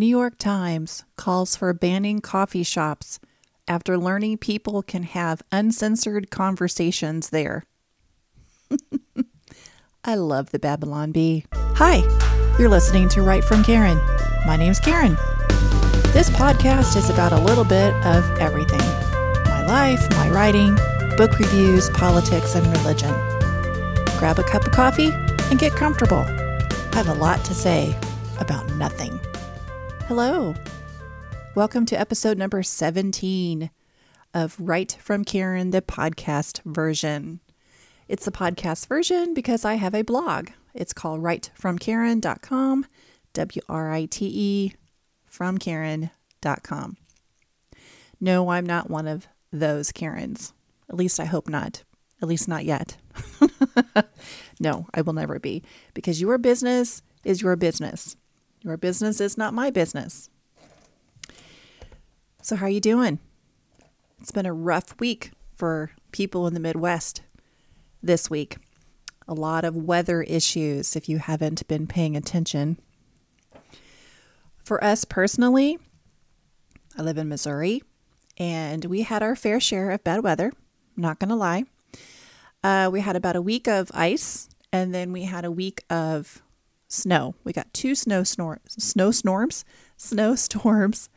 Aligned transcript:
New 0.00 0.06
York 0.06 0.38
Times 0.38 1.04
calls 1.18 1.56
for 1.56 1.74
banning 1.74 2.22
coffee 2.22 2.62
shops 2.62 3.20
after 3.68 3.98
learning 3.98 4.38
people 4.38 4.82
can 4.82 5.02
have 5.02 5.42
uncensored 5.52 6.30
conversations 6.30 7.28
there. 7.28 7.64
I 10.02 10.14
love 10.14 10.52
the 10.52 10.58
Babylon 10.58 11.12
Bee. 11.12 11.44
Hi, 11.52 11.96
you're 12.58 12.70
listening 12.70 13.10
to 13.10 13.20
Write 13.20 13.44
from 13.44 13.62
Karen. 13.62 13.98
My 14.46 14.56
name's 14.56 14.80
Karen. 14.80 15.18
This 16.14 16.30
podcast 16.30 16.96
is 16.96 17.10
about 17.10 17.32
a 17.32 17.38
little 17.38 17.64
bit 17.64 17.92
of 18.06 18.24
everything 18.38 18.80
my 19.44 19.66
life, 19.66 20.08
my 20.12 20.30
writing, 20.30 20.76
book 21.18 21.38
reviews, 21.38 21.90
politics, 21.90 22.54
and 22.54 22.66
religion. 22.78 23.12
Grab 24.18 24.38
a 24.38 24.44
cup 24.44 24.64
of 24.64 24.72
coffee 24.72 25.10
and 25.50 25.58
get 25.58 25.74
comfortable. 25.74 26.24
I 26.24 26.90
have 26.94 27.08
a 27.08 27.12
lot 27.12 27.44
to 27.44 27.54
say 27.54 27.94
about 28.38 28.66
nothing. 28.76 29.20
Hello. 30.10 30.56
Welcome 31.54 31.86
to 31.86 31.94
episode 31.94 32.36
number 32.36 32.64
17 32.64 33.70
of 34.34 34.56
Write 34.58 34.98
from 35.00 35.24
Karen, 35.24 35.70
the 35.70 35.82
podcast 35.82 36.60
version. 36.64 37.38
It's 38.08 38.24
the 38.24 38.32
podcast 38.32 38.88
version 38.88 39.34
because 39.34 39.64
I 39.64 39.74
have 39.74 39.94
a 39.94 40.02
blog. 40.02 40.48
It's 40.74 40.92
called 40.92 41.22
writefromkaren.com, 41.22 42.86
W 43.34 43.62
R 43.68 43.92
I 43.92 44.06
T 44.06 44.26
E 44.34 44.72
from 45.26 45.58
Karen.com. 45.58 46.96
No, 48.20 48.48
I'm 48.48 48.66
not 48.66 48.90
one 48.90 49.06
of 49.06 49.28
those 49.52 49.92
Karens. 49.92 50.52
At 50.88 50.96
least 50.96 51.20
I 51.20 51.26
hope 51.26 51.48
not. 51.48 51.84
At 52.20 52.26
least 52.26 52.48
not 52.48 52.64
yet. 52.64 52.96
no, 54.58 54.88
I 54.92 55.02
will 55.02 55.12
never 55.12 55.38
be 55.38 55.62
because 55.94 56.20
your 56.20 56.36
business 56.36 57.00
is 57.22 57.42
your 57.42 57.54
business. 57.54 58.16
Your 58.62 58.76
business 58.76 59.20
is 59.20 59.38
not 59.38 59.54
my 59.54 59.70
business. 59.70 60.28
So 62.42 62.56
how 62.56 62.66
are 62.66 62.70
you 62.70 62.80
doing? 62.80 63.18
It's 64.20 64.30
been 64.30 64.46
a 64.46 64.52
rough 64.52 64.98
week 65.00 65.30
for 65.56 65.90
people 66.12 66.46
in 66.46 66.54
the 66.54 66.60
Midwest 66.60 67.22
this 68.02 68.28
week. 68.28 68.56
A 69.26 69.34
lot 69.34 69.64
of 69.64 69.76
weather 69.76 70.22
issues 70.22 70.96
if 70.96 71.08
you 71.08 71.18
haven't 71.18 71.66
been 71.68 71.86
paying 71.86 72.16
attention. 72.16 72.78
For 74.62 74.82
us 74.82 75.04
personally, 75.04 75.78
I 76.98 77.02
live 77.02 77.18
in 77.18 77.28
Missouri 77.28 77.82
and 78.36 78.84
we 78.84 79.02
had 79.02 79.22
our 79.22 79.36
fair 79.36 79.60
share 79.60 79.90
of 79.90 80.04
bad 80.04 80.22
weather, 80.22 80.52
not 80.96 81.18
going 81.18 81.30
to 81.30 81.36
lie. 81.36 81.64
Uh, 82.62 82.90
we 82.92 83.00
had 83.00 83.16
about 83.16 83.36
a 83.36 83.42
week 83.42 83.68
of 83.68 83.90
ice 83.94 84.48
and 84.72 84.94
then 84.94 85.12
we 85.12 85.24
had 85.24 85.44
a 85.44 85.50
week 85.50 85.82
of 85.88 86.42
snow. 86.90 87.34
We 87.44 87.52
got 87.52 87.72
two 87.72 87.94
snow 87.94 88.22
snor- 88.22 88.58
snow 88.68 89.10
storms, 89.10 89.64
snowstorms. 89.96 91.08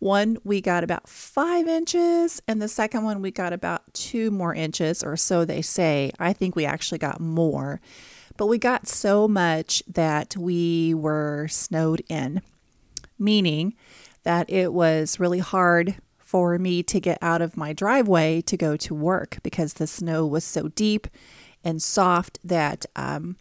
One 0.00 0.38
we 0.44 0.62
got 0.62 0.82
about 0.82 1.08
five 1.08 1.68
inches, 1.68 2.40
and 2.48 2.60
the 2.60 2.68
second 2.68 3.04
one 3.04 3.20
we 3.20 3.30
got 3.30 3.52
about 3.52 3.92
two 3.92 4.30
more 4.30 4.54
inches, 4.54 5.04
or 5.04 5.16
so 5.16 5.44
they 5.44 5.60
say. 5.60 6.10
I 6.18 6.32
think 6.32 6.56
we 6.56 6.64
actually 6.64 6.98
got 6.98 7.20
more, 7.20 7.82
but 8.38 8.46
we 8.46 8.56
got 8.56 8.88
so 8.88 9.28
much 9.28 9.82
that 9.86 10.36
we 10.38 10.94
were 10.94 11.48
snowed 11.48 12.02
in, 12.08 12.40
meaning 13.18 13.74
that 14.22 14.48
it 14.48 14.72
was 14.72 15.20
really 15.20 15.38
hard 15.38 15.96
for 16.18 16.58
me 16.58 16.82
to 16.84 17.00
get 17.00 17.18
out 17.20 17.42
of 17.42 17.56
my 17.56 17.74
driveway 17.74 18.40
to 18.40 18.56
go 18.56 18.76
to 18.76 18.94
work 18.94 19.38
because 19.42 19.74
the 19.74 19.86
snow 19.86 20.26
was 20.26 20.44
so 20.44 20.68
deep 20.68 21.08
and 21.62 21.82
soft 21.82 22.38
that 22.42 22.86
um, 22.96 23.36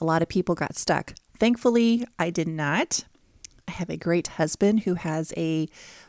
a 0.00 0.04
lot 0.04 0.22
of 0.22 0.28
people 0.28 0.54
got 0.54 0.74
stuck. 0.74 1.14
Thankfully, 1.40 2.04
I 2.18 2.28
did 2.28 2.48
not. 2.48 3.04
I 3.66 3.72
have 3.72 3.88
a 3.88 3.96
great 3.96 4.28
husband 4.28 4.80
who 4.80 4.94
has 4.94 5.32
a 5.38 5.68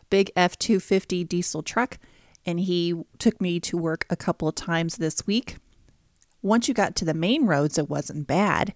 big 0.10 0.30
F 0.36 0.60
250 0.60 1.24
diesel 1.24 1.64
truck, 1.64 1.98
and 2.46 2.60
he 2.60 3.02
took 3.18 3.40
me 3.40 3.62
to 3.62 3.78
work 3.78 4.06
a 4.10 4.18
couple 4.18 4.50
of 4.50 4.56
times 4.56 4.98
this 4.98 5.26
week. 5.26 5.56
Once 6.42 6.68
you 6.68 6.74
got 6.74 6.98
to 6.98 7.06
the 7.06 7.14
main 7.14 7.46
roads, 7.46 7.78
it 7.78 7.90
wasn't 7.90 8.28
bad, 8.28 8.74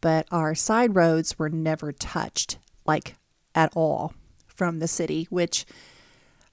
but 0.00 0.26
our 0.32 0.52
side 0.52 0.96
roads 0.96 1.38
were 1.38 1.48
never 1.48 1.92
touched, 1.92 2.58
like 2.84 3.14
at 3.54 3.70
all, 3.76 4.14
from 4.48 4.80
the 4.80 4.88
city, 4.88 5.28
which 5.30 5.64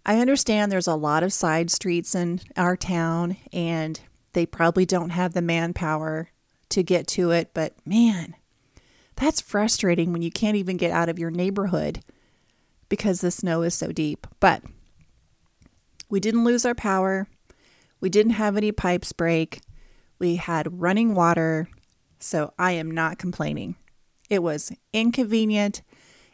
I 0.06 0.20
understand 0.20 0.72
there's 0.72 0.86
a 0.86 0.94
lot 0.94 1.24
of 1.24 1.34
side 1.34 1.72
streets 1.72 2.14
in 2.14 2.42
our 2.56 2.78
town, 2.78 3.38
and 3.52 4.00
they 4.34 4.46
probably 4.46 4.86
don't 4.86 5.10
have 5.10 5.34
the 5.34 5.42
manpower 5.42 6.30
to 6.70 6.84
get 6.84 7.08
to 7.08 7.32
it, 7.32 7.52
but 7.56 7.74
man, 7.88 8.36
that's 9.16 9.42
frustrating 9.42 10.12
when 10.12 10.22
you 10.22 10.32
can't 10.32 10.58
even 10.58 10.78
get 10.78 10.92
out 10.92 11.10
of 11.10 11.20
your 11.20 11.32
neighborhood 11.32 12.02
because 12.90 13.22
the 13.22 13.32
snow 13.32 13.62
is 13.62 13.74
so 13.74 13.92
deep. 13.92 14.28
But 14.40 14.64
we 16.10 16.20
didn't 16.20 16.44
lose 16.44 16.66
our 16.66 16.76
power. 16.76 17.28
We 18.00 18.10
didn't 18.10 18.34
have 18.34 18.58
any 18.58 18.72
pipes 18.72 19.12
break. 19.14 19.62
We 20.20 20.36
had 20.36 20.82
running 20.82 21.16
water. 21.16 21.70
So 22.20 22.54
I 22.58 22.74
am 22.74 22.92
not 22.92 23.18
complaining. 23.18 23.76
It 24.30 24.44
was 24.44 24.72
inconvenient. 24.94 25.82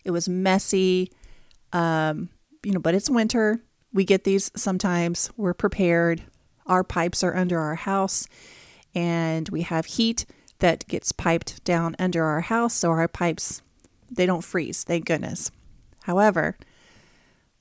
It 0.04 0.12
was 0.12 0.28
messy. 0.28 1.12
Um, 1.74 2.30
you 2.64 2.72
know, 2.72 2.80
but 2.80 2.96
it's 2.96 3.10
winter. 3.10 3.62
We 3.94 4.06
get 4.06 4.24
these 4.24 4.52
sometimes. 4.56 5.32
We're 5.38 5.54
prepared. 5.54 6.24
Our 6.66 6.84
pipes 6.84 7.24
are 7.24 7.36
under 7.36 7.60
our 7.60 7.76
house 7.76 8.28
and 8.94 9.48
we 9.50 9.62
have 9.62 9.86
heat 9.86 10.26
that 10.62 10.88
gets 10.88 11.12
piped 11.12 11.64
down 11.64 11.96
under 12.00 12.24
our 12.24 12.42
house 12.42 12.74
so 12.74 12.90
our 12.90 13.08
pipes 13.08 13.62
they 14.10 14.26
don't 14.26 14.44
freeze 14.44 14.84
thank 14.84 15.06
goodness. 15.06 15.52
However 16.04 16.58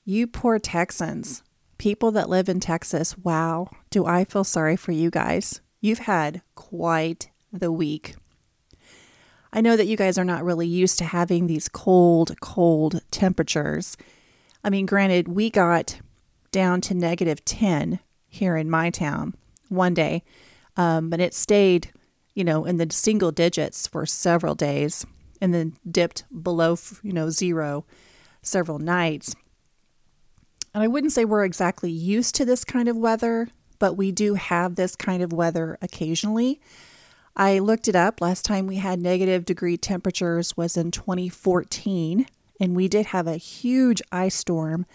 you 0.05 0.25
poor 0.25 0.57
texans 0.57 1.43
people 1.77 2.11
that 2.11 2.29
live 2.29 2.49
in 2.49 2.59
texas 2.59 3.17
wow 3.19 3.69
do 3.91 4.05
i 4.05 4.23
feel 4.23 4.43
sorry 4.43 4.75
for 4.75 4.91
you 4.93 5.09
guys. 5.09 5.61
You've 5.79 5.99
had 5.99 6.41
quite 6.53 7.29
the 7.51 7.71
week. 7.71 8.15
I 9.51 9.61
know 9.61 9.75
that 9.75 9.87
you 9.87 9.97
guys 9.97 10.17
are 10.19 10.23
not 10.23 10.45
really 10.45 10.67
used 10.67 10.99
to 10.99 11.05
having 11.05 11.47
these 11.47 11.67
cold 11.67 12.39
cold 12.39 13.01
temperatures. 13.11 13.97
I 14.63 14.69
mean 14.69 14.85
granted 14.85 15.27
we 15.27 15.49
got 15.49 15.99
down 16.51 16.81
to 16.81 16.93
negative 16.93 17.43
10 17.45 17.99
here 18.27 18.55
in 18.55 18.69
my 18.69 18.89
town 18.89 19.33
one 19.69 19.93
day 19.93 20.23
um, 20.77 21.09
but 21.09 21.19
it 21.19 21.33
stayed 21.33 21.91
you 22.33 22.43
know, 22.43 22.65
in 22.65 22.77
the 22.77 22.87
single 22.91 23.31
digits 23.31 23.87
for 23.87 24.05
several 24.05 24.55
days 24.55 25.05
and 25.39 25.53
then 25.53 25.73
dipped 25.89 26.23
below, 26.43 26.77
you 27.03 27.13
know, 27.13 27.29
zero 27.29 27.85
several 28.41 28.79
nights. 28.79 29.35
And 30.73 30.83
I 30.83 30.87
wouldn't 30.87 31.13
say 31.13 31.25
we're 31.25 31.45
exactly 31.45 31.91
used 31.91 32.35
to 32.35 32.45
this 32.45 32.63
kind 32.63 32.87
of 32.87 32.95
weather, 32.95 33.49
but 33.79 33.93
we 33.93 34.11
do 34.11 34.35
have 34.35 34.75
this 34.75 34.95
kind 34.95 35.21
of 35.21 35.33
weather 35.33 35.77
occasionally. 35.81 36.61
I 37.35 37.59
looked 37.59 37.87
it 37.87 37.95
up. 37.95 38.21
Last 38.21 38.45
time 38.45 38.67
we 38.67 38.77
had 38.77 39.01
negative 39.01 39.45
degree 39.45 39.77
temperatures 39.77 40.55
was 40.57 40.77
in 40.77 40.91
2014, 40.91 42.25
and 42.59 42.75
we 42.75 42.87
did 42.87 43.07
have 43.07 43.27
a 43.27 43.37
huge 43.37 44.01
ice 44.11 44.35
storm 44.35 44.85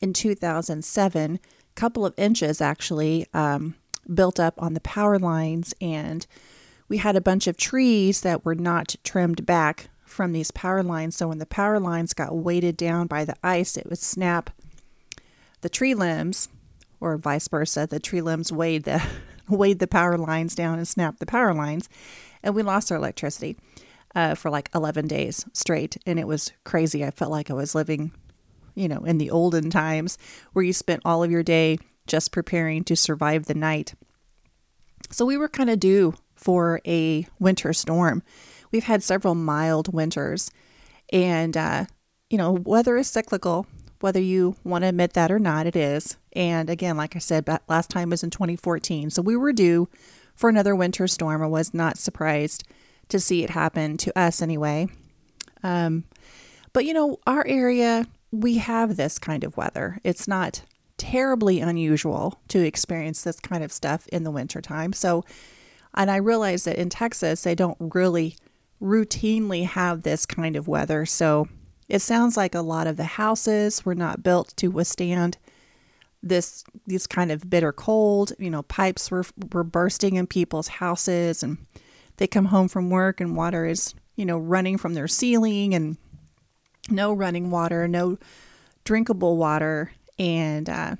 in 0.00 0.12
2007, 0.12 1.34
a 1.34 1.38
couple 1.74 2.06
of 2.06 2.14
inches 2.16 2.60
actually 2.60 3.26
um, 3.34 3.74
built 4.12 4.40
up 4.40 4.54
on 4.58 4.74
the 4.74 4.80
power 4.80 5.18
lines 5.18 5.74
and 5.80 6.26
we 6.90 6.98
had 6.98 7.16
a 7.16 7.20
bunch 7.20 7.46
of 7.46 7.56
trees 7.56 8.20
that 8.22 8.44
were 8.44 8.56
not 8.56 8.96
trimmed 9.04 9.46
back 9.46 9.88
from 10.04 10.32
these 10.32 10.50
power 10.50 10.82
lines. 10.82 11.16
So 11.16 11.28
when 11.28 11.38
the 11.38 11.46
power 11.46 11.78
lines 11.78 12.12
got 12.12 12.36
weighted 12.36 12.76
down 12.76 13.06
by 13.06 13.24
the 13.24 13.36
ice, 13.44 13.76
it 13.76 13.88
would 13.88 14.00
snap 14.00 14.50
the 15.60 15.68
tree 15.68 15.94
limbs, 15.94 16.48
or 17.00 17.16
vice 17.16 17.46
versa. 17.46 17.86
The 17.86 18.00
tree 18.00 18.20
limbs 18.20 18.52
weighed 18.52 18.84
the 18.84 19.02
weighed 19.48 19.78
the 19.78 19.86
power 19.86 20.18
lines 20.18 20.54
down 20.54 20.78
and 20.78 20.86
snapped 20.86 21.20
the 21.20 21.26
power 21.26 21.54
lines, 21.54 21.88
and 22.42 22.54
we 22.54 22.62
lost 22.62 22.90
our 22.90 22.98
electricity 22.98 23.56
uh, 24.16 24.34
for 24.34 24.50
like 24.50 24.68
11 24.74 25.06
days 25.06 25.46
straight, 25.52 25.96
and 26.06 26.18
it 26.18 26.26
was 26.26 26.52
crazy. 26.64 27.04
I 27.04 27.12
felt 27.12 27.30
like 27.30 27.50
I 27.50 27.54
was 27.54 27.74
living, 27.74 28.10
you 28.74 28.88
know, 28.88 29.04
in 29.04 29.18
the 29.18 29.30
olden 29.30 29.70
times 29.70 30.18
where 30.54 30.64
you 30.64 30.72
spent 30.72 31.02
all 31.04 31.22
of 31.22 31.30
your 31.30 31.44
day 31.44 31.78
just 32.08 32.32
preparing 32.32 32.82
to 32.84 32.96
survive 32.96 33.46
the 33.46 33.54
night. 33.54 33.94
So 35.10 35.24
we 35.24 35.36
were 35.36 35.48
kind 35.48 35.70
of 35.70 35.78
due 35.78 36.14
for 36.40 36.80
a 36.86 37.26
winter 37.38 37.72
storm. 37.72 38.22
We've 38.72 38.84
had 38.84 39.02
several 39.02 39.34
mild 39.34 39.92
winters, 39.92 40.50
and 41.12 41.56
uh, 41.56 41.84
you 42.30 42.38
know, 42.38 42.52
weather 42.52 42.96
is 42.96 43.08
cyclical, 43.08 43.66
whether 44.00 44.20
you 44.20 44.56
want 44.64 44.82
to 44.82 44.88
admit 44.88 45.12
that 45.14 45.30
or 45.30 45.38
not, 45.38 45.66
it 45.66 45.76
is. 45.76 46.16
And 46.32 46.70
again, 46.70 46.96
like 46.96 47.16
I 47.16 47.18
said, 47.18 47.48
last 47.68 47.90
time 47.90 48.10
was 48.10 48.22
in 48.22 48.30
2014, 48.30 49.10
so 49.10 49.20
we 49.20 49.36
were 49.36 49.52
due 49.52 49.88
for 50.34 50.48
another 50.48 50.74
winter 50.74 51.06
storm. 51.06 51.42
I 51.42 51.46
was 51.46 51.74
not 51.74 51.98
surprised 51.98 52.64
to 53.08 53.20
see 53.20 53.42
it 53.44 53.50
happen 53.50 53.96
to 53.98 54.18
us 54.18 54.40
anyway. 54.40 54.88
Um, 55.62 56.04
but 56.72 56.84
you 56.84 56.94
know, 56.94 57.18
our 57.26 57.46
area, 57.46 58.06
we 58.30 58.58
have 58.58 58.96
this 58.96 59.18
kind 59.18 59.44
of 59.44 59.56
weather. 59.56 59.98
It's 60.04 60.28
not 60.28 60.62
terribly 60.96 61.60
unusual 61.60 62.38
to 62.48 62.64
experience 62.64 63.22
this 63.22 63.40
kind 63.40 63.64
of 63.64 63.72
stuff 63.72 64.06
in 64.08 64.22
the 64.22 64.30
wintertime. 64.30 64.92
So 64.92 65.24
and 65.94 66.10
I 66.10 66.16
realize 66.16 66.64
that 66.64 66.76
in 66.76 66.88
Texas, 66.88 67.42
they 67.42 67.54
don't 67.54 67.76
really 67.80 68.36
routinely 68.80 69.66
have 69.66 70.02
this 70.02 70.24
kind 70.26 70.56
of 70.56 70.68
weather. 70.68 71.04
So 71.06 71.48
It 71.90 72.00
sounds 72.00 72.36
like 72.36 72.54
a 72.54 72.60
lot 72.60 72.86
of 72.86 72.96
the 72.96 73.04
houses 73.04 73.84
were 73.84 73.96
not 73.96 74.22
built 74.22 74.54
to 74.58 74.68
withstand 74.68 75.38
this 76.22 76.62
this 76.86 77.06
kind 77.08 77.32
of 77.32 77.50
bitter 77.50 77.72
cold. 77.72 78.32
You 78.38 78.48
know, 78.48 78.62
pipes 78.62 79.10
were 79.10 79.24
were 79.52 79.64
bursting 79.64 80.14
in 80.14 80.28
people's 80.28 80.68
houses 80.68 81.42
and 81.42 81.58
they 82.18 82.28
come 82.28 82.46
home 82.46 82.68
from 82.68 82.90
work 82.90 83.20
and 83.20 83.36
water 83.36 83.66
is, 83.66 83.92
you 84.14 84.24
know, 84.24 84.38
running 84.38 84.78
from 84.78 84.94
their 84.94 85.08
ceiling 85.08 85.74
and 85.74 85.96
no 86.88 87.12
running 87.12 87.50
water, 87.50 87.88
no 87.88 88.18
drinkable 88.84 89.36
water, 89.36 89.92
and 90.16 90.70
uh, 90.70 90.94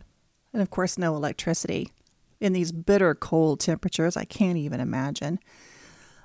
and 0.52 0.62
of 0.62 0.70
course 0.70 0.98
no 0.98 1.14
electricity 1.14 1.93
in 2.40 2.52
these 2.52 2.72
bitter 2.72 3.14
cold 3.14 3.60
temperatures. 3.60 4.16
I 4.16 4.25
can't 4.25 4.58
even 4.58 4.81
imagine. 4.81 5.38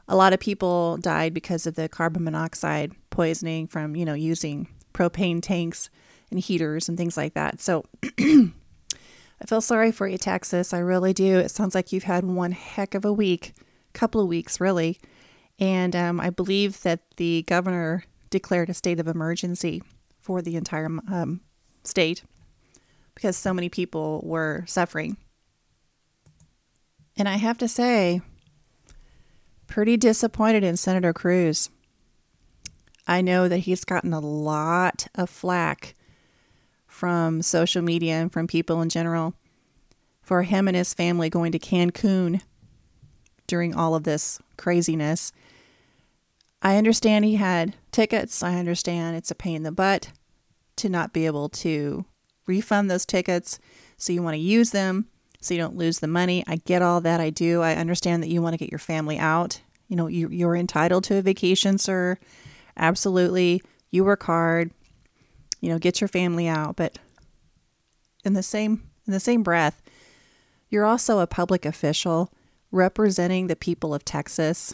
A 0.07 0.15
lot 0.15 0.33
of 0.33 0.39
people 0.39 0.97
died 0.97 1.33
because 1.33 1.65
of 1.65 1.75
the 1.75 1.89
carbon 1.89 2.23
monoxide 2.23 2.93
poisoning 3.09 3.67
from, 3.67 3.95
you 3.95 4.05
know, 4.05 4.13
using 4.13 4.67
propane 4.93 5.41
tanks 5.41 5.89
and 6.31 6.39
heaters 6.39 6.87
and 6.87 6.97
things 6.97 7.17
like 7.17 7.33
that. 7.33 7.59
So 7.59 7.85
I 8.19 9.45
feel 9.47 9.61
sorry 9.61 9.91
for 9.91 10.07
you, 10.07 10.17
Texas. 10.17 10.73
I 10.73 10.79
really 10.79 11.13
do. 11.13 11.39
It 11.39 11.51
sounds 11.51 11.75
like 11.75 11.91
you've 11.91 12.03
had 12.03 12.23
one 12.23 12.51
heck 12.51 12.95
of 12.95 13.03
a 13.03 13.13
week, 13.13 13.53
couple 13.93 14.21
of 14.21 14.27
weeks, 14.27 14.59
really. 14.61 14.99
And 15.59 15.95
um, 15.95 16.19
I 16.19 16.29
believe 16.29 16.81
that 16.83 17.01
the 17.17 17.43
governor 17.43 18.03
declared 18.29 18.69
a 18.69 18.73
state 18.73 18.99
of 18.99 19.07
emergency 19.07 19.81
for 20.19 20.41
the 20.41 20.55
entire 20.55 20.87
um, 21.11 21.41
state 21.83 22.23
because 23.13 23.37
so 23.37 23.53
many 23.53 23.69
people 23.69 24.21
were 24.23 24.63
suffering. 24.67 25.17
And 27.17 27.29
I 27.29 27.37
have 27.37 27.57
to 27.59 27.67
say, 27.67 28.21
pretty 29.67 29.97
disappointed 29.97 30.63
in 30.63 30.77
Senator 30.77 31.13
Cruz. 31.13 31.69
I 33.07 33.21
know 33.21 33.47
that 33.47 33.59
he's 33.59 33.85
gotten 33.85 34.13
a 34.13 34.19
lot 34.19 35.07
of 35.15 35.29
flack 35.29 35.95
from 36.87 37.41
social 37.41 37.81
media 37.81 38.15
and 38.15 38.31
from 38.31 38.47
people 38.47 38.81
in 38.81 38.89
general 38.89 39.33
for 40.21 40.43
him 40.43 40.67
and 40.67 40.75
his 40.75 40.93
family 40.93 41.29
going 41.29 41.51
to 41.51 41.59
Cancun 41.59 42.41
during 43.47 43.75
all 43.75 43.93
of 43.93 44.03
this 44.03 44.39
craziness. 44.57 45.31
I 46.61 46.77
understand 46.77 47.25
he 47.25 47.35
had 47.35 47.75
tickets. 47.91 48.41
I 48.41 48.55
understand 48.55 49.15
it's 49.15 49.29
a 49.29 49.35
pain 49.35 49.57
in 49.57 49.63
the 49.63 49.71
butt 49.71 50.09
to 50.77 50.89
not 50.89 51.13
be 51.13 51.27
able 51.27 51.47
to 51.49 52.05
refund 52.47 52.89
those 52.89 53.05
tickets. 53.05 53.59
So 53.97 54.13
you 54.13 54.23
want 54.23 54.33
to 54.33 54.39
use 54.39 54.71
them 54.71 55.07
so 55.45 55.53
you 55.53 55.59
don't 55.59 55.77
lose 55.77 55.99
the 55.99 56.07
money. 56.07 56.43
I 56.47 56.57
get 56.57 56.81
all 56.81 57.01
that. 57.01 57.19
I 57.19 57.29
do. 57.29 57.61
I 57.61 57.75
understand 57.75 58.23
that 58.23 58.29
you 58.29 58.41
want 58.41 58.53
to 58.53 58.57
get 58.57 58.71
your 58.71 58.79
family 58.79 59.17
out. 59.17 59.61
You 59.87 59.95
know, 59.95 60.07
you, 60.07 60.29
you're 60.29 60.55
entitled 60.55 61.03
to 61.05 61.17
a 61.17 61.21
vacation, 61.21 61.77
sir. 61.77 62.17
Absolutely. 62.77 63.61
You 63.91 64.03
work 64.03 64.23
hard. 64.23 64.71
You 65.61 65.69
know, 65.69 65.79
get 65.79 66.01
your 66.01 66.07
family 66.07 66.47
out. 66.47 66.75
But 66.75 66.97
in 68.23 68.33
the 68.33 68.43
same 68.43 68.89
in 69.05 69.13
the 69.13 69.19
same 69.19 69.43
breath, 69.43 69.83
you're 70.69 70.85
also 70.85 71.19
a 71.19 71.27
public 71.27 71.65
official 71.65 72.33
representing 72.71 73.47
the 73.47 73.55
people 73.55 73.93
of 73.93 74.03
Texas. 74.03 74.73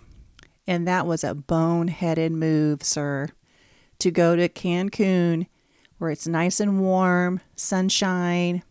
And 0.65 0.88
that 0.88 1.06
was 1.06 1.23
a 1.23 1.35
boneheaded 1.35 2.31
move, 2.31 2.83
sir, 2.83 3.27
to 4.00 4.09
go 4.09 4.35
to 4.35 4.47
Cancun 4.47 5.47
where 5.97 6.09
it's 6.09 6.27
nice 6.27 6.59
and 6.59 6.79
warm, 6.79 7.41
sunshine, 7.56 8.63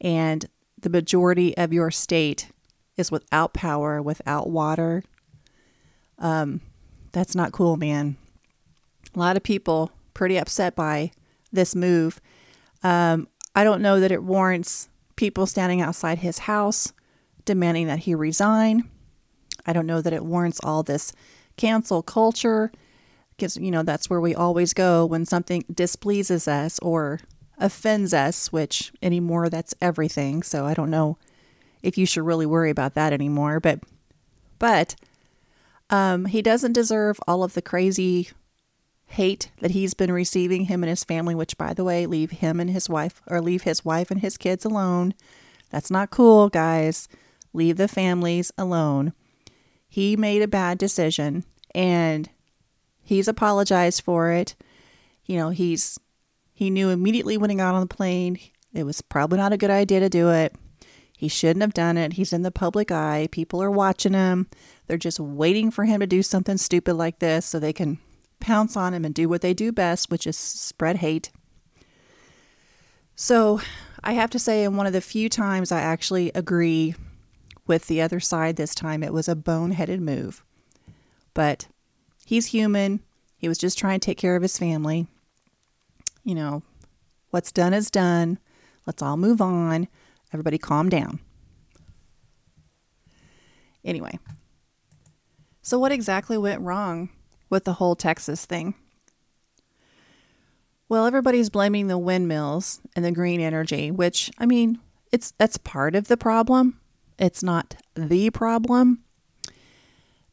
and 0.00 0.46
the 0.80 0.90
majority 0.90 1.56
of 1.56 1.72
your 1.72 1.90
state 1.90 2.48
is 2.96 3.10
without 3.10 3.54
power, 3.54 4.00
without 4.00 4.48
water, 4.48 5.02
um, 6.18 6.60
that's 7.12 7.34
not 7.34 7.52
cool, 7.52 7.76
man. 7.76 8.16
A 9.14 9.18
lot 9.18 9.36
of 9.36 9.42
people 9.42 9.90
pretty 10.14 10.38
upset 10.38 10.76
by 10.76 11.10
this 11.52 11.74
move. 11.74 12.20
Um, 12.82 13.28
I 13.54 13.64
don't 13.64 13.82
know 13.82 14.00
that 14.00 14.12
it 14.12 14.22
warrants 14.22 14.88
people 15.16 15.46
standing 15.46 15.80
outside 15.80 16.18
his 16.18 16.40
house 16.40 16.92
demanding 17.44 17.86
that 17.88 18.00
he 18.00 18.14
resign. 18.14 18.88
I 19.66 19.72
don't 19.72 19.86
know 19.86 20.00
that 20.00 20.12
it 20.12 20.24
warrants 20.24 20.60
all 20.62 20.82
this 20.82 21.12
cancel 21.56 22.02
culture 22.02 22.70
because, 23.36 23.56
you 23.56 23.70
know, 23.70 23.82
that's 23.82 24.08
where 24.08 24.20
we 24.20 24.34
always 24.34 24.72
go 24.72 25.04
when 25.04 25.24
something 25.24 25.64
displeases 25.72 26.46
us 26.46 26.78
or 26.80 27.20
offends 27.60 28.12
us, 28.12 28.50
which 28.52 28.92
anymore 29.02 29.48
that's 29.48 29.74
everything. 29.80 30.42
So 30.42 30.66
I 30.66 30.74
don't 30.74 30.90
know 30.90 31.18
if 31.82 31.96
you 31.96 32.06
should 32.06 32.24
really 32.24 32.46
worry 32.46 32.70
about 32.70 32.94
that 32.94 33.12
anymore. 33.12 33.60
But 33.60 33.80
but 34.58 34.96
um, 35.88 36.26
he 36.26 36.42
doesn't 36.42 36.72
deserve 36.72 37.20
all 37.26 37.42
of 37.42 37.54
the 37.54 37.62
crazy 37.62 38.30
hate 39.06 39.50
that 39.60 39.72
he's 39.72 39.94
been 39.94 40.12
receiving 40.12 40.66
him 40.66 40.82
and 40.82 40.90
his 40.90 41.04
family. 41.04 41.34
Which, 41.34 41.58
by 41.58 41.74
the 41.74 41.84
way, 41.84 42.06
leave 42.06 42.30
him 42.30 42.60
and 42.60 42.70
his 42.70 42.88
wife 42.88 43.22
or 43.26 43.40
leave 43.40 43.62
his 43.62 43.84
wife 43.84 44.10
and 44.10 44.20
his 44.20 44.36
kids 44.36 44.64
alone. 44.64 45.14
That's 45.70 45.90
not 45.90 46.10
cool, 46.10 46.48
guys. 46.48 47.08
Leave 47.52 47.76
the 47.76 47.88
families 47.88 48.52
alone. 48.58 49.12
He 49.88 50.16
made 50.16 50.42
a 50.42 50.48
bad 50.48 50.78
decision 50.78 51.44
and 51.74 52.28
he's 53.02 53.28
apologized 53.28 54.02
for 54.02 54.30
it. 54.30 54.54
You 55.26 55.36
know, 55.36 55.50
he's 55.50 55.98
he 56.60 56.68
knew 56.68 56.90
immediately 56.90 57.38
when 57.38 57.48
he 57.48 57.56
got 57.56 57.74
on 57.74 57.80
the 57.80 57.86
plane 57.86 58.38
it 58.74 58.84
was 58.84 59.00
probably 59.00 59.38
not 59.38 59.54
a 59.54 59.56
good 59.56 59.70
idea 59.70 59.98
to 59.98 60.10
do 60.10 60.28
it. 60.28 60.54
He 61.16 61.26
shouldn't 61.26 61.62
have 61.62 61.72
done 61.72 61.96
it. 61.96 62.12
He's 62.12 62.34
in 62.34 62.42
the 62.42 62.50
public 62.50 62.92
eye. 62.92 63.28
People 63.32 63.62
are 63.62 63.70
watching 63.70 64.12
him. 64.12 64.46
They're 64.86 64.98
just 64.98 65.18
waiting 65.18 65.70
for 65.70 65.86
him 65.86 66.00
to 66.00 66.06
do 66.06 66.22
something 66.22 66.58
stupid 66.58 66.96
like 66.96 67.18
this 67.18 67.46
so 67.46 67.58
they 67.58 67.72
can 67.72 67.98
pounce 68.40 68.76
on 68.76 68.92
him 68.92 69.06
and 69.06 69.14
do 69.14 69.26
what 69.26 69.40
they 69.40 69.54
do 69.54 69.72
best, 69.72 70.10
which 70.10 70.26
is 70.26 70.36
spread 70.36 70.98
hate. 70.98 71.30
So, 73.16 73.62
I 74.04 74.12
have 74.12 74.28
to 74.30 74.38
say, 74.38 74.62
in 74.62 74.76
one 74.76 74.86
of 74.86 74.92
the 74.92 75.00
few 75.00 75.30
times 75.30 75.72
I 75.72 75.80
actually 75.80 76.30
agree 76.34 76.94
with 77.66 77.86
the 77.86 78.02
other 78.02 78.20
side 78.20 78.56
this 78.56 78.74
time, 78.74 79.02
it 79.02 79.14
was 79.14 79.30
a 79.30 79.34
boneheaded 79.34 80.00
move. 80.00 80.44
But 81.32 81.68
he's 82.26 82.48
human. 82.48 83.00
He 83.38 83.48
was 83.48 83.56
just 83.56 83.78
trying 83.78 83.98
to 83.98 84.04
take 84.04 84.18
care 84.18 84.36
of 84.36 84.42
his 84.42 84.58
family 84.58 85.06
you 86.24 86.34
know, 86.34 86.62
what's 87.30 87.52
done 87.52 87.74
is 87.74 87.90
done. 87.90 88.38
Let's 88.86 89.02
all 89.02 89.16
move 89.16 89.40
on. 89.40 89.88
Everybody 90.32 90.58
calm 90.58 90.88
down. 90.88 91.20
Anyway, 93.84 94.18
so 95.62 95.78
what 95.78 95.92
exactly 95.92 96.36
went 96.36 96.60
wrong 96.60 97.08
with 97.48 97.64
the 97.64 97.74
whole 97.74 97.96
Texas 97.96 98.44
thing? 98.44 98.74
Well, 100.88 101.06
everybody's 101.06 101.50
blaming 101.50 101.86
the 101.86 101.98
windmills 101.98 102.80
and 102.96 103.04
the 103.04 103.12
green 103.12 103.40
energy, 103.40 103.90
which 103.90 104.30
I 104.38 104.46
mean, 104.46 104.80
it's 105.12 105.32
that's 105.38 105.56
part 105.56 105.94
of 105.94 106.08
the 106.08 106.16
problem. 106.16 106.80
It's 107.18 107.42
not 107.42 107.76
the 107.94 108.30
problem. 108.30 109.04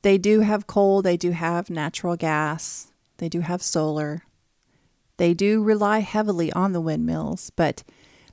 They 0.01 0.17
do 0.17 0.41
have 0.41 0.67
coal, 0.67 1.01
they 1.01 1.17
do 1.17 1.32
have 1.32 1.70
natural 1.70 2.15
gas, 2.15 2.91
they 3.17 3.29
do 3.29 3.41
have 3.41 3.62
solar, 3.62 4.24
they 5.17 5.33
do 5.33 5.63
rely 5.63 6.00
heavily 6.00 6.51
on 6.53 6.74
the 6.74 6.81
windmills, 6.81 7.50
but 7.51 7.83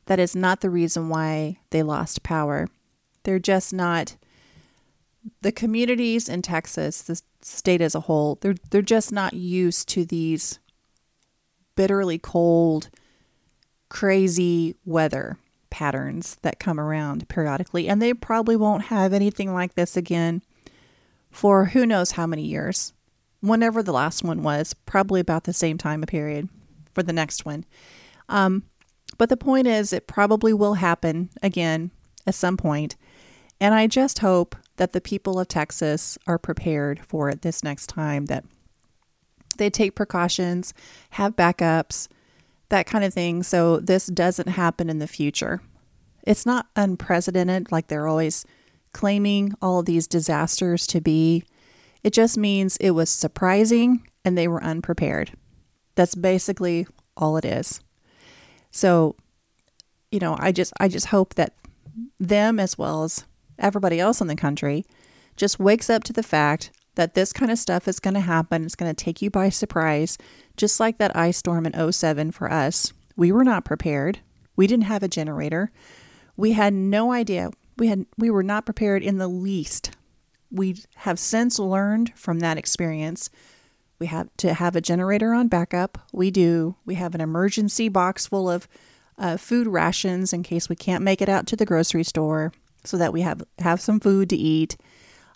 that 0.06 0.18
is 0.18 0.36
not 0.36 0.60
the 0.60 0.70
reason 0.70 1.08
why 1.08 1.58
they 1.70 1.82
lost 1.82 2.22
power. 2.22 2.68
They're 3.24 3.38
just 3.38 3.72
not 3.72 4.16
the 5.40 5.52
communities 5.52 6.28
in 6.28 6.42
Texas, 6.42 7.00
the 7.02 7.20
state 7.40 7.80
as 7.80 7.94
a 7.94 8.00
whole, 8.00 8.38
they're 8.40 8.54
they're 8.70 8.82
just 8.82 9.12
not 9.12 9.32
used 9.34 9.88
to 9.90 10.04
these 10.04 10.58
bitterly 11.76 12.18
cold, 12.18 12.90
crazy 13.88 14.76
weather 14.84 15.38
patterns 15.70 16.36
that 16.42 16.58
come 16.58 16.78
around 16.78 17.28
periodically, 17.28 17.88
and 17.88 18.00
they 18.02 18.12
probably 18.12 18.56
won't 18.56 18.84
have 18.84 19.12
anything 19.12 19.52
like 19.54 19.74
this 19.74 19.96
again 19.96 20.42
for 21.30 21.66
who 21.66 21.86
knows 21.86 22.12
how 22.12 22.26
many 22.26 22.42
years. 22.42 22.92
Whenever 23.40 23.82
the 23.82 23.92
last 23.92 24.22
one 24.22 24.42
was, 24.42 24.74
probably 24.86 25.20
about 25.20 25.44
the 25.44 25.52
same 25.52 25.76
time 25.76 26.02
a 26.02 26.06
period 26.06 26.48
for 26.94 27.02
the 27.02 27.12
next 27.12 27.44
one. 27.44 27.64
Um, 28.28 28.64
but 29.18 29.28
the 29.28 29.36
point 29.36 29.66
is, 29.66 29.92
it 29.92 30.06
probably 30.06 30.52
will 30.52 30.74
happen 30.74 31.30
again 31.42 31.90
at 32.26 32.34
some 32.34 32.56
point, 32.56 32.96
and 33.60 33.74
I 33.74 33.86
just 33.86 34.20
hope 34.20 34.56
that 34.76 34.92
the 34.92 35.00
people 35.00 35.38
of 35.38 35.48
Texas 35.48 36.18
are 36.26 36.38
prepared 36.38 37.00
for 37.06 37.28
it 37.28 37.42
this 37.42 37.62
next 37.62 37.86
time. 37.86 38.26
That 38.26 38.44
they 39.56 39.70
take 39.70 39.94
precautions, 39.94 40.74
have 41.10 41.36
backups, 41.36 42.08
that 42.70 42.86
kind 42.86 43.04
of 43.04 43.14
thing, 43.14 43.42
so 43.42 43.78
this 43.78 44.06
doesn't 44.06 44.48
happen 44.48 44.90
in 44.90 44.98
the 44.98 45.06
future. 45.06 45.60
It's 46.26 46.46
not 46.46 46.66
unprecedented 46.74 47.70
like 47.70 47.88
they're 47.88 48.08
always 48.08 48.44
claiming 48.92 49.52
all 49.60 49.82
these 49.82 50.06
disasters 50.06 50.86
to 50.88 51.00
be. 51.00 51.44
It 52.02 52.12
just 52.12 52.38
means 52.38 52.76
it 52.78 52.92
was 52.92 53.10
surprising 53.10 54.06
and 54.24 54.36
they 54.36 54.48
were 54.48 54.62
unprepared. 54.62 55.32
That's 55.94 56.14
basically 56.14 56.86
all 57.16 57.36
it 57.36 57.44
is. 57.44 57.80
So, 58.70 59.16
you 60.10 60.18
know, 60.18 60.36
I 60.38 60.52
just 60.52 60.72
I 60.80 60.88
just 60.88 61.06
hope 61.06 61.34
that 61.34 61.54
them 62.18 62.58
as 62.58 62.76
well 62.76 63.04
as 63.04 63.24
everybody 63.58 64.00
else 64.00 64.20
in 64.20 64.26
the 64.26 64.36
country 64.36 64.84
just 65.36 65.60
wakes 65.60 65.88
up 65.88 66.04
to 66.04 66.12
the 66.12 66.22
fact 66.22 66.70
that 66.94 67.14
this 67.14 67.32
kind 67.32 67.50
of 67.50 67.58
stuff 67.58 67.88
is 67.88 68.00
going 68.00 68.14
to 68.14 68.20
happen. 68.20 68.64
It's 68.64 68.76
going 68.76 68.92
to 68.92 69.04
take 69.04 69.20
you 69.20 69.30
by 69.30 69.48
surprise, 69.48 70.16
just 70.56 70.78
like 70.78 70.98
that 70.98 71.16
ice 71.16 71.38
storm 71.38 71.66
in 71.66 71.92
07 71.92 72.30
for 72.30 72.50
us. 72.50 72.92
We 73.16 73.32
were 73.32 73.44
not 73.44 73.64
prepared. 73.64 74.20
We 74.56 74.66
didn't 74.66 74.84
have 74.84 75.02
a 75.02 75.08
generator. 75.08 75.70
We 76.36 76.52
had 76.52 76.72
no 76.72 77.12
idea. 77.12 77.50
We 77.76 77.88
had 77.88 78.06
we 78.16 78.30
were 78.30 78.42
not 78.42 78.64
prepared 78.64 79.02
in 79.02 79.18
the 79.18 79.28
least. 79.28 79.92
We 80.50 80.76
have 80.96 81.18
since 81.18 81.58
learned 81.58 82.12
from 82.14 82.38
that 82.40 82.58
experience. 82.58 83.30
We 83.98 84.06
have 84.06 84.28
to 84.38 84.54
have 84.54 84.76
a 84.76 84.80
generator 84.80 85.32
on 85.32 85.48
backup. 85.48 85.98
We 86.12 86.30
do. 86.30 86.76
We 86.84 86.96
have 86.96 87.14
an 87.14 87.20
emergency 87.20 87.88
box 87.88 88.26
full 88.26 88.50
of 88.50 88.68
uh, 89.16 89.36
food 89.36 89.66
rations 89.66 90.32
in 90.32 90.42
case 90.42 90.68
we 90.68 90.76
can't 90.76 91.04
make 91.04 91.22
it 91.22 91.28
out 91.28 91.46
to 91.48 91.56
the 91.56 91.66
grocery 91.66 92.04
store, 92.04 92.52
so 92.84 92.96
that 92.96 93.12
we 93.12 93.22
have 93.22 93.42
have 93.58 93.80
some 93.80 94.00
food 94.00 94.28
to 94.30 94.36
eat. 94.36 94.76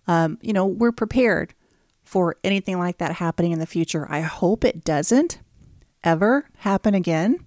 Um, 0.07 0.39
you 0.43 0.53
know, 0.53 0.67
we're 0.67 0.93
prepared 0.93 1.55
for 2.03 2.37
anything 2.43 2.79
like 2.79 2.99
that 2.99 3.13
happening 3.13 3.53
in 3.53 3.59
the 3.59 3.67
future. 3.67 4.07
I 4.11 4.21
hope 4.21 4.65
it 4.65 4.85
doesn't 4.85 5.41
ever 6.03 6.49
happen 6.59 6.95
again. 6.95 7.47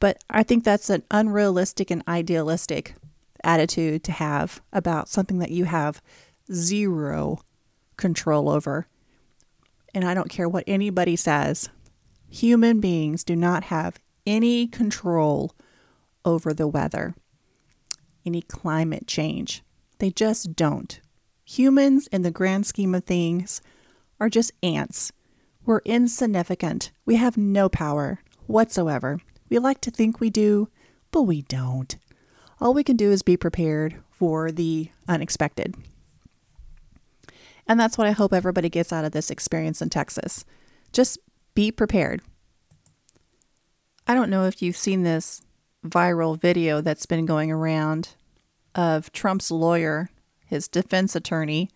But 0.00 0.22
I 0.28 0.42
think 0.42 0.64
that's 0.64 0.90
an 0.90 1.02
unrealistic 1.10 1.90
and 1.90 2.02
idealistic 2.06 2.94
attitude 3.42 4.04
to 4.04 4.12
have 4.12 4.60
about 4.72 5.08
something 5.08 5.38
that 5.38 5.50
you 5.50 5.64
have 5.64 6.02
zero 6.52 7.40
control 7.96 8.50
over. 8.50 8.86
And 9.94 10.04
I 10.04 10.12
don't 10.12 10.28
care 10.28 10.48
what 10.48 10.64
anybody 10.66 11.14
says, 11.14 11.68
human 12.28 12.80
beings 12.80 13.22
do 13.22 13.36
not 13.36 13.64
have 13.64 13.98
any 14.26 14.66
control 14.66 15.54
over 16.24 16.52
the 16.52 16.66
weather, 16.66 17.14
any 18.26 18.42
climate 18.42 19.06
change. 19.06 19.62
They 19.98 20.10
just 20.10 20.56
don't. 20.56 21.00
Humans, 21.44 22.08
in 22.08 22.22
the 22.22 22.30
grand 22.30 22.66
scheme 22.66 22.94
of 22.94 23.04
things, 23.04 23.60
are 24.18 24.28
just 24.28 24.52
ants. 24.62 25.12
We're 25.64 25.80
insignificant. 25.84 26.90
We 27.06 27.16
have 27.16 27.36
no 27.36 27.68
power 27.68 28.20
whatsoever. 28.46 29.20
We 29.48 29.58
like 29.58 29.80
to 29.82 29.90
think 29.90 30.18
we 30.18 30.30
do, 30.30 30.68
but 31.10 31.22
we 31.22 31.42
don't. 31.42 31.96
All 32.60 32.74
we 32.74 32.82
can 32.82 32.96
do 32.96 33.12
is 33.12 33.22
be 33.22 33.36
prepared 33.36 34.02
for 34.10 34.50
the 34.50 34.90
unexpected. 35.06 35.74
And 37.66 37.78
that's 37.80 37.96
what 37.96 38.06
I 38.06 38.12
hope 38.12 38.32
everybody 38.32 38.68
gets 38.68 38.92
out 38.92 39.04
of 39.04 39.12
this 39.12 39.30
experience 39.30 39.80
in 39.80 39.90
Texas. 39.90 40.44
Just 40.92 41.18
be 41.54 41.70
prepared. 41.70 42.20
I 44.06 44.14
don't 44.14 44.30
know 44.30 44.44
if 44.44 44.60
you've 44.60 44.76
seen 44.76 45.02
this 45.02 45.42
viral 45.84 46.38
video 46.38 46.80
that's 46.80 47.06
been 47.06 47.26
going 47.26 47.50
around 47.50 48.10
of 48.74 49.12
Trump's 49.12 49.50
lawyer, 49.50 50.10
his 50.46 50.68
defense 50.68 51.16
attorney, 51.16 51.70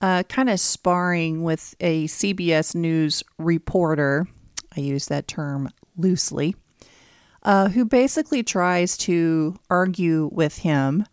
uh, 0.00 0.22
kind 0.24 0.50
of 0.50 0.60
sparring 0.60 1.42
with 1.42 1.74
a 1.80 2.06
CBS 2.06 2.74
News 2.74 3.22
reporter. 3.38 4.26
I 4.76 4.80
use 4.80 5.06
that 5.06 5.28
term 5.28 5.70
loosely 5.96 6.56
uh, 7.42 7.68
who 7.68 7.84
basically 7.84 8.42
tries 8.42 8.96
to 8.98 9.56
argue 9.68 10.28
with 10.32 10.58
him 10.58 11.06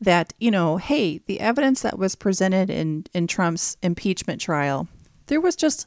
that, 0.00 0.32
you 0.38 0.50
know, 0.50 0.76
hey, 0.76 1.18
the 1.26 1.40
evidence 1.40 1.82
that 1.82 1.98
was 1.98 2.14
presented 2.14 2.70
in, 2.70 3.06
in 3.14 3.26
Trump's 3.26 3.76
impeachment 3.82 4.40
trial, 4.40 4.88
there 5.26 5.40
was 5.40 5.56
just 5.56 5.86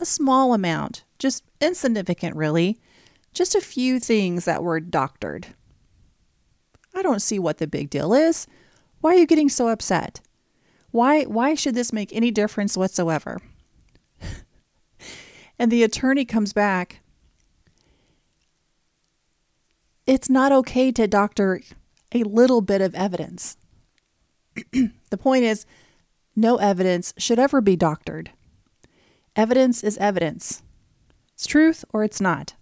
a 0.00 0.04
small 0.04 0.54
amount, 0.54 1.04
just 1.18 1.44
insignificant, 1.60 2.36
really, 2.36 2.78
just 3.34 3.54
a 3.54 3.60
few 3.60 4.00
things 4.00 4.44
that 4.44 4.62
were 4.62 4.80
doctored. 4.80 5.48
I 6.94 7.02
don't 7.02 7.22
see 7.22 7.38
what 7.38 7.58
the 7.58 7.66
big 7.66 7.90
deal 7.90 8.12
is. 8.12 8.46
Why 9.00 9.14
are 9.14 9.18
you 9.18 9.26
getting 9.26 9.48
so 9.48 9.68
upset? 9.68 10.20
Why 10.90 11.24
why 11.24 11.54
should 11.54 11.74
this 11.74 11.92
make 11.92 12.14
any 12.14 12.30
difference 12.30 12.76
whatsoever? 12.76 13.40
and 15.58 15.72
the 15.72 15.82
attorney 15.82 16.26
comes 16.26 16.52
back 16.52 17.00
it's 20.06 20.28
not 20.28 20.52
okay 20.52 20.90
to 20.92 21.06
doctor 21.06 21.60
a 22.14 22.24
little 22.24 22.60
bit 22.60 22.80
of 22.80 22.94
evidence. 22.94 23.56
the 24.72 25.18
point 25.18 25.44
is, 25.44 25.66
no 26.34 26.56
evidence 26.56 27.12
should 27.18 27.38
ever 27.38 27.60
be 27.60 27.76
doctored. 27.76 28.30
Evidence 29.36 29.82
is 29.82 29.98
evidence. 29.98 30.62
It's 31.34 31.46
truth 31.46 31.84
or 31.92 32.04
it's 32.04 32.20
not. 32.20 32.54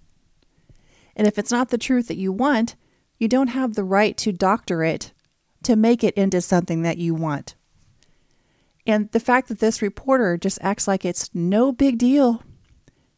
And 1.17 1.27
if 1.27 1.39
it's 1.39 1.51
not 1.51 1.69
the 1.69 1.79
truth 1.79 2.09
that 2.09 2.17
you 2.17 2.33
want, 2.33 2.77
you 3.19 3.29
don't 3.29 3.49
have 3.49 3.75
the 3.75 3.85
right 3.85 4.17
to 4.19 4.33
doctor 4.33 4.83
it 4.83 5.13
to 5.63 5.77
make 5.77 6.03
it 6.03 6.15
into 6.15 6.41
something 6.41 6.83
that 6.83 6.99
you 6.99 7.15
want. 7.15 7.55
And 8.87 9.11
the 9.13 9.21
fact 9.21 9.49
that 9.49 9.59
this 9.59 9.83
reporter 9.83 10.39
just 10.39 10.59
acts 10.63 10.89
like 10.89 11.05
it's 11.05 11.31
no 11.35 11.71
big 11.73 11.99
deal, 11.99 12.43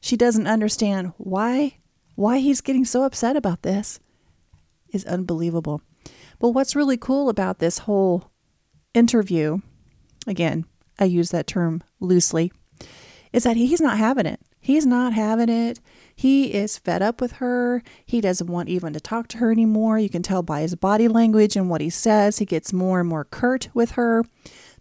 she 0.01 0.17
doesn't 0.17 0.47
understand 0.47 1.13
why 1.19 1.79
why 2.15 2.39
he's 2.39 2.61
getting 2.61 2.85
so 2.85 3.05
upset 3.05 3.37
about 3.37 3.63
this 3.63 3.99
is 4.91 5.05
unbelievable. 5.07 5.81
But 6.43 6.51
what's 6.51 6.75
really 6.75 6.97
cool 6.97 7.29
about 7.29 7.61
this 7.61 7.79
whole 7.79 8.33
interview, 8.95 9.59
again, 10.27 10.65
I 10.99 11.05
use 11.05 11.31
that 11.31 11.47
term 11.47 11.85
loosely, 12.01 12.51
is 13.33 13.45
that 13.45 13.57
he's 13.57 13.81
not 13.81 13.97
having 13.97 14.27
it. 14.27 14.41
He's 14.59 14.85
not 14.85 15.13
having 15.13 15.49
it. 15.49 15.79
He 16.17 16.53
is 16.53 16.79
fed 16.79 17.01
up 17.01 17.21
with 17.21 17.35
her. 17.35 17.85
He 18.05 18.21
doesn't 18.21 18.49
want 18.49 18.69
even 18.69 18.93
to 18.93 18.99
talk 18.99 19.29
to 19.29 19.39
her 19.39 19.53
anymore. 19.53 20.01
You 20.01 20.09
can 20.09 20.25
tell 20.25 20.43
by 20.43 20.63
his 20.63 20.75
body 20.75 21.07
language 21.07 21.55
and 21.55 21.71
what 21.71 21.81
he 21.81 21.91
says. 21.91 22.39
He 22.39 22.45
gets 22.45 22.73
more 22.73 22.99
and 22.99 23.09
more 23.09 23.25
curt 23.25 23.69
with 23.73 23.93
her. 23.93 24.25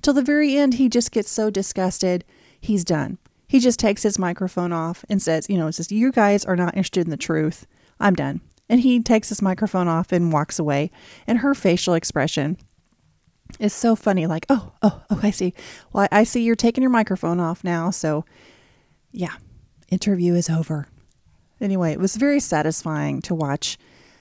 Till 0.01 0.15
the 0.15 0.23
very 0.23 0.57
end, 0.57 0.73
he 0.73 0.89
just 0.89 1.11
gets 1.11 1.29
so 1.29 1.51
disgusted, 1.51 2.25
he's 2.59 2.83
done. 2.83 3.19
He 3.47 3.59
just 3.59 3.79
takes 3.79 4.01
his 4.01 4.17
microphone 4.17 4.73
off 4.73 5.05
and 5.09 5.21
says, 5.21 5.47
You 5.47 5.59
know, 5.59 5.67
it's 5.67 5.77
just, 5.77 5.91
you 5.91 6.11
guys 6.11 6.43
are 6.43 6.55
not 6.55 6.75
interested 6.75 7.05
in 7.05 7.11
the 7.11 7.17
truth. 7.17 7.67
I'm 7.99 8.15
done. 8.15 8.41
And 8.71 8.79
he 8.79 9.01
takes 9.01 9.27
his 9.27 9.41
microphone 9.41 9.89
off 9.89 10.13
and 10.13 10.31
walks 10.31 10.57
away. 10.57 10.91
And 11.27 11.39
her 11.39 11.53
facial 11.53 11.93
expression 11.93 12.57
is 13.59 13.73
so 13.73 13.97
funny 13.97 14.25
like, 14.27 14.45
oh, 14.47 14.71
oh, 14.81 15.03
oh, 15.09 15.19
I 15.21 15.29
see. 15.29 15.53
Well, 15.91 16.07
I 16.09 16.23
see 16.23 16.41
you're 16.41 16.55
taking 16.55 16.81
your 16.81 16.89
microphone 16.89 17.41
off 17.41 17.65
now. 17.65 17.89
So, 17.89 18.23
yeah, 19.11 19.35
interview 19.89 20.35
is 20.35 20.49
over. 20.49 20.87
Anyway, 21.59 21.91
it 21.91 21.99
was 21.99 22.15
very 22.15 22.39
satisfying 22.39 23.21
to 23.23 23.35
watch 23.35 23.77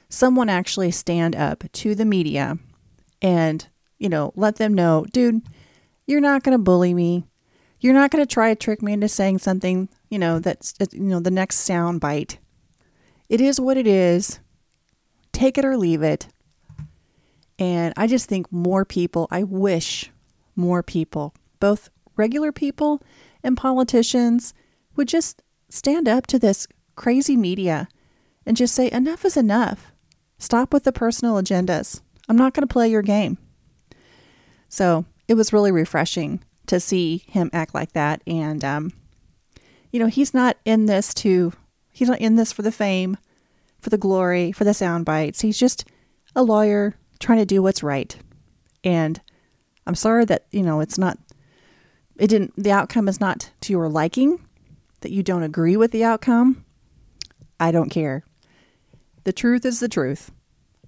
someone 0.09 0.49
actually 0.49 0.90
stand 0.90 1.37
up 1.37 1.62
to 1.71 1.95
the 1.95 2.04
media 2.04 2.59
and, 3.23 3.69
you 3.99 4.09
know, 4.09 4.33
let 4.35 4.57
them 4.57 4.75
know, 4.75 5.07
dude, 5.12 5.42
you're 6.09 6.21
not 6.21 6.42
going 6.42 6.59
to 6.59 6.62
bully 6.62 6.92
me. 6.92 7.25
You're 7.78 7.95
not 7.95 8.11
going 8.11 8.26
to 8.26 8.35
try 8.35 8.52
to 8.52 8.57
trick 8.57 8.83
me 8.83 8.95
into 8.95 9.09
saying 9.09 9.38
something, 9.38 9.88
you 10.11 10.19
know, 10.19 10.40
that's, 10.40 10.75
you 10.90 11.00
know, 11.02 11.21
the 11.21 11.30
next 11.30 11.61
sound 11.61 12.00
bite. 12.00 12.39
It 13.30 13.40
is 13.40 13.60
what 13.60 13.76
it 13.76 13.87
is. 13.87 14.40
Take 15.32 15.56
it 15.56 15.64
or 15.64 15.76
leave 15.76 16.02
it. 16.02 16.26
And 17.60 17.94
I 17.96 18.08
just 18.08 18.28
think 18.28 18.50
more 18.50 18.84
people, 18.84 19.28
I 19.30 19.44
wish 19.44 20.10
more 20.56 20.82
people, 20.82 21.32
both 21.60 21.90
regular 22.16 22.50
people 22.50 23.00
and 23.44 23.56
politicians, 23.56 24.52
would 24.96 25.06
just 25.06 25.42
stand 25.68 26.08
up 26.08 26.26
to 26.26 26.40
this 26.40 26.66
crazy 26.96 27.37
media 27.37 27.88
and 28.44 28.56
just 28.56 28.75
say, 28.75 28.90
enough 28.90 29.25
is 29.25 29.37
enough. 29.37 29.92
Stop 30.38 30.72
with 30.72 30.82
the 30.82 30.92
personal 30.92 31.37
agendas. 31.37 32.00
I'm 32.28 32.37
not 32.37 32.52
going 32.52 32.66
to 32.66 32.72
play 32.72 32.88
your 32.88 33.02
game. 33.02 33.38
So 34.68 35.04
it 35.28 35.34
was 35.34 35.52
really 35.52 35.70
refreshing 35.70 36.42
to 36.66 36.80
see 36.80 37.18
him 37.28 37.49
act 37.52 37.75
like 37.75 37.92
that. 37.92 38.22
And, 38.26 38.64
um, 38.64 38.92
you 39.92 40.00
know, 40.00 40.06
he's 40.06 40.34
not 40.34 40.56
in 40.64 40.87
this 40.87 41.14
to 41.14 41.52
He's 42.00 42.09
not 42.09 42.23
in 42.23 42.37
this 42.37 42.50
for 42.50 42.62
the 42.62 42.73
fame, 42.73 43.19
for 43.78 43.90
the 43.90 43.99
glory, 43.99 44.52
for 44.52 44.64
the 44.64 44.73
sound 44.73 45.04
bites. 45.04 45.42
He's 45.42 45.59
just 45.59 45.85
a 46.35 46.42
lawyer 46.42 46.95
trying 47.19 47.40
to 47.40 47.45
do 47.45 47.61
what's 47.61 47.83
right. 47.83 48.16
And 48.83 49.21
I'm 49.87 49.95
sorry 49.95 50.25
that, 50.25 50.47
you 50.50 50.62
know, 50.62 50.80
it's 50.80 50.97
not, 50.97 51.19
it 52.16 52.28
didn't, 52.28 52.54
the 52.57 52.73
outcome 52.73 53.07
is 53.07 53.21
not 53.21 53.50
to 53.61 53.75
your 53.75 53.90
liking, 53.90 54.40
that 55.02 55.12
you 55.12 55.23
don't 55.23 55.42
agree 55.42 55.76
with 55.76 55.90
the 55.90 56.02
outcome. 56.02 56.64
I 57.61 57.71
don't 57.71 57.90
care. 57.90 58.25
The 59.25 59.33
truth 59.35 59.66
is 59.66 59.78
the 59.80 59.87
truth. 59.87 60.33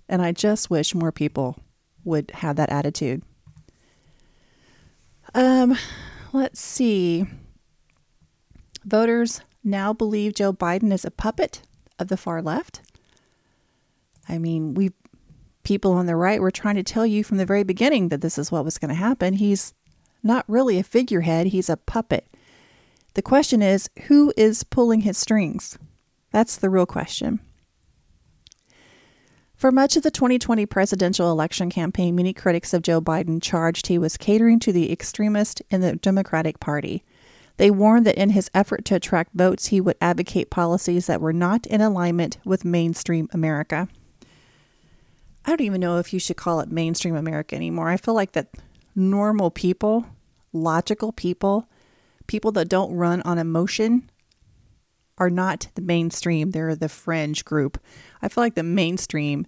And 0.08 0.22
I 0.22 0.32
just 0.32 0.70
wish 0.70 0.94
more 0.94 1.12
people 1.12 1.58
would 2.04 2.30
have 2.36 2.56
that 2.56 2.72
attitude. 2.72 3.20
Um, 5.34 5.76
let's 6.32 6.58
see. 6.58 7.26
Voters 8.86 9.42
now 9.64 9.92
believe 9.92 10.34
Joe 10.34 10.52
Biden 10.52 10.92
is 10.92 11.04
a 11.04 11.10
puppet 11.10 11.62
of 11.98 12.08
the 12.08 12.16
far 12.16 12.42
left. 12.42 12.80
I 14.28 14.38
mean, 14.38 14.74
we 14.74 14.92
people 15.62 15.92
on 15.92 16.06
the 16.06 16.16
right 16.16 16.40
were 16.40 16.50
trying 16.50 16.74
to 16.76 16.82
tell 16.82 17.06
you 17.06 17.22
from 17.22 17.36
the 17.36 17.46
very 17.46 17.62
beginning 17.62 18.08
that 18.08 18.20
this 18.20 18.38
is 18.38 18.50
what 18.50 18.64
was 18.64 18.78
going 18.78 18.88
to 18.88 18.94
happen. 18.94 19.34
He's 19.34 19.74
not 20.22 20.44
really 20.48 20.78
a 20.78 20.82
figurehead, 20.82 21.48
he's 21.48 21.68
a 21.68 21.76
puppet. 21.76 22.26
The 23.14 23.22
question 23.22 23.62
is, 23.62 23.90
who 24.06 24.32
is 24.36 24.64
pulling 24.64 25.02
his 25.02 25.18
strings? 25.18 25.78
That's 26.30 26.56
the 26.56 26.70
real 26.70 26.86
question. 26.86 27.40
For 29.54 29.70
much 29.70 29.96
of 29.96 30.02
the 30.02 30.10
2020 30.10 30.66
presidential 30.66 31.30
election 31.30 31.70
campaign, 31.70 32.16
many 32.16 32.32
critics 32.32 32.74
of 32.74 32.82
Joe 32.82 33.00
Biden 33.00 33.40
charged 33.40 33.86
he 33.86 33.98
was 33.98 34.16
catering 34.16 34.58
to 34.60 34.72
the 34.72 34.90
extremist 34.90 35.62
in 35.70 35.82
the 35.82 35.96
Democratic 35.96 36.58
Party. 36.58 37.04
They 37.56 37.70
warned 37.70 38.06
that 38.06 38.20
in 38.20 38.30
his 38.30 38.50
effort 38.54 38.84
to 38.86 38.94
attract 38.94 39.34
votes, 39.34 39.66
he 39.66 39.80
would 39.80 39.96
advocate 40.00 40.50
policies 40.50 41.06
that 41.06 41.20
were 41.20 41.32
not 41.32 41.66
in 41.66 41.80
alignment 41.80 42.38
with 42.44 42.64
mainstream 42.64 43.28
America. 43.32 43.88
I 45.44 45.50
don't 45.50 45.60
even 45.60 45.80
know 45.80 45.98
if 45.98 46.12
you 46.12 46.18
should 46.18 46.36
call 46.36 46.60
it 46.60 46.70
mainstream 46.70 47.16
America 47.16 47.54
anymore. 47.56 47.88
I 47.88 47.96
feel 47.96 48.14
like 48.14 48.32
that 48.32 48.48
normal 48.94 49.50
people, 49.50 50.06
logical 50.52 51.12
people, 51.12 51.68
people 52.26 52.52
that 52.52 52.68
don't 52.68 52.94
run 52.94 53.22
on 53.22 53.38
emotion 53.38 54.10
are 55.18 55.30
not 55.30 55.68
the 55.74 55.82
mainstream. 55.82 56.50
They're 56.50 56.74
the 56.74 56.88
fringe 56.88 57.44
group. 57.44 57.78
I 58.22 58.28
feel 58.28 58.42
like 58.42 58.54
the 58.54 58.62
mainstream 58.62 59.46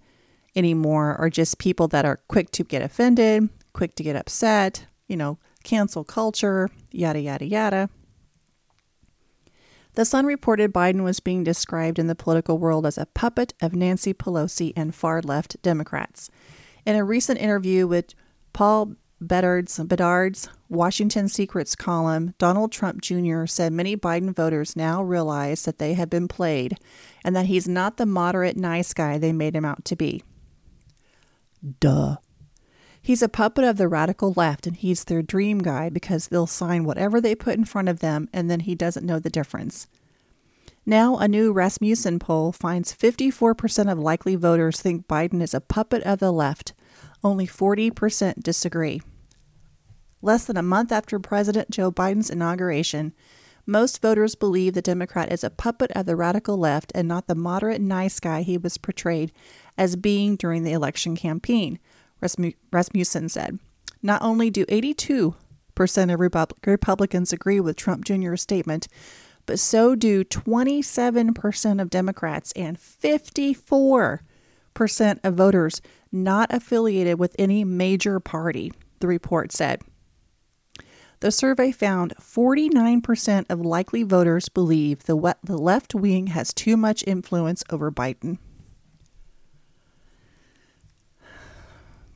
anymore 0.56 1.16
are 1.16 1.30
just 1.30 1.58
people 1.58 1.88
that 1.88 2.04
are 2.04 2.20
quick 2.28 2.50
to 2.52 2.64
get 2.64 2.82
offended, 2.82 3.48
quick 3.72 3.94
to 3.96 4.02
get 4.02 4.16
upset, 4.16 4.86
you 5.08 5.16
know, 5.16 5.38
cancel 5.64 6.04
culture, 6.04 6.68
yada, 6.92 7.20
yada, 7.20 7.44
yada. 7.44 7.90
The 9.94 10.04
Sun 10.04 10.26
reported 10.26 10.72
Biden 10.72 11.04
was 11.04 11.20
being 11.20 11.44
described 11.44 11.98
in 11.98 12.08
the 12.08 12.16
political 12.16 12.58
world 12.58 12.84
as 12.84 12.98
a 12.98 13.06
puppet 13.06 13.54
of 13.62 13.74
Nancy 13.74 14.12
Pelosi 14.12 14.72
and 14.76 14.94
far 14.94 15.20
left 15.22 15.60
Democrats. 15.62 16.30
In 16.84 16.96
a 16.96 17.04
recent 17.04 17.40
interview 17.40 17.86
with 17.86 18.14
Paul 18.52 18.94
Bedard's, 19.20 19.78
Bedard's 19.78 20.48
Washington 20.68 21.28
Secrets 21.28 21.76
column, 21.76 22.34
Donald 22.38 22.72
Trump 22.72 23.00
Jr. 23.00 23.46
said 23.46 23.72
many 23.72 23.96
Biden 23.96 24.34
voters 24.34 24.74
now 24.74 25.02
realize 25.02 25.62
that 25.62 25.78
they 25.78 25.94
have 25.94 26.10
been 26.10 26.28
played 26.28 26.76
and 27.24 27.34
that 27.36 27.46
he's 27.46 27.68
not 27.68 27.96
the 27.96 28.06
moderate, 28.06 28.56
nice 28.56 28.92
guy 28.92 29.16
they 29.16 29.32
made 29.32 29.54
him 29.54 29.64
out 29.64 29.84
to 29.86 29.96
be. 29.96 30.22
Duh. 31.80 32.16
He's 33.04 33.20
a 33.20 33.28
puppet 33.28 33.64
of 33.64 33.76
the 33.76 33.86
radical 33.86 34.32
left 34.34 34.66
and 34.66 34.74
he's 34.74 35.04
their 35.04 35.20
dream 35.20 35.58
guy 35.58 35.90
because 35.90 36.28
they'll 36.28 36.46
sign 36.46 36.84
whatever 36.84 37.20
they 37.20 37.34
put 37.34 37.58
in 37.58 37.66
front 37.66 37.90
of 37.90 37.98
them 37.98 38.30
and 38.32 38.50
then 38.50 38.60
he 38.60 38.74
doesn't 38.74 39.04
know 39.04 39.18
the 39.18 39.28
difference. 39.28 39.88
Now, 40.86 41.18
a 41.18 41.28
new 41.28 41.52
Rasmussen 41.52 42.18
poll 42.18 42.50
finds 42.50 42.94
54% 42.94 43.92
of 43.92 43.98
likely 43.98 44.36
voters 44.36 44.80
think 44.80 45.06
Biden 45.06 45.42
is 45.42 45.52
a 45.52 45.60
puppet 45.60 46.02
of 46.04 46.18
the 46.18 46.32
left. 46.32 46.72
Only 47.22 47.46
40% 47.46 48.42
disagree. 48.42 49.02
Less 50.22 50.46
than 50.46 50.56
a 50.56 50.62
month 50.62 50.90
after 50.90 51.18
President 51.18 51.68
Joe 51.68 51.92
Biden's 51.92 52.30
inauguration, 52.30 53.12
most 53.66 54.00
voters 54.00 54.34
believe 54.34 54.72
the 54.72 54.80
Democrat 54.80 55.30
is 55.30 55.44
a 55.44 55.50
puppet 55.50 55.90
of 55.92 56.06
the 56.06 56.16
radical 56.16 56.56
left 56.56 56.90
and 56.94 57.06
not 57.06 57.26
the 57.26 57.34
moderate 57.34 57.82
nice 57.82 58.18
guy 58.18 58.40
he 58.40 58.56
was 58.56 58.78
portrayed 58.78 59.30
as 59.76 59.94
being 59.94 60.36
during 60.36 60.62
the 60.62 60.72
election 60.72 61.16
campaign, 61.16 61.78
Rasmussen 62.72 63.28
said. 63.28 63.58
Not 64.02 64.22
only 64.22 64.50
do 64.50 64.66
82% 64.66 65.34
of 66.12 66.20
Republicans 66.66 67.32
agree 67.32 67.60
with 67.60 67.76
Trump 67.76 68.04
Jr.'s 68.04 68.42
statement, 68.42 68.88
but 69.46 69.58
so 69.58 69.94
do 69.94 70.24
27% 70.24 71.82
of 71.82 71.90
Democrats 71.90 72.52
and 72.52 72.78
54% 72.78 74.20
of 75.24 75.34
voters 75.34 75.80
not 76.10 76.52
affiliated 76.52 77.18
with 77.18 77.36
any 77.38 77.64
major 77.64 78.20
party, 78.20 78.72
the 79.00 79.06
report 79.06 79.52
said. 79.52 79.82
The 81.20 81.30
survey 81.30 81.72
found 81.72 82.14
49% 82.20 83.46
of 83.48 83.60
likely 83.60 84.02
voters 84.02 84.48
believe 84.48 85.04
the, 85.04 85.36
the 85.42 85.56
left 85.56 85.94
wing 85.94 86.26
has 86.28 86.52
too 86.52 86.76
much 86.76 87.04
influence 87.06 87.64
over 87.70 87.90
Biden. 87.90 88.38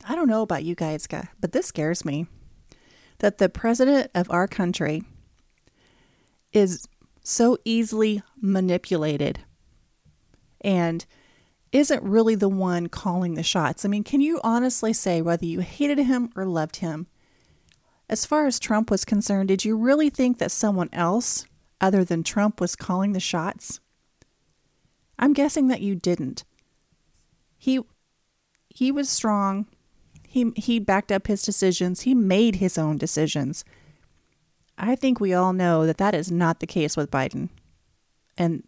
I 0.09 0.15
don't 0.15 0.27
know 0.27 0.41
about 0.41 0.63
you 0.63 0.73
guys, 0.73 1.07
but 1.39 1.51
this 1.51 1.67
scares 1.67 2.03
me 2.03 2.25
that 3.19 3.37
the 3.37 3.47
president 3.47 4.09
of 4.15 4.29
our 4.31 4.47
country 4.47 5.03
is 6.51 6.87
so 7.23 7.59
easily 7.63 8.23
manipulated 8.41 9.41
and 10.61 11.05
isn't 11.71 12.01
really 12.01 12.33
the 12.33 12.49
one 12.49 12.87
calling 12.87 13.35
the 13.35 13.43
shots. 13.43 13.85
I 13.85 13.87
mean, 13.87 14.03
can 14.03 14.19
you 14.19 14.41
honestly 14.43 14.93
say 14.93 15.21
whether 15.21 15.45
you 15.45 15.59
hated 15.59 15.99
him 15.99 16.31
or 16.35 16.43
loved 16.43 16.77
him? 16.77 17.05
As 18.09 18.25
far 18.25 18.47
as 18.47 18.59
Trump 18.59 18.89
was 18.89 19.05
concerned, 19.05 19.49
did 19.49 19.63
you 19.63 19.77
really 19.77 20.09
think 20.09 20.39
that 20.39 20.49
someone 20.49 20.89
else 20.91 21.45
other 21.79 22.03
than 22.03 22.23
Trump 22.23 22.59
was 22.59 22.75
calling 22.75 23.13
the 23.13 23.19
shots? 23.19 23.79
I'm 25.19 25.33
guessing 25.33 25.67
that 25.67 25.81
you 25.81 25.93
didn't. 25.93 26.45
He 27.59 27.81
he 28.69 28.91
was 28.91 29.07
strong. 29.07 29.67
He 30.31 30.51
he 30.55 30.77
backed 30.77 31.11
up 31.11 31.25
his 31.25 31.41
decisions. 31.41 32.01
He 32.01 32.13
made 32.13 32.57
his 32.57 32.77
own 32.77 32.99
decisions. 32.99 33.65
I 34.77 34.95
think 34.95 35.19
we 35.19 35.33
all 35.33 35.53
know 35.53 35.87
that 35.87 35.97
that 35.97 36.13
is 36.13 36.31
not 36.31 36.59
the 36.59 36.67
case 36.67 36.95
with 36.95 37.09
Biden. 37.09 37.49
And 38.37 38.63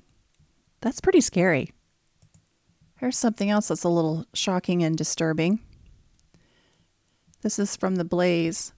that's 0.81 0.99
pretty 0.99 1.21
scary. 1.21 1.71
Here's 2.97 3.17
something 3.17 3.51
else 3.51 3.67
that's 3.67 3.83
a 3.83 3.89
little 3.89 4.25
shocking 4.33 4.83
and 4.83 4.97
disturbing. 4.97 5.59
This 7.41 7.59
is 7.59 7.75
from 7.75 7.95
the 7.95 8.03
Blaze. 8.03 8.73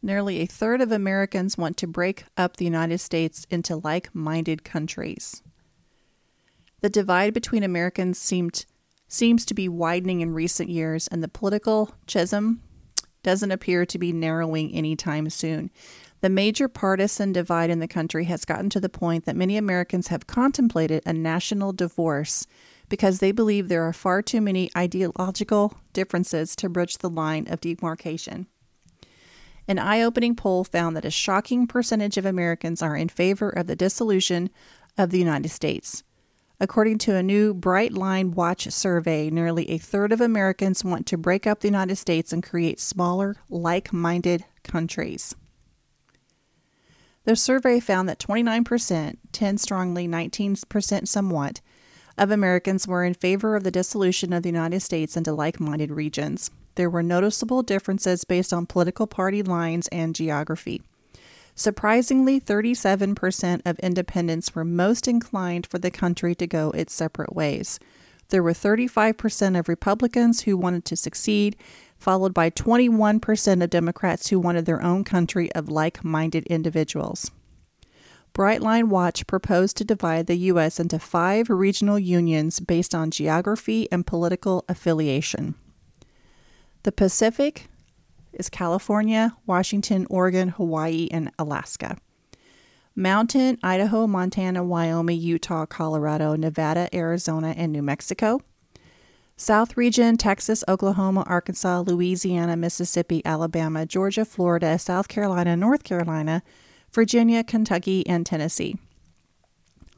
Nearly 0.00 0.40
a 0.40 0.46
third 0.46 0.80
of 0.80 0.92
Americans 0.92 1.58
want 1.58 1.76
to 1.78 1.88
break 1.88 2.26
up 2.36 2.56
the 2.56 2.64
United 2.64 2.98
States 2.98 3.44
into 3.50 3.74
like 3.74 4.14
minded 4.14 4.62
countries. 4.62 5.42
The 6.80 6.88
divide 6.88 7.34
between 7.34 7.64
Americans 7.64 8.18
seemed, 8.18 8.64
seems 9.08 9.44
to 9.46 9.54
be 9.54 9.68
widening 9.68 10.20
in 10.20 10.34
recent 10.34 10.68
years, 10.68 11.08
and 11.08 11.22
the 11.22 11.28
political 11.28 11.94
chasm 12.06 12.62
doesn't 13.22 13.50
appear 13.50 13.84
to 13.86 13.98
be 13.98 14.12
narrowing 14.12 14.72
anytime 14.72 15.28
soon. 15.30 15.70
The 16.20 16.28
major 16.28 16.68
partisan 16.68 17.32
divide 17.32 17.70
in 17.70 17.78
the 17.78 17.88
country 17.88 18.24
has 18.24 18.44
gotten 18.44 18.70
to 18.70 18.80
the 18.80 18.88
point 18.88 19.24
that 19.24 19.36
many 19.36 19.56
Americans 19.56 20.08
have 20.08 20.26
contemplated 20.26 21.02
a 21.06 21.12
national 21.12 21.72
divorce 21.72 22.46
because 22.88 23.18
they 23.18 23.32
believe 23.32 23.68
there 23.68 23.86
are 23.86 23.92
far 23.92 24.22
too 24.22 24.40
many 24.40 24.70
ideological 24.76 25.74
differences 25.92 26.56
to 26.56 26.68
bridge 26.68 26.98
the 26.98 27.10
line 27.10 27.46
of 27.48 27.60
demarcation. 27.60 28.46
An 29.68 29.78
eye 29.78 30.00
opening 30.00 30.34
poll 30.34 30.64
found 30.64 30.96
that 30.96 31.04
a 31.04 31.10
shocking 31.10 31.66
percentage 31.66 32.16
of 32.16 32.24
Americans 32.24 32.82
are 32.82 32.96
in 32.96 33.08
favor 33.08 33.50
of 33.50 33.66
the 33.66 33.76
dissolution 33.76 34.48
of 34.96 35.10
the 35.10 35.18
United 35.18 35.50
States. 35.50 36.02
According 36.60 36.98
to 36.98 37.14
a 37.14 37.22
new 37.22 37.54
Bright 37.54 37.92
Line 37.92 38.32
Watch 38.32 38.70
survey, 38.72 39.30
nearly 39.30 39.70
a 39.70 39.78
third 39.78 40.12
of 40.12 40.20
Americans 40.20 40.84
want 40.84 41.06
to 41.06 41.16
break 41.16 41.46
up 41.46 41.60
the 41.60 41.68
United 41.68 41.96
States 41.96 42.32
and 42.32 42.42
create 42.42 42.80
smaller, 42.80 43.36
like 43.48 43.92
minded 43.92 44.44
countries. 44.64 45.36
The 47.24 47.36
survey 47.36 47.78
found 47.78 48.08
that 48.08 48.18
29%, 48.18 49.16
10 49.30 49.58
strongly, 49.58 50.08
19% 50.08 51.08
somewhat, 51.08 51.60
of 52.16 52.30
Americans 52.30 52.88
were 52.88 53.04
in 53.04 53.14
favor 53.14 53.54
of 53.54 53.62
the 53.62 53.70
dissolution 53.70 54.32
of 54.32 54.42
the 54.42 54.48
United 54.48 54.80
States 54.80 55.16
into 55.16 55.32
like 55.32 55.60
minded 55.60 55.92
regions 55.92 56.50
there 56.78 56.88
were 56.88 57.02
noticeable 57.02 57.64
differences 57.64 58.22
based 58.22 58.52
on 58.52 58.64
political 58.64 59.08
party 59.08 59.42
lines 59.42 59.88
and 59.88 60.14
geography. 60.14 60.80
Surprisingly, 61.58 62.40
37% 62.40 63.62
of 63.66 63.80
independents 63.80 64.54
were 64.54 64.64
most 64.64 65.08
inclined 65.08 65.66
for 65.66 65.80
the 65.80 65.90
country 65.90 66.32
to 66.32 66.46
go 66.46 66.70
its 66.70 66.94
separate 66.94 67.34
ways. 67.34 67.80
There 68.28 68.44
were 68.44 68.52
35% 68.52 69.58
of 69.58 69.68
Republicans 69.68 70.42
who 70.42 70.56
wanted 70.56 70.84
to 70.84 70.94
succeed, 70.94 71.56
followed 71.98 72.32
by 72.32 72.50
21% 72.50 73.64
of 73.64 73.70
Democrats 73.70 74.28
who 74.28 74.38
wanted 74.38 74.66
their 74.66 74.80
own 74.80 75.02
country 75.02 75.50
of 75.52 75.68
like 75.68 76.04
minded 76.04 76.46
individuals. 76.46 77.32
Brightline 78.32 78.84
Watch 78.84 79.26
proposed 79.26 79.76
to 79.78 79.84
divide 79.84 80.28
the 80.28 80.36
U.S. 80.52 80.78
into 80.78 81.00
five 81.00 81.50
regional 81.50 81.98
unions 81.98 82.60
based 82.60 82.94
on 82.94 83.10
geography 83.10 83.90
and 83.90 84.06
political 84.06 84.64
affiliation. 84.68 85.56
The 86.84 86.92
Pacific 86.92 87.68
is 88.38 88.48
California, 88.48 89.36
Washington, 89.46 90.06
Oregon, 90.08 90.48
Hawaii, 90.48 91.08
and 91.10 91.30
Alaska. 91.38 91.98
Mountain, 92.94 93.58
Idaho, 93.62 94.06
Montana, 94.06 94.64
Wyoming, 94.64 95.20
Utah, 95.20 95.66
Colorado, 95.66 96.34
Nevada, 96.34 96.88
Arizona, 96.94 97.54
and 97.56 97.72
New 97.72 97.82
Mexico. 97.82 98.40
South 99.36 99.76
region, 99.76 100.16
Texas, 100.16 100.64
Oklahoma, 100.66 101.22
Arkansas, 101.28 101.84
Louisiana, 101.86 102.56
Mississippi, 102.56 103.22
Alabama, 103.24 103.86
Georgia, 103.86 104.24
Florida, 104.24 104.78
South 104.78 105.06
Carolina, 105.06 105.56
North 105.56 105.84
Carolina, 105.84 106.42
Virginia, 106.92 107.44
Kentucky, 107.44 108.04
and 108.06 108.26
Tennessee. 108.26 108.76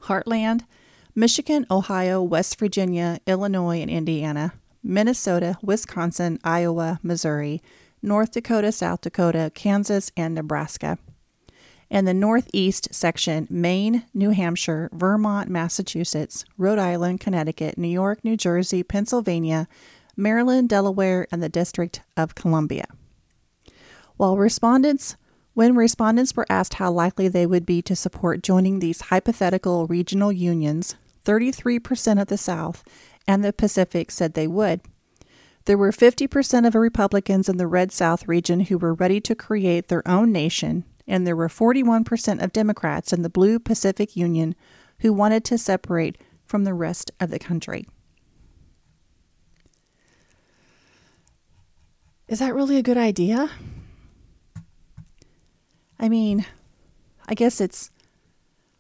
Heartland, 0.03 0.67
Michigan, 1.15 1.65
Ohio, 1.71 2.23
West 2.23 2.59
Virginia, 2.59 3.19
Illinois, 3.27 3.81
and 3.81 3.91
Indiana. 3.91 4.53
Minnesota, 4.83 5.57
Wisconsin, 5.63 6.39
Iowa, 6.43 7.01
Missouri, 7.03 7.63
North 8.03 8.33
Dakota, 8.33 8.73
South 8.73 9.01
Dakota, 9.03 9.51
Kansas, 9.55 10.11
and 10.17 10.35
Nebraska. 10.35 10.99
and 11.91 12.07
the 12.07 12.15
Northeast 12.15 12.89
section 12.93 13.49
Maine, 13.51 14.05
New 14.15 14.31
Hampshire, 14.31 14.89
Vermont, 14.93 15.51
Massachusetts, 15.51 16.45
Rhode 16.57 16.79
Island, 16.79 17.19
Connecticut, 17.19 17.77
New 17.77 17.89
York, 17.89 18.23
New 18.23 18.37
Jersey, 18.37 18.83
Pennsylvania, 18.85 19.67
Maryland, 20.17 20.69
Delaware, 20.69 21.27
and 21.33 21.43
the 21.43 21.49
District 21.49 22.01
of 22.17 22.37
Columbia. 22.37 22.87
While 24.17 24.37
respondents 24.37 25.17
when 25.55 25.75
respondents 25.75 26.37
were 26.37 26.47
asked 26.49 26.75
how 26.75 26.93
likely 26.93 27.27
they 27.27 27.45
would 27.45 27.67
be 27.67 27.83
to 27.83 27.97
support 27.97 28.43
joining 28.43 28.79
these 28.79 29.01
hypothetical 29.03 29.87
regional 29.89 30.31
unions, 30.31 30.95
33% 31.25 32.23
of 32.23 32.29
the 32.29 32.39
South 32.39 32.85
and 33.27 33.45
the 33.45 33.53
Pacific 33.53 34.11
said 34.11 34.35
they 34.35 34.47
would. 34.47 34.81
There 35.67 35.79
were 35.79 35.93
50% 35.93 36.67
of 36.67 36.75
Republicans 36.75 37.49
in 37.49 37.57
the 37.57 37.67
Red 37.67 37.93
South 37.93 38.27
region 38.27 38.61
who 38.61 38.79
were 38.79 38.95
ready 38.95 39.21
to 39.21 39.35
create 39.35 39.89
their 39.89 40.07
own 40.09 40.33
nation, 40.33 40.85
and 41.07 41.27
there 41.27 41.37
were 41.37 41.49
41% 41.49 42.43
of 42.43 42.53
Democrats 42.53 43.13
in 43.13 43.23
the 43.23 43.31
Blue 43.31 43.59
Pacific 43.59 44.17
Union 44.17 44.55
who 45.01 45.13
wanted 45.13 45.45
to 45.45 45.59
separate 45.59 46.19
from 46.47 46.65
the 46.65 46.75
rest 46.75 47.11
of 47.21 47.31
the 47.31 47.39
country. 47.39 47.87
Is 52.27 52.39
that 52.39 52.55
really 52.55 52.77
a 52.77 52.83
good 52.83 52.99
idea? 52.99 53.51
I 55.99 56.09
mean, 56.09 56.47
I 57.29 57.35
guess 57.35 57.61
it's 57.61 57.91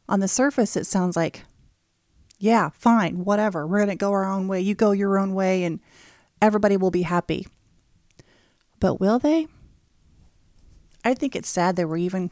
on 0.09 0.21
the 0.21 0.29
surface, 0.29 0.77
it 0.77 0.87
sounds 0.87 1.17
like, 1.17 1.45
yeah, 2.39 2.71
fine, 2.71 3.25
whatever. 3.25 3.67
We're 3.67 3.79
going 3.79 3.91
to 3.91 3.97
go 3.97 4.13
our 4.13 4.25
own 4.25 4.49
way. 4.49 4.61
You 4.61 4.75
go 4.75 4.93
your 4.93 5.19
own 5.19 5.35
way, 5.35 5.65
and 5.65 5.79
everybody 6.41 6.77
will 6.77 6.91
be 6.91 7.03
happy. 7.03 7.47
But 8.79 9.01
will 9.01 9.19
they? 9.19 9.47
I 11.05 11.15
think 11.15 11.35
it's 11.35 11.49
sad 11.49 11.77
that 11.77 11.89
we're 11.89 11.99
even 11.99 12.31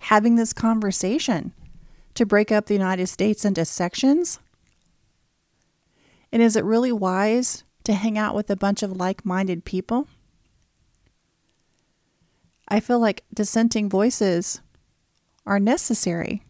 having 0.00 0.36
this 0.36 0.52
conversation 0.52 1.52
to 2.14 2.26
break 2.26 2.52
up 2.52 2.66
the 2.66 2.74
United 2.74 3.06
States 3.06 3.44
into 3.44 3.64
sections. 3.64 4.38
And 6.32 6.42
is 6.42 6.56
it 6.56 6.64
really 6.64 6.92
wise 6.92 7.64
to 7.84 7.92
hang 7.92 8.18
out 8.18 8.34
with 8.34 8.50
a 8.50 8.56
bunch 8.56 8.82
of 8.82 8.96
like 8.96 9.24
minded 9.24 9.64
people? 9.64 10.08
I 12.68 12.80
feel 12.80 12.98
like 12.98 13.24
dissenting 13.32 13.88
voices 13.88 14.60
are 15.46 15.60
necessary 15.60 16.42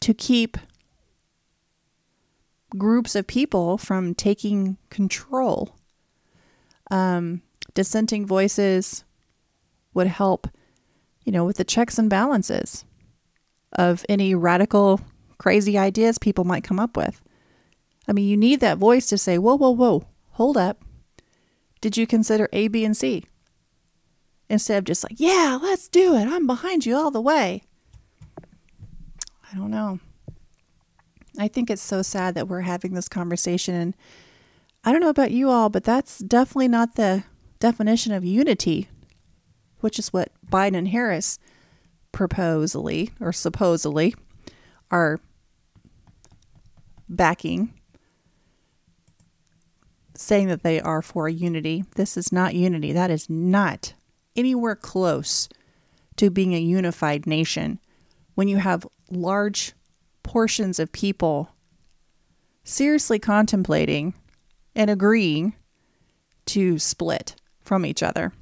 to 0.00 0.14
keep 0.14 0.56
groups 2.76 3.14
of 3.14 3.26
people 3.26 3.78
from 3.78 4.14
taking 4.14 4.76
control. 4.90 5.74
Um, 6.90 7.42
dissenting 7.74 8.26
voices 8.26 9.04
would 9.94 10.06
help, 10.06 10.48
you 11.24 11.32
know, 11.32 11.44
with 11.44 11.56
the 11.56 11.64
checks 11.64 11.98
and 11.98 12.08
balances 12.08 12.84
of 13.72 14.04
any 14.08 14.34
radical, 14.34 15.00
crazy 15.38 15.76
ideas 15.76 16.18
people 16.18 16.44
might 16.44 16.64
come 16.64 16.78
up 16.78 16.96
with. 16.96 17.20
I 18.08 18.12
mean, 18.12 18.28
you 18.28 18.36
need 18.36 18.60
that 18.60 18.78
voice 18.78 19.06
to 19.08 19.18
say, 19.18 19.38
whoa, 19.38 19.56
whoa, 19.56 19.70
whoa, 19.70 20.06
hold 20.32 20.56
up. 20.56 20.82
Did 21.80 21.96
you 21.96 22.06
consider 22.06 22.48
A, 22.52 22.68
B, 22.68 22.84
and 22.84 22.96
C? 22.96 23.24
Instead 24.48 24.78
of 24.78 24.84
just 24.84 25.02
like, 25.02 25.18
yeah, 25.18 25.58
let's 25.60 25.88
do 25.88 26.14
it. 26.14 26.28
I'm 26.28 26.46
behind 26.46 26.86
you 26.86 26.96
all 26.96 27.10
the 27.10 27.20
way. 27.20 27.62
I 28.38 29.56
don't 29.56 29.70
know. 29.70 29.98
I 31.38 31.48
think 31.48 31.70
it's 31.70 31.82
so 31.82 32.02
sad 32.02 32.34
that 32.34 32.48
we're 32.48 32.62
having 32.62 32.94
this 32.94 33.08
conversation. 33.08 33.74
And 33.74 33.94
I 34.84 34.92
don't 34.92 35.00
know 35.00 35.08
about 35.08 35.32
you 35.32 35.50
all, 35.50 35.68
but 35.68 35.84
that's 35.84 36.18
definitely 36.18 36.68
not 36.68 36.94
the 36.94 37.24
definition 37.58 38.12
of 38.12 38.24
unity, 38.24 38.88
which 39.80 39.98
is 39.98 40.12
what 40.12 40.30
Biden 40.48 40.76
and 40.76 40.88
Harris 40.88 41.38
proposally 42.12 43.10
or 43.20 43.32
supposedly 43.32 44.14
are 44.90 45.20
backing, 47.08 47.74
saying 50.14 50.48
that 50.48 50.62
they 50.62 50.80
are 50.80 51.02
for 51.02 51.28
unity. 51.28 51.84
This 51.96 52.16
is 52.16 52.32
not 52.32 52.54
unity. 52.54 52.92
That 52.92 53.10
is 53.10 53.28
not 53.28 53.94
anywhere 54.34 54.76
close 54.76 55.48
to 56.16 56.30
being 56.30 56.54
a 56.54 56.60
unified 56.60 57.26
nation 57.26 57.78
when 58.34 58.48
you 58.48 58.56
have 58.56 58.86
large 59.10 59.72
portions 60.26 60.78
of 60.78 60.92
people 60.92 61.50
seriously 62.64 63.18
contemplating 63.18 64.12
and 64.74 64.90
agreeing 64.90 65.54
to 66.46 66.78
split 66.78 67.36
from 67.62 67.86
each 67.86 68.02
other. 68.02 68.32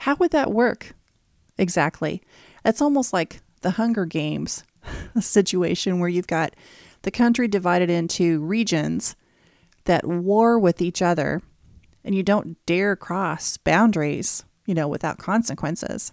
How 0.00 0.16
would 0.16 0.32
that 0.32 0.52
work 0.52 0.94
exactly? 1.56 2.22
It's 2.64 2.82
almost 2.82 3.12
like 3.12 3.40
the 3.62 3.72
Hunger 3.72 4.04
Games 4.04 4.64
situation 5.20 6.00
where 6.00 6.08
you've 6.08 6.26
got 6.26 6.54
the 7.02 7.10
country 7.10 7.48
divided 7.48 7.88
into 7.88 8.40
regions 8.40 9.16
that 9.84 10.04
war 10.06 10.58
with 10.58 10.82
each 10.82 11.00
other 11.00 11.40
and 12.04 12.14
you 12.14 12.22
don't 12.22 12.56
dare 12.66 12.96
cross 12.96 13.56
boundaries, 13.56 14.44
you 14.66 14.74
know, 14.74 14.88
without 14.88 15.18
consequences. 15.18 16.12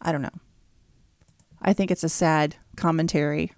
I 0.00 0.12
don't 0.12 0.22
know. 0.22 0.30
I 1.62 1.72
think 1.72 1.90
it's 1.90 2.04
a 2.04 2.08
sad 2.08 2.56
commentary 2.76 3.52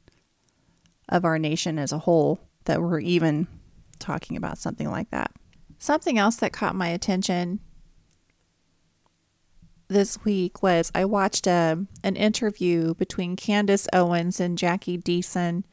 of 1.08 1.24
our 1.24 1.38
nation 1.38 1.78
as 1.78 1.92
a 1.92 1.98
whole 1.98 2.40
that 2.64 2.80
we're 2.80 3.00
even 3.00 3.46
talking 3.98 4.36
about 4.36 4.58
something 4.58 4.90
like 4.90 5.10
that. 5.10 5.30
Something 5.78 6.18
else 6.18 6.36
that 6.36 6.52
caught 6.52 6.74
my 6.74 6.88
attention 6.88 7.60
this 9.88 10.24
week 10.24 10.62
was 10.62 10.90
I 10.94 11.04
watched 11.04 11.46
a, 11.46 11.72
um, 11.72 11.88
an 12.02 12.16
interview 12.16 12.94
between 12.94 13.36
Candace 13.36 13.86
Owens 13.92 14.40
and 14.40 14.58
Jackie 14.58 14.98
Deason 14.98 15.64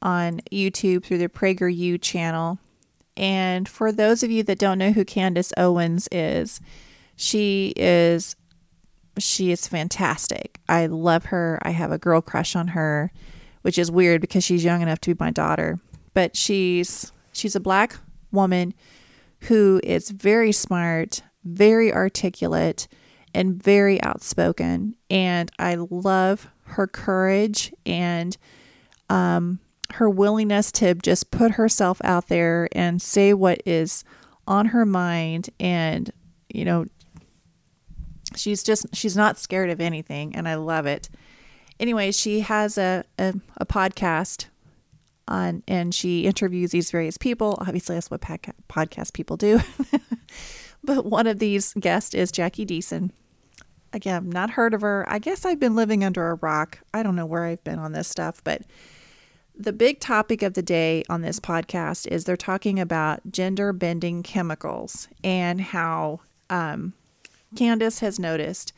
on 0.00 0.40
YouTube 0.52 1.04
through 1.04 1.18
the 1.18 1.28
PragerU 1.28 2.00
channel. 2.00 2.58
And 3.16 3.68
for 3.68 3.90
those 3.90 4.22
of 4.22 4.30
you 4.30 4.42
that 4.44 4.58
don't 4.58 4.78
know 4.78 4.92
who 4.92 5.04
Candace 5.04 5.52
Owens 5.56 6.08
is, 6.12 6.60
she 7.16 7.72
is 7.76 8.36
she 9.18 9.50
is 9.50 9.66
fantastic. 9.66 10.60
I 10.68 10.86
love 10.86 11.26
her. 11.26 11.58
I 11.62 11.70
have 11.70 11.92
a 11.92 11.98
girl 11.98 12.20
crush 12.20 12.56
on 12.56 12.68
her, 12.68 13.12
which 13.62 13.78
is 13.78 13.90
weird 13.90 14.20
because 14.20 14.44
she's 14.44 14.64
young 14.64 14.82
enough 14.82 15.00
to 15.02 15.14
be 15.14 15.24
my 15.24 15.30
daughter. 15.30 15.80
But 16.14 16.36
she's 16.36 17.12
she's 17.32 17.54
a 17.54 17.60
black 17.60 17.96
woman 18.32 18.74
who 19.42 19.80
is 19.84 20.10
very 20.10 20.52
smart, 20.52 21.22
very 21.44 21.92
articulate, 21.92 22.88
and 23.34 23.62
very 23.62 24.02
outspoken. 24.02 24.96
And 25.10 25.50
I 25.58 25.76
love 25.76 26.48
her 26.64 26.86
courage 26.86 27.72
and 27.86 28.36
um, 29.08 29.60
her 29.94 30.10
willingness 30.10 30.72
to 30.72 30.94
just 30.94 31.30
put 31.30 31.52
herself 31.52 32.00
out 32.04 32.28
there 32.28 32.68
and 32.72 33.00
say 33.00 33.32
what 33.32 33.62
is 33.64 34.04
on 34.46 34.66
her 34.66 34.84
mind 34.84 35.50
and, 35.60 36.10
you 36.48 36.64
know, 36.64 36.86
she's 38.36 38.62
just 38.62 38.86
she's 38.94 39.16
not 39.16 39.38
scared 39.38 39.70
of 39.70 39.80
anything 39.80 40.34
and 40.34 40.48
i 40.48 40.54
love 40.54 40.86
it. 40.86 41.08
Anyway 41.80 42.10
she 42.10 42.40
has 42.40 42.78
a, 42.78 43.04
a, 43.18 43.34
a 43.56 43.66
podcast 43.66 44.46
on 45.26 45.62
and 45.68 45.94
she 45.94 46.24
interviews 46.26 46.70
these 46.70 46.90
various 46.90 47.18
people. 47.18 47.56
Obviously 47.60 47.96
that's 47.96 48.10
what 48.10 48.20
podcast 48.20 49.12
people 49.12 49.36
do. 49.36 49.60
But 50.84 51.04
one 51.04 51.26
of 51.26 51.40
these 51.40 51.74
guests 51.74 52.14
is 52.14 52.30
jackie 52.30 52.64
deason. 52.64 53.10
Again 53.92 54.30
not 54.30 54.50
heard 54.50 54.74
of 54.74 54.80
her. 54.82 55.04
I 55.08 55.18
guess 55.18 55.44
i've 55.44 55.60
been 55.60 55.74
living 55.74 56.04
under 56.04 56.30
a 56.30 56.34
rock. 56.36 56.80
I 56.94 57.02
don't 57.02 57.16
know 57.16 57.26
where 57.26 57.44
i've 57.44 57.64
been 57.64 57.78
on 57.78 57.92
this 57.92 58.08
stuff 58.08 58.42
but 58.44 58.62
the 59.58 59.72
big 59.72 59.98
topic 59.98 60.42
of 60.42 60.54
the 60.54 60.62
day 60.62 61.02
on 61.08 61.22
this 61.22 61.40
podcast 61.40 62.06
is 62.06 62.24
they're 62.24 62.36
talking 62.36 62.78
about 62.78 63.32
gender 63.32 63.72
bending 63.72 64.22
chemicals 64.22 65.08
and 65.24 65.60
how 65.60 66.20
um, 66.48 66.92
Candace 67.56 68.00
has 68.00 68.18
noticed 68.18 68.72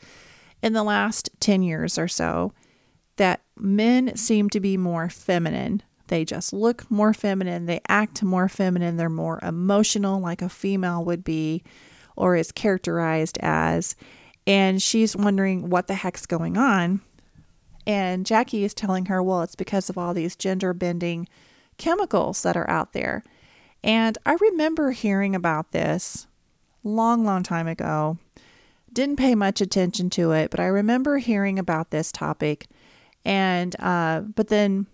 in 0.61 0.73
the 0.73 0.83
last 0.83 1.29
10 1.39 1.63
years 1.63 1.97
or 1.97 2.07
so 2.07 2.53
that 3.17 3.41
men 3.57 4.15
seem 4.15 4.49
to 4.49 4.59
be 4.59 4.77
more 4.77 5.09
feminine. 5.09 5.83
They 6.07 6.25
just 6.25 6.53
look 6.53 6.89
more 6.89 7.13
feminine, 7.13 7.65
they 7.65 7.81
act 7.87 8.23
more 8.23 8.49
feminine, 8.49 8.97
they're 8.97 9.09
more 9.09 9.39
emotional, 9.41 10.19
like 10.19 10.41
a 10.41 10.49
female 10.49 11.05
would 11.05 11.23
be 11.23 11.63
or 12.15 12.35
is 12.35 12.51
characterized 12.51 13.37
as. 13.41 13.95
And 14.45 14.81
she's 14.81 15.15
wondering 15.15 15.69
what 15.69 15.87
the 15.87 15.95
heck's 15.95 16.25
going 16.25 16.57
on. 16.57 17.01
And 17.87 18.25
Jackie 18.25 18.63
is 18.63 18.73
telling 18.73 19.05
her, 19.05 19.23
well, 19.23 19.41
it's 19.41 19.55
because 19.55 19.89
of 19.89 19.97
all 19.97 20.13
these 20.13 20.35
gender 20.35 20.73
bending 20.73 21.27
chemicals 21.77 22.43
that 22.43 22.57
are 22.57 22.69
out 22.69 22.93
there. 22.93 23.23
And 23.83 24.17
I 24.25 24.33
remember 24.33 24.91
hearing 24.91 25.35
about 25.35 25.71
this 25.71 26.27
long, 26.83 27.25
long 27.25 27.43
time 27.43 27.67
ago. 27.67 28.17
Didn't 28.93 29.15
pay 29.15 29.35
much 29.35 29.61
attention 29.61 30.09
to 30.11 30.31
it, 30.31 30.51
but 30.51 30.59
I 30.59 30.65
remember 30.65 31.17
hearing 31.17 31.57
about 31.57 31.91
this 31.91 32.11
topic, 32.11 32.67
and 33.23 33.75
uh, 33.79 34.21
but 34.21 34.49
then 34.49 34.87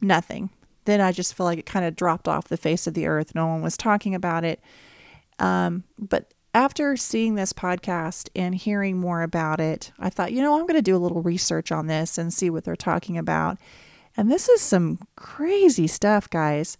nothing. 0.00 0.50
Then 0.86 1.00
I 1.00 1.12
just 1.12 1.34
feel 1.34 1.46
like 1.46 1.58
it 1.58 1.66
kind 1.66 1.84
of 1.84 1.96
dropped 1.96 2.28
off 2.28 2.48
the 2.48 2.56
face 2.56 2.86
of 2.86 2.94
the 2.94 3.06
earth. 3.06 3.34
No 3.34 3.46
one 3.46 3.62
was 3.62 3.76
talking 3.76 4.14
about 4.14 4.44
it. 4.44 4.60
Um, 5.38 5.84
but 5.98 6.34
after 6.52 6.96
seeing 6.96 7.34
this 7.34 7.52
podcast 7.52 8.28
and 8.36 8.54
hearing 8.54 8.98
more 8.98 9.22
about 9.22 9.60
it, 9.60 9.92
I 9.98 10.10
thought, 10.10 10.32
you 10.32 10.42
know, 10.42 10.54
I'm 10.54 10.66
going 10.66 10.74
to 10.74 10.82
do 10.82 10.96
a 10.96 10.98
little 10.98 11.22
research 11.22 11.72
on 11.72 11.86
this 11.88 12.16
and 12.18 12.32
see 12.32 12.50
what 12.50 12.64
they're 12.64 12.76
talking 12.76 13.18
about. 13.18 13.58
And 14.16 14.30
this 14.30 14.48
is 14.48 14.60
some 14.60 15.00
crazy 15.16 15.88
stuff, 15.88 16.30
guys. 16.30 16.78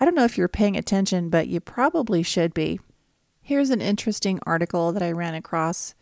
I 0.00 0.04
don't 0.04 0.16
know 0.16 0.24
if 0.24 0.36
you're 0.36 0.48
paying 0.48 0.76
attention, 0.76 1.28
but 1.28 1.46
you 1.46 1.60
probably 1.60 2.24
should 2.24 2.52
be. 2.52 2.80
Here's 3.40 3.70
an 3.70 3.80
interesting 3.80 4.40
article 4.44 4.90
that 4.92 5.02
I 5.02 5.12
ran 5.12 5.34
across 5.34 5.94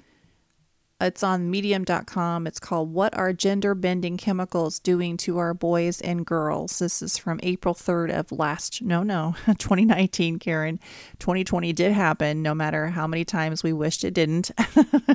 it's 1.00 1.22
on 1.22 1.50
medium.com. 1.50 2.46
It's 2.46 2.60
called 2.60 2.92
What 2.92 3.16
Are 3.16 3.32
Gender 3.32 3.74
Bending 3.74 4.16
Chemicals 4.16 4.78
Doing 4.78 5.16
to 5.18 5.38
Our 5.38 5.54
Boys 5.54 6.00
and 6.00 6.26
Girls? 6.26 6.78
This 6.78 7.00
is 7.00 7.16
from 7.16 7.40
April 7.42 7.74
3rd 7.74 8.12
of 8.12 8.32
last, 8.32 8.82
no, 8.82 9.02
no, 9.02 9.34
2019, 9.46 10.38
Karen. 10.38 10.78
2020 11.18 11.72
did 11.72 11.92
happen, 11.92 12.42
no 12.42 12.54
matter 12.54 12.88
how 12.88 13.06
many 13.06 13.24
times 13.24 13.62
we 13.62 13.72
wished 13.72 14.04
it 14.04 14.14
didn't. 14.14 14.50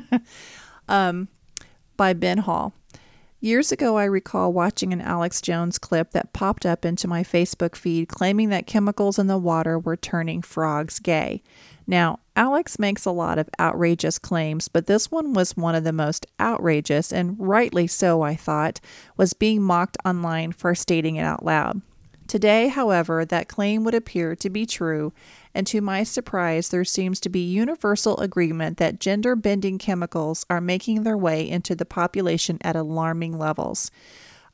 um, 0.88 1.28
by 1.96 2.12
Ben 2.12 2.38
Hall. 2.38 2.72
Years 3.38 3.70
ago, 3.70 3.96
I 3.96 4.04
recall 4.04 4.52
watching 4.52 4.92
an 4.92 5.00
Alex 5.00 5.40
Jones 5.40 5.78
clip 5.78 6.12
that 6.12 6.32
popped 6.32 6.66
up 6.66 6.84
into 6.84 7.06
my 7.06 7.22
Facebook 7.22 7.76
feed 7.76 8.08
claiming 8.08 8.48
that 8.48 8.66
chemicals 8.66 9.18
in 9.18 9.26
the 9.26 9.38
water 9.38 9.78
were 9.78 9.96
turning 9.96 10.42
frogs 10.42 10.98
gay. 10.98 11.42
Now, 11.86 12.18
Alex 12.36 12.78
makes 12.78 13.06
a 13.06 13.10
lot 13.10 13.38
of 13.38 13.48
outrageous 13.58 14.18
claims, 14.18 14.68
but 14.68 14.86
this 14.86 15.10
one 15.10 15.32
was 15.32 15.56
one 15.56 15.74
of 15.74 15.84
the 15.84 15.92
most 15.92 16.26
outrageous, 16.38 17.10
and 17.10 17.34
rightly 17.38 17.86
so, 17.86 18.20
I 18.20 18.36
thought, 18.36 18.78
was 19.16 19.32
being 19.32 19.62
mocked 19.62 19.96
online 20.04 20.52
for 20.52 20.74
stating 20.74 21.16
it 21.16 21.22
out 21.22 21.44
loud. 21.44 21.80
Today, 22.28 22.68
however, 22.68 23.24
that 23.24 23.48
claim 23.48 23.84
would 23.84 23.94
appear 23.94 24.36
to 24.36 24.50
be 24.50 24.66
true, 24.66 25.14
and 25.54 25.66
to 25.68 25.80
my 25.80 26.02
surprise, 26.02 26.68
there 26.68 26.84
seems 26.84 27.20
to 27.20 27.30
be 27.30 27.40
universal 27.40 28.18
agreement 28.18 28.76
that 28.76 29.00
gender 29.00 29.34
bending 29.34 29.78
chemicals 29.78 30.44
are 30.50 30.60
making 30.60 31.04
their 31.04 31.16
way 31.16 31.48
into 31.48 31.74
the 31.74 31.86
population 31.86 32.58
at 32.60 32.76
alarming 32.76 33.38
levels. 33.38 33.90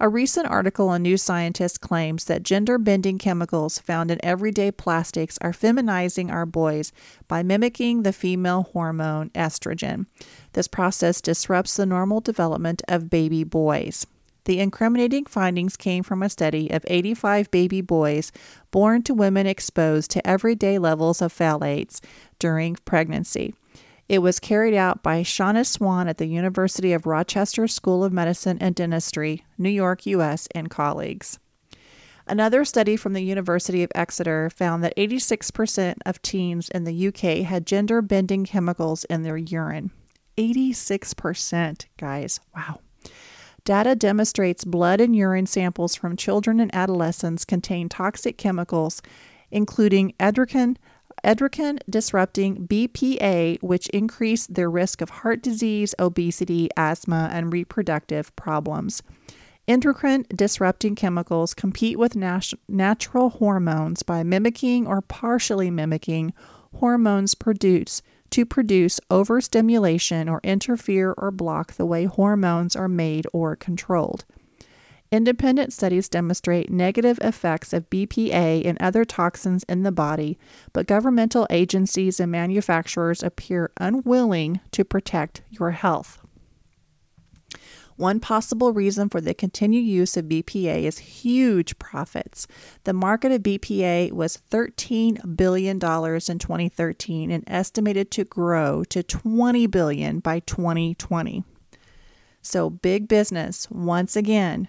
A 0.03 0.09
recent 0.09 0.49
article 0.49 0.89
on 0.89 1.03
New 1.03 1.17
Scientist 1.17 1.81
claims 1.81 2.25
that 2.25 2.43
gender 2.43 2.77
bending 2.77 3.19
chemicals 3.19 3.79
found 3.79 4.11
in 4.11 4.19
everyday 4.21 4.73
plastics 4.73 5.39
are 5.41 5.53
feminizing 5.53 6.29
our 6.29 6.45
boys 6.45 6.93
by 7.29 7.45
mimicking 7.45 8.03
the 8.03 8.13
female 8.13 8.65
hormone 8.73 9.31
estrogen. 9.31 10.07
This 10.55 10.67
process 10.67 11.21
disrupts 11.21 11.77
the 11.77 11.87
normal 11.87 12.21
development 12.21 12.83
of 12.89 13.11
baby 13.11 13.45
boys. 13.45 14.05
The 14.45 14.59
incriminating 14.59 15.27
findings 15.27 15.77
came 15.77 16.03
from 16.03 16.21
a 16.21 16.29
study 16.29 16.69
of 16.73 16.85
85 16.89 17.53
baby 17.53 17.81
boys 17.81 18.33
born 18.73 19.05
to 19.05 19.15
women 19.15 19.47
exposed 19.47 20.11
to 20.11 20.27
everyday 20.27 20.81
levels 20.81 21.23
of 21.23 21.33
phthalates 21.33 22.01
during 22.41 22.75
pregnancy. 22.85 23.55
It 24.09 24.19
was 24.19 24.41
carried 24.41 24.75
out 24.75 25.03
by 25.03 25.23
Shanna 25.23 25.65
Swan 25.65 26.09
at 26.09 26.19
the 26.19 26.27
University 26.27 26.93
of 26.93 27.07
Rochester 27.07 27.67
School 27.69 28.05
of 28.05 28.13
Medicine 28.13 28.59
and 28.61 28.75
Dentistry, 28.75 29.45
New 29.57 29.71
York, 29.71 30.07
U.S., 30.07 30.49
and 30.55 30.69
colleagues. 30.69 31.39
Another 32.27 32.65
study 32.65 32.97
from 32.97 33.15
the 33.15 33.23
University 33.23 33.83
of 33.83 33.91
Exeter 33.95 34.49
found 34.51 34.85
that 34.85 34.97
86% 34.97 35.97
of 36.07 36.23
teens 36.23 36.69
in 36.69 36.85
the 36.85 37.09
UK 37.09 37.47
had 37.47 37.67
gender 37.67 38.01
bending 38.01 38.45
chemicals 38.45 39.05
in 39.05 39.23
their 39.23 39.37
urine. 39.37 39.91
86%, 40.39 41.87
guys. 41.97 42.41
Wow. 42.55 42.81
Data 43.65 43.95
demonstrates 43.95 44.65
blood 44.65 45.01
and 45.01 45.15
urine 45.15 45.47
samples 45.47 45.95
from 45.95 46.17
children 46.17 46.59
and 46.59 46.75
adolescents 46.75 47.45
contain 47.45 47.89
toxic 47.89 48.37
chemicals, 48.37 49.03
including 49.51 50.15
edrocan, 50.19 50.77
Edrocan 51.25 51.79
disrupting 51.89 52.67
BPA, 52.67 53.63
which 53.63 53.89
increase 53.89 54.47
their 54.47 54.71
risk 54.71 55.01
of 55.01 55.11
heart 55.11 55.43
disease, 55.43 55.95
obesity, 55.99 56.69
asthma, 56.77 57.31
and 57.33 57.53
reproductive 57.53 58.35
problems. 58.35 59.03
Endocrine 59.69 60.27
disrupting 60.35 60.97
chemicals 60.97 61.55
compete 61.55 61.97
with 61.97 62.17
nat- 62.17 62.53
natural 62.69 63.31
hormones 63.31 64.03
by 64.03 64.25
mimicking 64.25 64.87
or 64.87 65.01
partially 65.01 65.71
mimicking 65.71 66.33
hormones 66.75 67.37
produced 67.37 68.03
to 68.31 68.45
produce 68.45 68.99
overstimulation 69.11 70.29
or 70.29 70.41
interfere 70.43 71.13
or 71.17 71.31
block 71.31 71.75
the 71.75 71.87
way 71.87 72.07
hormones 72.07 72.75
are 72.75 72.89
made 72.89 73.27
or 73.33 73.55
controlled. 73.55 74.25
Independent 75.13 75.75
studies 75.75 76.09
demonstrate 76.09 76.71
negative 76.71 77.19
effects 77.21 77.75
of 77.75 77.91
BPA 77.91 78.65
and 78.65 78.81
other 78.81 79.05
toxins 79.05 79.63
in 79.65 79.83
the 79.83 79.93
body, 79.93 80.39
but 80.73 80.87
governmental 80.87 81.47
agencies 81.51 82.19
and 82.19 82.33
manufacturers 82.33 83.23
appear 83.23 83.71
unwilling 83.77 84.61
to 84.71 84.87
protect 84.87 85.43
your 85.51 85.73
health. 85.73 86.19
One 87.97 88.21
possible 88.21 88.73
reason 88.73 89.11
for 89.11 89.21
the 89.21 89.35
continued 89.35 89.85
use 89.85 90.17
of 90.17 90.25
BPA 90.25 90.85
is 90.85 90.97
huge 90.97 91.79
profits. 91.79 92.47
The 92.85 92.95
market 92.95 93.33
of 93.33 93.43
BPA 93.43 94.13
was 94.13 94.39
$13 94.51 95.37
billion 95.37 95.75
in 95.75 95.79
2013 95.79 97.31
and 97.31 97.45
estimated 97.47 98.11
to 98.13 98.25
grow 98.25 98.83
to 98.85 99.03
20 99.03 99.67
billion 99.67 100.21
by 100.21 100.41
2020. 100.41 101.45
So, 102.41 102.71
big 102.71 103.09
business, 103.09 103.71
once 103.71 104.17
again, 104.17 104.69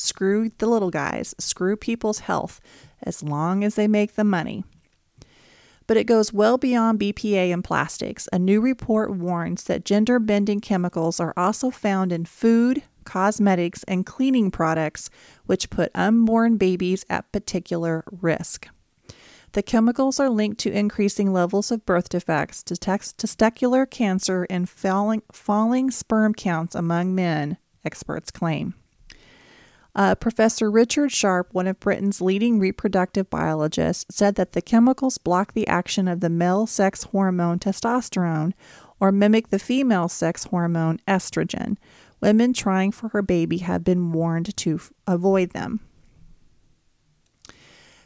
Screw 0.00 0.50
the 0.56 0.66
little 0.66 0.90
guys, 0.90 1.34
screw 1.38 1.76
people's 1.76 2.20
health 2.20 2.58
as 3.02 3.22
long 3.22 3.62
as 3.62 3.74
they 3.74 3.86
make 3.86 4.14
the 4.14 4.24
money. 4.24 4.64
But 5.86 5.98
it 5.98 6.04
goes 6.04 6.32
well 6.32 6.56
beyond 6.56 6.98
BPA 6.98 7.52
and 7.52 7.62
plastics. 7.62 8.26
A 8.32 8.38
new 8.38 8.62
report 8.62 9.10
warns 9.14 9.64
that 9.64 9.84
gender 9.84 10.18
bending 10.18 10.60
chemicals 10.60 11.20
are 11.20 11.34
also 11.36 11.70
found 11.70 12.12
in 12.12 12.24
food, 12.24 12.82
cosmetics, 13.04 13.82
and 13.84 14.06
cleaning 14.06 14.50
products, 14.50 15.10
which 15.44 15.68
put 15.68 15.90
unborn 15.94 16.56
babies 16.56 17.04
at 17.10 17.30
particular 17.30 18.02
risk. 18.10 18.68
The 19.52 19.62
chemicals 19.62 20.18
are 20.18 20.30
linked 20.30 20.60
to 20.60 20.72
increasing 20.72 21.30
levels 21.30 21.70
of 21.70 21.84
birth 21.84 22.08
defects, 22.08 22.62
testicular 22.62 23.90
cancer, 23.90 24.46
and 24.48 24.66
falling, 24.66 25.22
falling 25.30 25.90
sperm 25.90 26.32
counts 26.32 26.74
among 26.74 27.14
men, 27.14 27.58
experts 27.84 28.30
claim. 28.30 28.74
Uh, 29.94 30.14
Professor 30.14 30.70
Richard 30.70 31.10
Sharpe, 31.10 31.52
one 31.52 31.66
of 31.66 31.80
Britain's 31.80 32.20
leading 32.20 32.58
reproductive 32.58 33.28
biologists, 33.28 34.14
said 34.14 34.36
that 34.36 34.52
the 34.52 34.62
chemicals 34.62 35.18
block 35.18 35.52
the 35.52 35.66
action 35.66 36.06
of 36.06 36.20
the 36.20 36.30
male 36.30 36.66
sex 36.66 37.04
hormone 37.04 37.58
testosterone 37.58 38.52
or 39.00 39.10
mimic 39.10 39.48
the 39.48 39.58
female 39.58 40.08
sex 40.08 40.44
hormone 40.44 40.98
estrogen. 41.08 41.76
Women 42.20 42.52
trying 42.52 42.92
for 42.92 43.08
her 43.08 43.22
baby 43.22 43.58
have 43.58 43.82
been 43.82 44.12
warned 44.12 44.56
to 44.58 44.74
f- 44.76 44.92
avoid 45.06 45.50
them. 45.50 45.80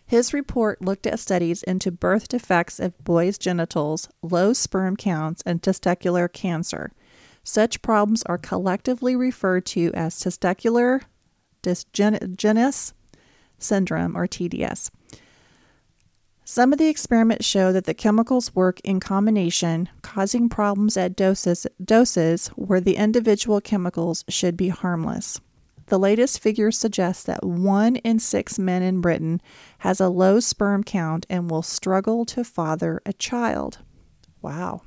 His 0.06 0.32
report 0.32 0.80
looked 0.82 1.06
at 1.06 1.18
studies 1.18 1.62
into 1.62 1.90
birth 1.90 2.28
defects 2.28 2.78
of 2.78 2.96
boys' 3.02 3.38
genitals, 3.38 4.08
low 4.22 4.52
sperm 4.52 4.96
counts, 4.96 5.42
and 5.44 5.60
testicular 5.60 6.32
cancer. 6.32 6.92
Such 7.42 7.82
problems 7.82 8.22
are 8.24 8.38
collectively 8.38 9.16
referred 9.16 9.66
to 9.66 9.90
as 9.94 10.14
testicular 10.14 11.02
dysgenesis 11.64 12.92
syndrome, 13.58 14.16
or 14.16 14.26
TDS. 14.26 14.90
Some 16.46 16.72
of 16.72 16.78
the 16.78 16.88
experiments 16.88 17.46
show 17.46 17.72
that 17.72 17.86
the 17.86 17.94
chemicals 17.94 18.54
work 18.54 18.78
in 18.80 19.00
combination, 19.00 19.88
causing 20.02 20.50
problems 20.50 20.96
at 20.96 21.16
doses, 21.16 21.66
doses 21.82 22.48
where 22.48 22.80
the 22.80 22.96
individual 22.96 23.62
chemicals 23.62 24.24
should 24.28 24.56
be 24.56 24.68
harmless. 24.68 25.40
The 25.86 25.98
latest 25.98 26.40
figures 26.40 26.78
suggest 26.78 27.26
that 27.26 27.44
one 27.44 27.96
in 27.96 28.18
six 28.18 28.58
men 28.58 28.82
in 28.82 29.00
Britain 29.00 29.40
has 29.78 30.00
a 30.00 30.08
low 30.08 30.38
sperm 30.40 30.84
count 30.84 31.26
and 31.30 31.50
will 31.50 31.62
struggle 31.62 32.24
to 32.26 32.44
father 32.44 33.00
a 33.06 33.12
child. 33.14 33.78
Wow. 34.42 34.82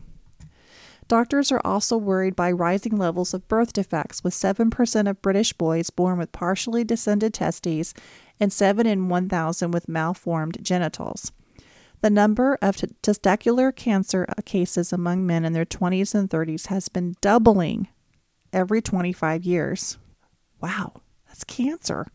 Doctors 1.08 1.52
are 1.54 1.62
also 1.63 1.96
worried 1.96 2.36
by 2.36 2.52
rising 2.52 2.98
levels 2.98 3.34
of 3.34 3.48
birth 3.48 3.72
defects, 3.72 4.24
with 4.24 4.34
7% 4.34 5.10
of 5.10 5.22
British 5.22 5.54
boys 5.54 5.89
born 5.89 6.17
with 6.17 6.34
partially 6.34 6.84
descended 6.84 7.34
testes 7.34 7.93
and 8.39 8.52
7 8.52 8.86
in 8.86 9.08
1,000 9.08 9.72
with 9.72 9.88
malformed 9.88 10.58
genitals. 10.62 11.32
The 12.02 12.10
number 12.10 12.58
of 12.62 12.78
t- 12.78 12.88
testicular 13.02 13.76
cancer 13.76 14.26
uh, 14.30 14.41
cases 14.46 14.93
among 14.93 15.26
men 15.26 15.46
in 15.46 15.54
their 15.54 15.65
20s 15.65 16.13
and 16.13 16.30
30s 16.30 16.67
has 16.67 16.89
been 16.89 17.15
doubling 17.22 17.88
every 18.54 18.82
25 18.82 19.43
years. 19.46 19.98
Wow, 20.62 21.02
that's 21.28 21.43
cancer. 21.43 22.08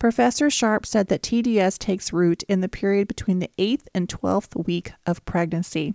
Professor 0.00 0.48
Sharpe 0.48 0.86
said 0.86 1.08
that 1.08 1.20
TDS 1.20 1.78
takes 1.78 2.10
root 2.10 2.42
in 2.44 2.62
the 2.62 2.70
period 2.70 3.06
between 3.06 3.38
the 3.38 3.50
8th 3.58 3.82
and 3.94 4.08
12th 4.08 4.64
week 4.64 4.92
of 5.04 5.22
pregnancy. 5.26 5.92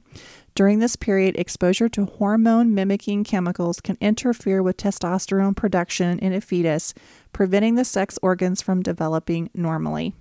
During 0.54 0.78
this 0.78 0.96
period, 0.96 1.36
exposure 1.39 1.89
to 1.89 2.06
hormone 2.06 2.76
mimicking 2.76 3.24
chemicals 3.24 3.82
can 3.82 3.98
interfere 4.00 4.62
with 4.62 4.78
testosterone 4.78 5.56
production 5.56 6.20
in 6.20 6.34
a 6.34 6.39
fetus, 6.39 6.94
preventing 7.34 7.74
the 7.74 7.84
sex 7.84 8.20
organs 8.22 8.62
from 8.62 8.84
developing 8.84 9.50
normally. 9.56 10.13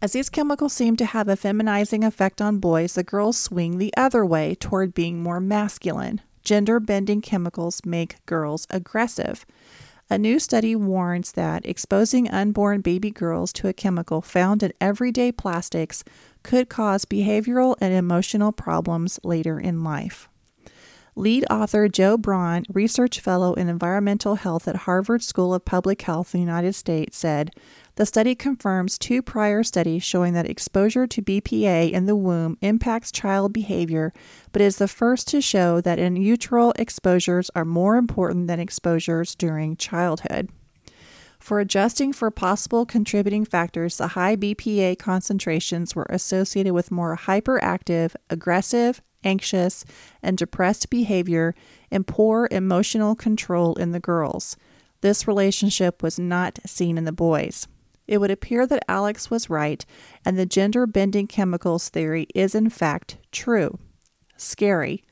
As 0.00 0.12
these 0.12 0.30
chemicals 0.30 0.72
seem 0.72 0.96
to 0.96 1.04
have 1.04 1.28
a 1.28 1.36
feminizing 1.36 2.04
effect 2.04 2.40
on 2.40 2.58
boys, 2.58 2.94
the 2.94 3.04
girls 3.04 3.36
swing 3.36 3.76
the 3.76 3.92
other 3.98 4.24
way 4.24 4.54
toward 4.54 4.94
being 4.94 5.22
more 5.22 5.40
masculine. 5.40 6.22
Gender 6.42 6.80
bending 6.80 7.20
chemicals 7.20 7.82
make 7.84 8.24
girls 8.24 8.66
aggressive. 8.70 9.44
A 10.12 10.18
new 10.18 10.40
study 10.40 10.74
warns 10.74 11.30
that 11.32 11.64
exposing 11.64 12.28
unborn 12.28 12.80
baby 12.80 13.12
girls 13.12 13.52
to 13.52 13.68
a 13.68 13.72
chemical 13.72 14.20
found 14.20 14.60
in 14.64 14.72
everyday 14.80 15.30
plastics 15.30 16.02
could 16.42 16.68
cause 16.68 17.04
behavioral 17.04 17.76
and 17.80 17.94
emotional 17.94 18.50
problems 18.50 19.20
later 19.22 19.60
in 19.60 19.84
life. 19.84 20.28
Lead 21.14 21.44
author 21.48 21.88
Joe 21.88 22.16
Braun, 22.16 22.64
research 22.72 23.20
fellow 23.20 23.54
in 23.54 23.68
environmental 23.68 24.34
health 24.34 24.66
at 24.66 24.76
Harvard 24.76 25.22
School 25.22 25.54
of 25.54 25.64
Public 25.64 26.02
Health 26.02 26.34
in 26.34 26.40
the 26.40 26.46
United 26.46 26.72
States, 26.72 27.16
said 27.16 27.52
the 27.96 28.06
study 28.06 28.34
confirms 28.34 28.98
two 28.98 29.22
prior 29.22 29.62
studies 29.62 30.02
showing 30.02 30.32
that 30.34 30.48
exposure 30.48 31.06
to 31.06 31.22
BPA 31.22 31.90
in 31.90 32.06
the 32.06 32.16
womb 32.16 32.56
impacts 32.60 33.12
child 33.12 33.52
behavior, 33.52 34.12
but 34.52 34.62
is 34.62 34.76
the 34.76 34.88
first 34.88 35.28
to 35.28 35.40
show 35.40 35.80
that 35.80 35.98
in 35.98 36.16
utero 36.16 36.72
exposures 36.76 37.50
are 37.54 37.64
more 37.64 37.96
important 37.96 38.46
than 38.46 38.60
exposures 38.60 39.34
during 39.34 39.76
childhood. 39.76 40.48
For 41.38 41.58
adjusting 41.58 42.12
for 42.12 42.30
possible 42.30 42.84
contributing 42.84 43.46
factors, 43.46 43.96
the 43.96 44.08
high 44.08 44.36
BPA 44.36 44.98
concentrations 44.98 45.96
were 45.96 46.06
associated 46.10 46.74
with 46.74 46.90
more 46.90 47.16
hyperactive, 47.16 48.14
aggressive, 48.28 49.00
anxious, 49.24 49.84
and 50.22 50.36
depressed 50.36 50.90
behavior 50.90 51.54
and 51.90 52.06
poor 52.06 52.46
emotional 52.50 53.14
control 53.14 53.74
in 53.74 53.92
the 53.92 54.00
girls. 54.00 54.56
This 55.00 55.26
relationship 55.26 56.02
was 56.02 56.18
not 56.18 56.58
seen 56.66 56.98
in 56.98 57.04
the 57.04 57.12
boys. 57.12 57.66
It 58.10 58.18
would 58.18 58.32
appear 58.32 58.66
that 58.66 58.84
Alex 58.88 59.30
was 59.30 59.48
right, 59.48 59.86
and 60.24 60.36
the 60.36 60.44
gender 60.44 60.84
bending 60.84 61.28
chemicals 61.28 61.88
theory 61.88 62.26
is 62.34 62.56
in 62.56 62.68
fact 62.68 63.18
true. 63.30 63.78
Scary. 64.36 65.04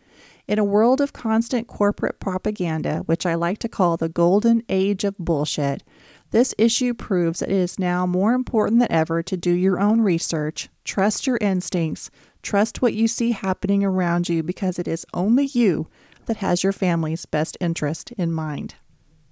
In 0.48 0.58
a 0.58 0.64
world 0.64 1.00
of 1.00 1.12
constant 1.12 1.68
corporate 1.68 2.18
propaganda, 2.18 3.04
which 3.06 3.24
I 3.24 3.36
like 3.36 3.58
to 3.58 3.68
call 3.68 3.96
the 3.96 4.08
golden 4.08 4.64
age 4.68 5.04
of 5.04 5.16
bullshit, 5.16 5.84
this 6.32 6.56
issue 6.58 6.92
proves 6.92 7.38
that 7.38 7.50
it 7.50 7.54
is 7.54 7.78
now 7.78 8.04
more 8.04 8.32
important 8.32 8.80
than 8.80 8.90
ever 8.90 9.22
to 9.22 9.36
do 9.36 9.52
your 9.52 9.78
own 9.78 10.00
research, 10.00 10.68
trust 10.82 11.24
your 11.24 11.38
instincts, 11.40 12.10
trust 12.42 12.82
what 12.82 12.94
you 12.94 13.06
see 13.06 13.30
happening 13.30 13.84
around 13.84 14.28
you 14.28 14.42
because 14.42 14.76
it 14.76 14.88
is 14.88 15.06
only 15.14 15.44
you 15.44 15.86
that 16.26 16.38
has 16.38 16.64
your 16.64 16.72
family's 16.72 17.26
best 17.26 17.56
interest 17.60 18.10
in 18.18 18.32
mind. 18.32 18.74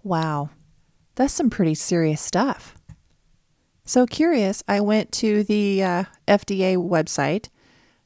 Wow, 0.04 0.50
that's 1.16 1.34
some 1.34 1.50
pretty 1.50 1.74
serious 1.74 2.20
stuff. 2.20 2.75
So 3.88 4.04
curious, 4.04 4.64
I 4.66 4.80
went 4.80 5.12
to 5.12 5.44
the 5.44 5.82
uh, 5.82 6.04
FDA 6.26 6.76
website 6.76 7.50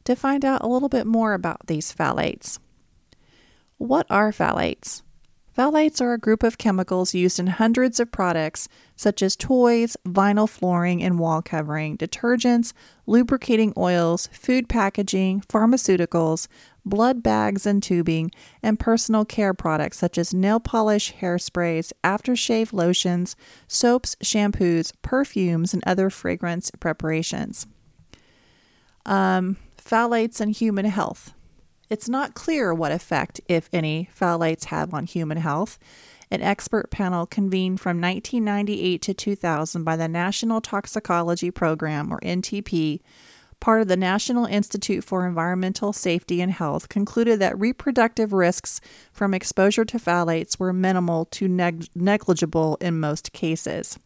to 0.04 0.14
find 0.14 0.44
out 0.44 0.60
a 0.60 0.68
little 0.68 0.90
bit 0.90 1.06
more 1.06 1.32
about 1.32 1.66
these 1.68 1.90
phthalates. 1.90 2.58
What 3.78 4.06
are 4.10 4.30
phthalates? 4.30 5.00
Phthalates 5.60 6.00
are 6.00 6.14
a 6.14 6.18
group 6.18 6.42
of 6.42 6.56
chemicals 6.56 7.12
used 7.12 7.38
in 7.38 7.48
hundreds 7.48 8.00
of 8.00 8.10
products 8.10 8.66
such 8.96 9.20
as 9.20 9.36
toys, 9.36 9.94
vinyl 10.06 10.48
flooring 10.48 11.02
and 11.02 11.18
wall 11.18 11.42
covering, 11.42 11.98
detergents, 11.98 12.72
lubricating 13.06 13.74
oils, 13.76 14.26
food 14.32 14.70
packaging, 14.70 15.42
pharmaceuticals, 15.42 16.48
blood 16.86 17.22
bags 17.22 17.66
and 17.66 17.82
tubing, 17.82 18.30
and 18.62 18.80
personal 18.80 19.26
care 19.26 19.52
products 19.52 19.98
such 19.98 20.16
as 20.16 20.32
nail 20.32 20.60
polish, 20.60 21.12
hairsprays, 21.20 21.92
aftershave 22.02 22.72
lotions, 22.72 23.36
soaps, 23.68 24.16
shampoos, 24.24 24.94
perfumes, 25.02 25.74
and 25.74 25.82
other 25.86 26.08
fragrance 26.08 26.70
preparations. 26.80 27.66
Um, 29.04 29.58
phthalates 29.76 30.40
and 30.40 30.52
human 30.52 30.86
health. 30.86 31.34
It's 31.90 32.08
not 32.08 32.34
clear 32.34 32.72
what 32.72 32.92
effect, 32.92 33.40
if 33.48 33.68
any, 33.72 34.08
phthalates 34.16 34.66
have 34.66 34.94
on 34.94 35.06
human 35.06 35.38
health. 35.38 35.76
An 36.30 36.40
expert 36.40 36.92
panel 36.92 37.26
convened 37.26 37.80
from 37.80 38.00
1998 38.00 39.02
to 39.02 39.12
2000 39.12 39.82
by 39.82 39.96
the 39.96 40.06
National 40.06 40.60
Toxicology 40.60 41.50
Program, 41.50 42.12
or 42.12 42.20
NTP, 42.20 43.00
part 43.58 43.82
of 43.82 43.88
the 43.88 43.96
National 43.96 44.46
Institute 44.46 45.02
for 45.02 45.26
Environmental 45.26 45.92
Safety 45.92 46.40
and 46.40 46.52
Health, 46.52 46.88
concluded 46.88 47.40
that 47.40 47.58
reproductive 47.58 48.32
risks 48.32 48.80
from 49.12 49.34
exposure 49.34 49.84
to 49.84 49.98
phthalates 49.98 50.60
were 50.60 50.72
minimal 50.72 51.24
to 51.26 51.48
neg- 51.48 51.88
negligible 51.96 52.78
in 52.80 53.00
most 53.00 53.32
cases. 53.32 53.98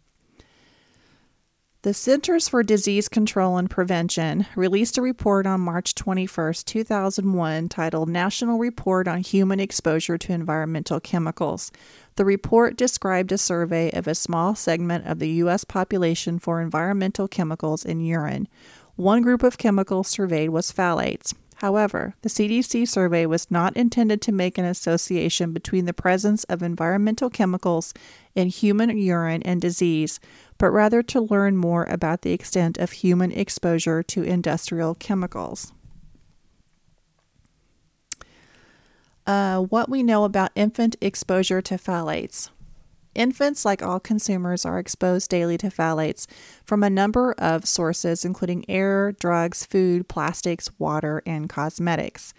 The 1.85 1.93
Centers 1.93 2.49
for 2.49 2.63
Disease 2.63 3.11
Control 3.11 3.59
and 3.59 3.69
Prevention 3.69 4.47
released 4.57 4.97
a 4.97 5.03
report 5.03 5.47
on 5.47 5.61
March 5.61 5.95
21, 5.95 6.55
2001, 6.65 7.69
titled 7.69 8.09
National 8.09 8.59
Report 8.59 9.07
on 9.07 9.19
Human 9.19 9.61
Exposure 9.61 10.17
to 10.17 10.33
Environmental 10.33 10.99
Chemicals. 10.99 11.71
The 12.17 12.25
report 12.25 12.79
described 12.79 13.33
a 13.33 13.37
survey 13.37 13.91
of 13.91 14.09
a 14.09 14.15
small 14.15 14.55
segment 14.55 15.07
of 15.07 15.19
the 15.19 15.29
U.S. 15.29 15.65
population 15.65 16.39
for 16.39 16.63
environmental 16.63 17.29
chemicals 17.29 17.85
in 17.85 18.01
urine. 18.01 18.49
One 18.97 19.21
group 19.21 19.43
of 19.43 19.59
chemicals 19.59 20.09
surveyed 20.09 20.49
was 20.49 20.73
phthalates. 20.73 21.35
However, 21.57 22.15
the 22.23 22.29
CDC 22.29 22.89
survey 22.89 23.27
was 23.27 23.51
not 23.51 23.77
intended 23.77 24.21
to 24.23 24.33
make 24.33 24.59
an 24.59 24.65
association 24.65 25.53
between 25.53 25.85
the 25.85 25.93
presence 25.93 26.45
of 26.45 26.63
environmental 26.63 27.31
chemicals 27.31 27.95
in 28.35 28.49
human 28.49 28.97
urine 28.97 29.43
and 29.43 29.61
disease, 29.61 30.19
but 30.59 30.71
rather 30.71 31.03
to 31.03 31.21
learn 31.21 31.57
more 31.57 31.85
about 31.85 32.23
the 32.23 32.33
extent 32.33 32.79
of 32.79 32.93
human 32.93 33.31
exposure 33.33 34.03
to 34.03 34.23
industrial 34.23 34.95
chemicals. 34.95 35.73
Uh, 39.27 39.61
what 39.61 39.89
we 39.89 40.03
know 40.03 40.25
about 40.25 40.51
infant 40.55 40.97
exposure 41.01 41.63
to 41.63 41.77
phthalates. 41.77 42.51
Infants, 43.15 43.65
like 43.65 43.83
all 43.83 44.01
consumers, 44.01 44.65
are 44.65 44.79
exposed 44.79 45.31
daily 45.31 45.57
to 45.59 45.69
phthalates 45.69 46.27
from 46.65 46.83
a 46.83 46.91
number 46.91 47.33
of 47.39 47.67
sources, 47.67 48.25
including 48.25 48.65
air, 48.69 49.13
drugs, 49.13 49.65
food, 49.65 50.09
plastics, 50.09 50.71
water, 50.79 51.23
and 51.25 51.49
cosmetics. 51.49 52.35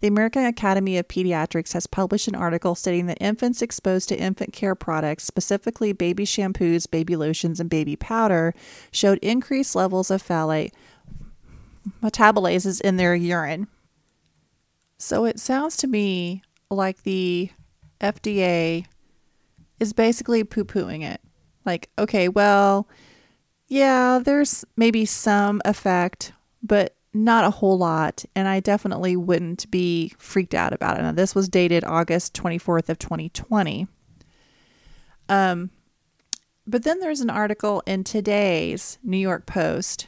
The 0.00 0.08
American 0.08 0.46
Academy 0.46 0.96
of 0.96 1.08
Pediatrics 1.08 1.74
has 1.74 1.86
published 1.86 2.26
an 2.26 2.34
article 2.34 2.74
stating 2.74 3.06
that 3.06 3.18
infants 3.20 3.60
exposed 3.60 4.08
to 4.08 4.18
infant 4.18 4.52
care 4.52 4.74
products, 4.74 5.24
specifically 5.24 5.92
baby 5.92 6.24
shampoos, 6.24 6.90
baby 6.90 7.16
lotions, 7.16 7.60
and 7.60 7.68
baby 7.68 7.96
powder, 7.96 8.54
showed 8.90 9.18
increased 9.18 9.76
levels 9.76 10.10
of 10.10 10.22
phthalate 10.22 10.72
metabolases 12.02 12.80
in 12.80 12.96
their 12.96 13.14
urine. 13.14 13.66
So 14.96 15.24
it 15.26 15.38
sounds 15.38 15.76
to 15.78 15.86
me 15.86 16.42
like 16.70 17.02
the 17.02 17.50
FDA 18.00 18.86
is 19.80 19.92
basically 19.92 20.44
poo 20.44 20.64
pooing 20.64 21.02
it. 21.02 21.20
Like, 21.64 21.90
okay, 21.98 22.28
well, 22.28 22.88
yeah, 23.68 24.20
there's 24.22 24.64
maybe 24.76 25.04
some 25.04 25.60
effect, 25.64 26.32
but 26.62 26.96
not 27.12 27.44
a 27.44 27.50
whole 27.50 27.76
lot, 27.76 28.24
and 28.36 28.46
I 28.46 28.60
definitely 28.60 29.16
wouldn't 29.16 29.70
be 29.70 30.12
freaked 30.18 30.54
out 30.54 30.72
about 30.72 30.98
it. 30.98 31.02
Now, 31.02 31.12
this 31.12 31.34
was 31.34 31.48
dated 31.48 31.84
August 31.84 32.34
24th 32.34 32.88
of 32.88 32.98
2020. 32.98 33.88
Um, 35.28 35.70
but 36.66 36.84
then 36.84 37.00
there's 37.00 37.20
an 37.20 37.30
article 37.30 37.82
in 37.86 38.04
today's 38.04 38.98
New 39.02 39.16
York 39.16 39.46
Post 39.46 40.06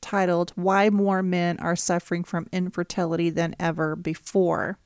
titled 0.00 0.52
Why 0.56 0.90
More 0.90 1.22
Men 1.22 1.58
Are 1.58 1.76
Suffering 1.76 2.22
from 2.22 2.48
Infertility 2.52 3.30
Than 3.30 3.56
Ever 3.58 3.96
Before. 3.96 4.78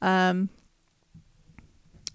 Um, 0.00 0.48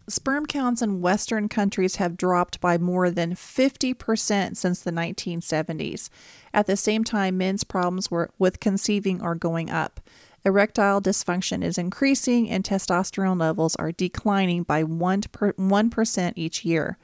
sperm 0.07 0.45
counts 0.45 0.81
in 0.81 1.01
Western 1.01 1.49
countries 1.49 1.95
have 1.97 2.17
dropped 2.17 2.59
by 2.61 2.77
more 2.77 3.09
than 3.09 3.35
50% 3.35 4.55
since 4.55 4.81
the 4.81 4.91
1970s. 4.91 6.09
At 6.53 6.67
the 6.67 6.77
same 6.77 7.03
time, 7.03 7.37
men's 7.37 7.63
problems 7.63 8.09
with 8.11 8.59
conceiving 8.59 9.21
are 9.21 9.35
going 9.35 9.69
up. 9.69 9.99
Erectile 10.45 11.01
dysfunction 11.01 11.63
is 11.63 11.77
increasing, 11.77 12.49
and 12.49 12.63
testosterone 12.63 13.39
levels 13.39 13.75
are 13.77 13.91
declining 13.91 14.61
by 14.63 14.83
1% 14.83 16.33
each 16.35 16.63
year. 16.63 16.97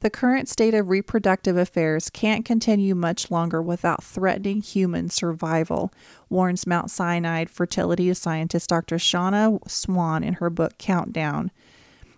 The 0.00 0.10
current 0.10 0.48
state 0.48 0.74
of 0.74 0.90
reproductive 0.90 1.56
affairs 1.56 2.10
can't 2.10 2.44
continue 2.44 2.94
much 2.94 3.30
longer 3.30 3.60
without 3.60 4.02
threatening 4.02 4.62
human 4.62 5.10
survival, 5.10 5.92
warns 6.28 6.66
Mount 6.66 6.90
Sinai 6.90 7.44
fertility 7.46 8.12
scientist 8.14 8.68
Dr. 8.68 8.98
Shanna 8.98 9.58
Swan 9.66 10.22
in 10.22 10.34
her 10.34 10.50
book 10.50 10.78
Countdown. 10.78 11.50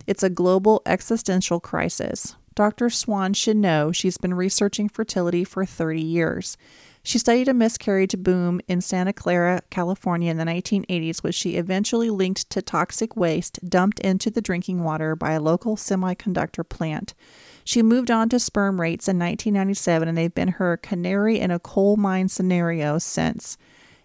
It's 0.07 0.23
a 0.23 0.29
global 0.29 0.81
existential 0.85 1.59
crisis. 1.59 2.35
Dr. 2.53 2.89
Swan 2.89 3.33
should 3.33 3.57
know 3.57 3.91
she's 3.91 4.17
been 4.17 4.33
researching 4.33 4.89
fertility 4.89 5.43
for 5.43 5.65
30 5.65 6.01
years. 6.01 6.57
She 7.03 7.17
studied 7.17 7.47
a 7.47 7.53
miscarriage 7.53 8.17
boom 8.17 8.61
in 8.67 8.81
Santa 8.81 9.13
Clara, 9.13 9.61
California 9.71 10.29
in 10.29 10.37
the 10.37 10.43
1980s, 10.43 11.23
which 11.23 11.33
she 11.33 11.55
eventually 11.55 12.09
linked 12.09 12.49
to 12.51 12.61
toxic 12.61 13.15
waste 13.15 13.59
dumped 13.67 13.99
into 14.01 14.29
the 14.29 14.41
drinking 14.41 14.83
water 14.83 15.15
by 15.15 15.31
a 15.31 15.39
local 15.39 15.75
semiconductor 15.75 16.67
plant. 16.67 17.15
She 17.63 17.81
moved 17.81 18.11
on 18.11 18.29
to 18.29 18.39
sperm 18.39 18.79
rates 18.79 19.07
in 19.07 19.17
1997, 19.17 20.07
and 20.07 20.17
they've 20.17 20.33
been 20.33 20.49
her 20.49 20.77
canary 20.77 21.39
in 21.39 21.49
a 21.49 21.59
coal 21.59 21.95
mine 21.95 22.27
scenario 22.27 22.99
since. 22.99 23.57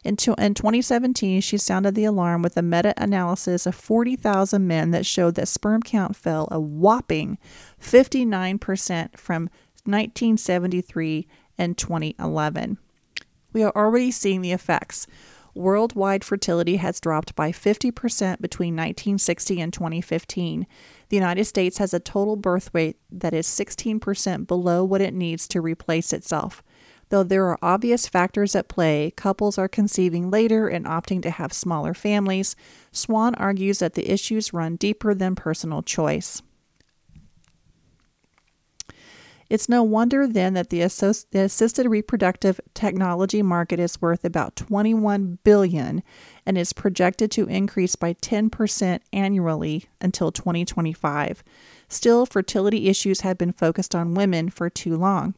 In, 0.04 0.16
in 0.38 0.54
2017, 0.54 1.40
she 1.40 1.58
sounded 1.58 1.94
the 1.94 2.04
alarm 2.04 2.42
with 2.42 2.56
a 2.56 2.62
meta 2.62 2.94
analysis 2.96 3.66
of 3.66 3.74
40,000 3.74 4.66
men 4.66 4.92
that 4.92 5.06
showed 5.06 5.34
that 5.34 5.48
sperm 5.48 5.82
count 5.82 6.14
fell 6.14 6.48
a 6.50 6.60
whopping 6.60 7.38
59% 7.80 9.18
from 9.18 9.50
1973 9.84 11.26
and 11.58 11.76
2011 11.76 12.78
we 13.56 13.62
are 13.62 13.72
already 13.74 14.10
seeing 14.10 14.42
the 14.42 14.52
effects. 14.52 15.06
Worldwide 15.54 16.22
fertility 16.22 16.76
has 16.76 17.00
dropped 17.00 17.34
by 17.34 17.52
50% 17.52 18.42
between 18.42 18.74
1960 18.74 19.60
and 19.62 19.72
2015. 19.72 20.66
The 21.08 21.16
United 21.16 21.46
States 21.46 21.78
has 21.78 21.94
a 21.94 21.98
total 21.98 22.36
birth 22.36 22.68
rate 22.74 22.98
that 23.10 23.32
is 23.32 23.46
16% 23.46 24.46
below 24.46 24.84
what 24.84 25.00
it 25.00 25.14
needs 25.14 25.48
to 25.48 25.62
replace 25.62 26.12
itself. 26.12 26.62
Though 27.08 27.22
there 27.22 27.46
are 27.46 27.58
obvious 27.62 28.08
factors 28.08 28.56
at 28.56 28.68
play, 28.68 29.12
couples 29.16 29.58
are 29.58 29.68
conceiving 29.68 30.30
later 30.30 30.68
and 30.68 30.86
opting 30.86 31.22
to 31.22 31.30
have 31.30 31.52
smaller 31.52 31.94
families. 31.94 32.56
Swan 32.90 33.34
argues 33.36 33.78
that 33.78 33.94
the 33.94 34.10
issues 34.10 34.52
run 34.52 34.76
deeper 34.76 35.14
than 35.14 35.36
personal 35.36 35.82
choice. 35.82 36.42
It's 39.48 39.68
no 39.68 39.84
wonder 39.84 40.26
then 40.26 40.54
that 40.54 40.70
the, 40.70 40.78
the 41.30 41.40
assisted 41.40 41.86
reproductive 41.88 42.60
technology 42.74 43.42
market 43.42 43.78
is 43.78 44.02
worth 44.02 44.24
about 44.24 44.56
21 44.56 45.38
billion 45.44 46.02
and 46.44 46.58
is 46.58 46.72
projected 46.72 47.30
to 47.32 47.46
increase 47.46 47.94
by 47.94 48.14
10% 48.14 49.00
annually 49.12 49.84
until 50.00 50.32
2025. 50.32 51.44
Still, 51.88 52.26
fertility 52.26 52.88
issues 52.88 53.20
have 53.20 53.38
been 53.38 53.52
focused 53.52 53.94
on 53.94 54.14
women 54.14 54.50
for 54.50 54.68
too 54.68 54.96
long. 54.96 55.36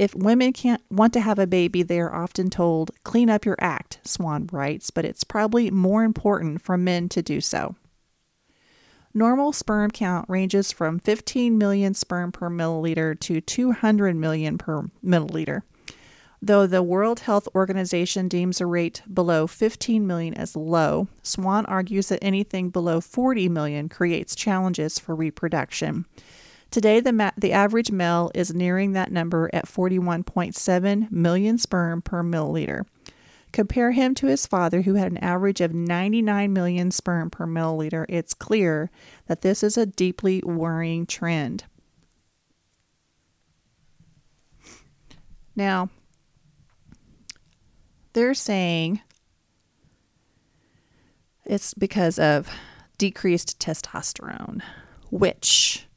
If 0.00 0.14
women 0.14 0.54
can't 0.54 0.80
want 0.90 1.12
to 1.12 1.20
have 1.20 1.38
a 1.38 1.46
baby, 1.46 1.82
they 1.82 2.00
are 2.00 2.14
often 2.14 2.48
told, 2.48 2.90
clean 3.04 3.28
up 3.28 3.44
your 3.44 3.58
act, 3.60 3.98
Swan 4.02 4.48
writes, 4.50 4.88
but 4.88 5.04
it's 5.04 5.24
probably 5.24 5.70
more 5.70 6.04
important 6.04 6.62
for 6.62 6.78
men 6.78 7.10
to 7.10 7.20
do 7.20 7.42
so. 7.42 7.74
Normal 9.12 9.52
sperm 9.52 9.90
count 9.90 10.26
ranges 10.26 10.72
from 10.72 11.00
15 11.00 11.58
million 11.58 11.92
sperm 11.92 12.32
per 12.32 12.48
milliliter 12.48 13.20
to 13.20 13.42
200 13.42 14.16
million 14.16 14.56
per 14.56 14.84
milliliter. 15.04 15.64
Though 16.40 16.66
the 16.66 16.82
World 16.82 17.20
Health 17.20 17.46
Organization 17.54 18.26
deems 18.26 18.58
a 18.62 18.64
rate 18.64 19.02
below 19.12 19.46
15 19.46 20.06
million 20.06 20.32
as 20.32 20.56
low, 20.56 21.08
Swan 21.22 21.66
argues 21.66 22.08
that 22.08 22.24
anything 22.24 22.70
below 22.70 23.02
40 23.02 23.50
million 23.50 23.90
creates 23.90 24.34
challenges 24.34 24.98
for 24.98 25.14
reproduction. 25.14 26.06
Today, 26.70 27.00
the, 27.00 27.12
ma- 27.12 27.32
the 27.36 27.52
average 27.52 27.90
male 27.90 28.30
is 28.34 28.54
nearing 28.54 28.92
that 28.92 29.10
number 29.10 29.50
at 29.52 29.66
41.7 29.66 31.10
million 31.10 31.58
sperm 31.58 32.00
per 32.00 32.22
milliliter. 32.22 32.84
Compare 33.52 33.90
him 33.90 34.14
to 34.14 34.28
his 34.28 34.46
father, 34.46 34.82
who 34.82 34.94
had 34.94 35.10
an 35.10 35.18
average 35.18 35.60
of 35.60 35.74
99 35.74 36.52
million 36.52 36.92
sperm 36.92 37.28
per 37.28 37.46
milliliter. 37.46 38.06
It's 38.08 38.34
clear 38.34 38.90
that 39.26 39.42
this 39.42 39.64
is 39.64 39.76
a 39.76 39.86
deeply 39.86 40.40
worrying 40.44 41.06
trend. 41.06 41.64
Now, 45.56 45.90
they're 48.12 48.34
saying 48.34 49.00
it's 51.44 51.74
because 51.74 52.20
of 52.20 52.48
decreased 52.96 53.58
testosterone, 53.58 54.62
which 55.10 55.88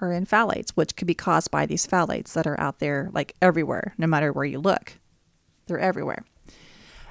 are 0.00 0.12
in 0.12 0.26
phthalates, 0.26 0.70
which 0.70 0.96
could 0.96 1.06
be 1.06 1.14
caused 1.14 1.50
by 1.50 1.66
these 1.66 1.86
phthalates 1.86 2.32
that 2.32 2.46
are 2.46 2.60
out 2.60 2.78
there 2.78 3.10
like 3.12 3.34
everywhere, 3.42 3.94
no 3.98 4.06
matter 4.06 4.32
where 4.32 4.44
you 4.44 4.58
look. 4.58 4.94
They're 5.66 5.78
everywhere. 5.78 6.24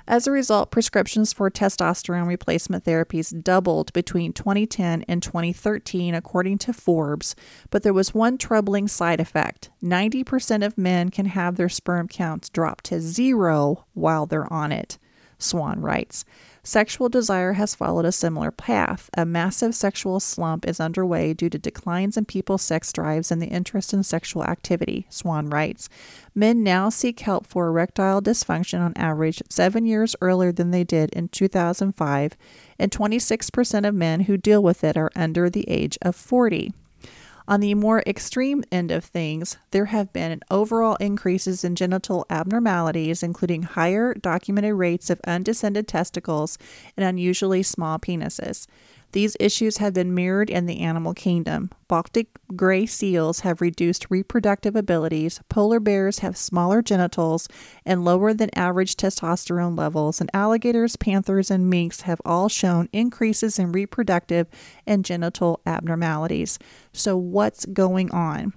As 0.09 0.25
a 0.25 0.31
result, 0.31 0.71
prescriptions 0.71 1.33
for 1.33 1.51
testosterone 1.51 2.27
replacement 2.27 2.85
therapies 2.85 3.43
doubled 3.43 3.91
between 3.91 4.31
2010 4.31 5.03
and 5.05 5.21
2013, 5.21 6.15
according 6.15 6.59
to 6.59 6.71
Forbes. 6.71 7.35
But 7.71 7.83
there 7.83 7.93
was 7.93 8.13
one 8.13 8.37
troubling 8.37 8.87
side 8.87 9.19
effect 9.19 9.69
90% 9.83 10.65
of 10.65 10.77
men 10.77 11.09
can 11.09 11.25
have 11.25 11.57
their 11.57 11.67
sperm 11.67 12.07
counts 12.07 12.47
drop 12.49 12.81
to 12.83 13.01
zero 13.01 13.85
while 13.93 14.25
they're 14.25 14.51
on 14.51 14.71
it, 14.71 14.97
Swan 15.39 15.81
writes. 15.81 16.23
Sexual 16.67 17.07
desire 17.07 17.53
has 17.53 17.75
followed 17.75 18.03
a 18.03 18.11
similar 18.11 18.51
path. 18.51 19.09
A 19.17 19.25
massive 19.25 19.73
sexual 19.73 20.19
slump 20.19 20.67
is 20.67 20.81
underway 20.81 21.33
due 21.33 21.49
to 21.49 21.57
declines 21.57 22.17
in 22.17 22.25
people's 22.25 22.61
sex 22.61 22.91
drives 22.91 23.31
and 23.31 23.41
the 23.41 23.47
interest 23.47 23.93
in 23.93 24.03
sexual 24.03 24.43
activity, 24.43 25.07
Swan 25.09 25.49
writes. 25.49 25.87
Men 26.35 26.63
now 26.63 26.89
seek 26.89 27.21
help 27.21 27.47
for 27.47 27.67
erectile 27.67 28.21
dysfunction 28.21 28.81
on 28.81 28.91
average 28.97 29.41
seven 29.49 29.85
years 29.85 30.13
earlier 30.19 30.51
than 30.51 30.71
they 30.71 30.83
did 30.83 31.09
in 31.11 31.29
2005, 31.29 32.35
and 32.77 32.91
26% 32.91 33.87
of 33.87 33.95
men 33.95 34.19
who 34.19 34.35
deal 34.35 34.61
with 34.61 34.83
it 34.83 34.97
are 34.97 35.09
under 35.15 35.49
the 35.49 35.69
age 35.69 35.97
of 36.01 36.17
40. 36.17 36.73
On 37.49 37.61
the 37.61 37.75
more 37.75 38.03
extreme 38.05 38.65
end 38.73 38.91
of 38.91 39.05
things, 39.05 39.57
there 39.71 39.85
have 39.85 40.11
been 40.11 40.41
overall 40.51 40.97
increases 40.97 41.63
in 41.63 41.75
genital 41.75 42.25
abnormalities, 42.29 43.23
including 43.23 43.63
higher 43.63 44.13
documented 44.13 44.73
rates 44.73 45.09
of 45.09 45.21
undescended 45.25 45.87
testicles 45.87 46.57
and 46.97 47.05
unusually 47.05 47.63
small 47.63 47.99
penises. 47.99 48.67
These 49.13 49.37
issues 49.39 49.77
have 49.77 49.93
been 49.93 50.13
mirrored 50.13 50.49
in 50.49 50.65
the 50.65 50.81
animal 50.81 51.13
kingdom. 51.13 51.71
Baltic 51.87 52.27
gray 52.55 52.85
seals 52.85 53.39
have 53.39 53.61
reduced 53.61 54.07
reproductive 54.09 54.75
abilities, 54.75 55.39
polar 55.47 55.79
bears 55.79 56.19
have 56.19 56.35
smaller 56.35 56.81
genitals 56.81 57.47
and 57.85 58.03
lower 58.03 58.33
than 58.33 58.49
average 58.53 58.95
testosterone 58.95 59.77
levels, 59.77 60.19
and 60.19 60.29
alligators, 60.33 60.97
panthers, 60.97 61.49
and 61.49 61.69
minks 61.69 62.01
have 62.01 62.21
all 62.25 62.49
shown 62.49 62.89
increases 62.91 63.57
in 63.57 63.71
reproductive 63.71 64.47
and 64.85 65.05
genital 65.05 65.61
abnormalities. 65.65 66.59
So, 66.91 67.15
what's 67.15 67.65
going 67.65 68.11
on? 68.11 68.53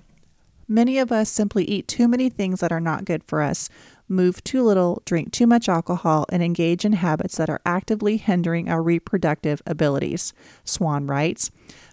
Many 0.66 0.98
of 0.98 1.10
us 1.10 1.28
simply 1.28 1.64
eat 1.64 1.88
too 1.88 2.06
many 2.06 2.28
things 2.28 2.60
that 2.60 2.70
are 2.70 2.80
not 2.80 3.04
good 3.04 3.24
for 3.24 3.42
us 3.42 3.68
move 4.10 4.42
too 4.44 4.62
little, 4.62 5.02
drink 5.04 5.32
too 5.32 5.46
much 5.46 5.68
alcohol, 5.68 6.26
and 6.30 6.42
engage 6.42 6.84
in 6.84 6.94
habits 6.94 7.36
that 7.36 7.48
are 7.48 7.60
actively 7.64 8.16
hindering 8.16 8.68
our 8.68 8.82
reproductive 8.82 9.62
abilities, 9.66 10.34
Swan 10.64 11.06
writes. 11.06 11.50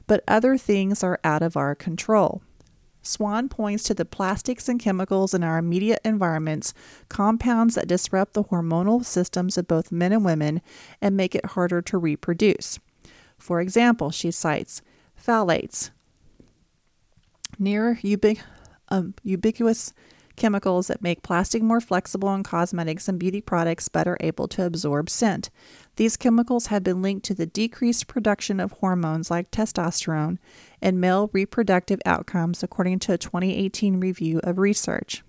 But 0.07 0.23
other 0.27 0.57
things 0.57 1.03
are 1.03 1.19
out 1.23 1.43
of 1.43 1.55
our 1.55 1.75
control. 1.75 2.41
Swan 3.01 3.47
points 3.47 3.83
to 3.83 3.93
the 3.93 4.03
plastics 4.03 4.67
and 4.67 4.79
chemicals 4.79 5.33
in 5.33 5.43
our 5.43 5.57
immediate 5.57 6.01
environments, 6.03 6.73
compounds 7.07 7.75
that 7.75 7.87
disrupt 7.87 8.33
the 8.33 8.43
hormonal 8.45 9.05
systems 9.05 9.57
of 9.57 9.67
both 9.67 9.91
men 9.91 10.11
and 10.11 10.25
women 10.25 10.61
and 11.01 11.15
make 11.15 11.33
it 11.33 11.45
harder 11.45 11.81
to 11.83 11.97
reproduce. 11.97 12.79
For 13.37 13.61
example, 13.61 14.11
she 14.11 14.31
cites 14.31 14.81
phthalates, 15.23 15.91
near 17.57 17.99
ubic- 18.03 18.41
um, 18.89 19.13
ubiquitous 19.23 19.93
chemicals 20.37 20.87
that 20.87 21.01
make 21.01 21.23
plastic 21.23 21.61
more 21.61 21.81
flexible 21.81 22.33
and 22.33 22.45
cosmetics 22.45 23.09
and 23.09 23.19
beauty 23.19 23.41
products 23.41 23.89
better 23.89 24.15
able 24.21 24.47
to 24.47 24.63
absorb 24.65 25.09
scent. 25.09 25.49
These 25.97 26.15
chemicals 26.15 26.67
have 26.67 26.83
been 26.83 27.01
linked 27.01 27.25
to 27.25 27.33
the 27.33 27.45
decreased 27.45 28.07
production 28.07 28.59
of 28.59 28.71
hormones 28.73 29.29
like 29.29 29.51
testosterone 29.51 30.37
and 30.81 31.01
male 31.01 31.29
reproductive 31.33 31.99
outcomes, 32.05 32.63
according 32.63 32.99
to 32.99 33.13
a 33.13 33.17
2018 33.17 33.99
review 33.99 34.39
of 34.43 34.57
research. 34.57 35.23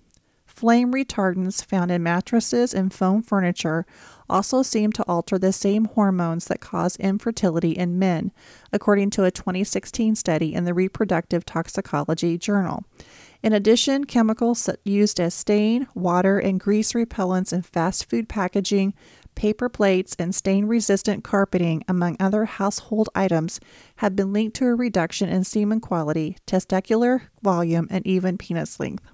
Flame 0.59 0.91
retardants 0.91 1.63
found 1.63 1.89
in 1.89 2.03
mattresses 2.03 2.73
and 2.73 2.93
foam 2.93 3.21
furniture 3.21 3.85
also 4.29 4.61
seem 4.61 4.91
to 4.91 5.03
alter 5.03 5.37
the 5.37 5.53
same 5.53 5.85
hormones 5.85 6.45
that 6.45 6.59
cause 6.59 6.97
infertility 6.97 7.71
in 7.71 7.97
men, 7.97 8.33
according 8.73 9.09
to 9.11 9.23
a 9.23 9.31
2016 9.31 10.15
study 10.15 10.53
in 10.53 10.65
the 10.65 10.73
Reproductive 10.73 11.45
Toxicology 11.45 12.37
Journal. 12.37 12.83
In 13.41 13.53
addition, 13.53 14.03
chemicals 14.03 14.69
used 14.83 15.19
as 15.19 15.33
stain, 15.33 15.87
water, 15.95 16.39
and 16.39 16.59
grease 16.59 16.91
repellents 16.91 17.53
in 17.53 17.61
fast 17.61 18.09
food 18.09 18.27
packaging, 18.27 18.93
paper 19.33 19.69
plates, 19.69 20.13
and 20.19 20.35
stain 20.35 20.65
resistant 20.65 21.23
carpeting, 21.23 21.81
among 21.87 22.17
other 22.19 22.43
household 22.43 23.07
items, 23.15 23.61
have 23.97 24.13
been 24.13 24.33
linked 24.33 24.57
to 24.57 24.65
a 24.65 24.75
reduction 24.75 25.29
in 25.29 25.45
semen 25.45 25.79
quality, 25.79 26.35
testicular 26.45 27.21
volume, 27.41 27.87
and 27.89 28.05
even 28.05 28.37
penis 28.37 28.77
length. 28.77 29.05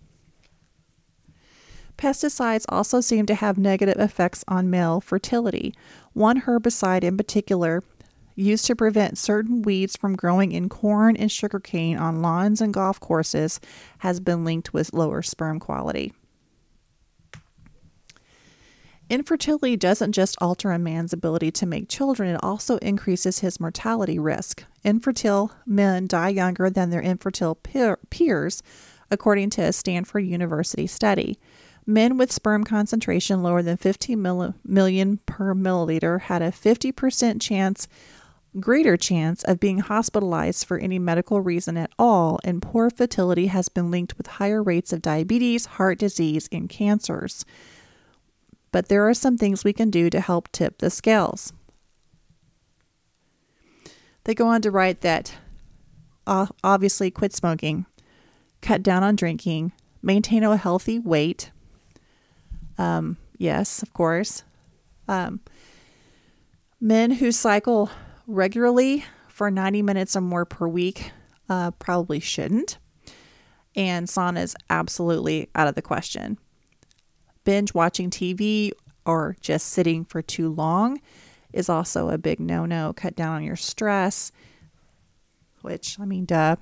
Pesticides 1.97 2.65
also 2.67 3.01
seem 3.01 3.27
to 3.27 3.35
have 3.35 3.59
negative 3.59 3.97
effects 3.99 4.43
on 4.47 4.69
male 4.69 4.99
fertility. 4.99 5.73
One 6.13 6.41
herbicide 6.41 7.03
in 7.03 7.15
particular 7.15 7.83
used 8.35 8.65
to 8.65 8.75
prevent 8.75 9.17
certain 9.17 9.61
weeds 9.61 9.95
from 9.95 10.15
growing 10.15 10.51
in 10.51 10.69
corn 10.69 11.15
and 11.15 11.31
sugarcane 11.31 11.97
on 11.97 12.21
lawns 12.21 12.61
and 12.61 12.73
golf 12.73 12.99
courses 12.99 13.59
has 13.99 14.19
been 14.19 14.43
linked 14.43 14.73
with 14.73 14.93
lower 14.93 15.21
sperm 15.21 15.59
quality. 15.59 16.13
Infertility 19.07 19.77
doesn't 19.77 20.13
just 20.13 20.35
alter 20.41 20.71
a 20.71 20.79
man's 20.79 21.13
ability 21.13 21.51
to 21.51 21.67
make 21.67 21.87
children, 21.87 22.33
it 22.33 22.43
also 22.43 22.77
increases 22.77 23.39
his 23.39 23.59
mortality 23.59 24.17
risk. 24.17 24.63
Infertile 24.83 25.51
men 25.65 26.07
die 26.07 26.29
younger 26.29 26.71
than 26.71 26.89
their 26.89 27.01
infertile 27.01 27.55
peers, 28.09 28.63
according 29.11 29.51
to 29.51 29.61
a 29.61 29.71
Stanford 29.71 30.25
University 30.25 30.87
study. 30.87 31.37
Men 31.85 32.17
with 32.17 32.31
sperm 32.31 32.63
concentration 32.63 33.43
lower 33.43 33.61
than 33.61 33.77
15 33.77 34.17
milli- 34.17 34.55
million 34.65 35.19
per 35.27 35.53
milliliter 35.53 36.21
had 36.21 36.41
a 36.41 36.51
50% 36.51 37.39
chance 37.39 37.87
greater 38.59 38.97
chance 38.97 39.43
of 39.43 39.59
being 39.59 39.79
hospitalized 39.79 40.65
for 40.65 40.77
any 40.77 40.99
medical 40.99 41.41
reason 41.41 41.77
at 41.77 41.91
all, 41.99 42.39
and 42.43 42.61
poor 42.61 42.89
fertility 42.89 43.47
has 43.47 43.69
been 43.69 43.91
linked 43.91 44.17
with 44.17 44.27
higher 44.27 44.63
rates 44.63 44.93
of 44.93 45.01
diabetes, 45.01 45.65
heart 45.65 45.99
disease, 45.99 46.47
and 46.51 46.69
cancers. 46.69 47.45
But 48.71 48.89
there 48.89 49.07
are 49.07 49.13
some 49.13 49.37
things 49.37 49.63
we 49.63 49.73
can 49.73 49.89
do 49.89 50.09
to 50.09 50.19
help 50.19 50.51
tip 50.51 50.79
the 50.79 50.89
scales. 50.89 51.53
They 54.25 54.33
go 54.33 54.47
on 54.47 54.61
to 54.63 54.71
write 54.71 55.01
that 55.01 55.37
obviously 56.27 57.11
quit 57.11 57.33
smoking, 57.33 57.85
cut 58.61 58.81
down 58.81 59.03
on 59.03 59.15
drinking, 59.15 59.71
maintain 60.01 60.43
a 60.43 60.57
healthy 60.57 60.99
weight. 60.99 61.51
Um, 62.77 63.17
yes, 63.37 63.81
of 63.81 63.93
course. 63.93 64.43
Um, 65.07 65.41
men 66.81 67.11
who 67.11 67.31
cycle 67.31 67.89
regularly 68.27 69.05
for 69.27 69.51
90 69.51 69.81
minutes 69.81 70.15
or 70.15 70.21
more 70.21 70.45
per 70.45 70.67
week 70.67 71.11
uh, 71.49 71.71
probably 71.71 72.19
shouldn't. 72.19 72.77
And 73.75 74.07
sauna 74.07 74.41
is 74.41 74.55
absolutely 74.69 75.49
out 75.53 75.67
of 75.67 75.75
the 75.75 75.81
question. 75.81 76.37
Binge 77.43 77.73
watching 77.73 78.09
TV 78.09 78.71
or 79.05 79.35
just 79.41 79.67
sitting 79.67 80.05
for 80.05 80.21
too 80.21 80.49
long 80.49 81.01
is 81.53 81.69
also 81.69 82.09
a 82.09 82.17
big 82.17 82.39
no 82.39 82.65
no. 82.65 82.93
Cut 82.93 83.15
down 83.15 83.35
on 83.35 83.43
your 83.43 83.55
stress, 83.55 84.31
which, 85.61 85.99
I 85.99 86.05
mean, 86.05 86.25
duh. 86.25 86.55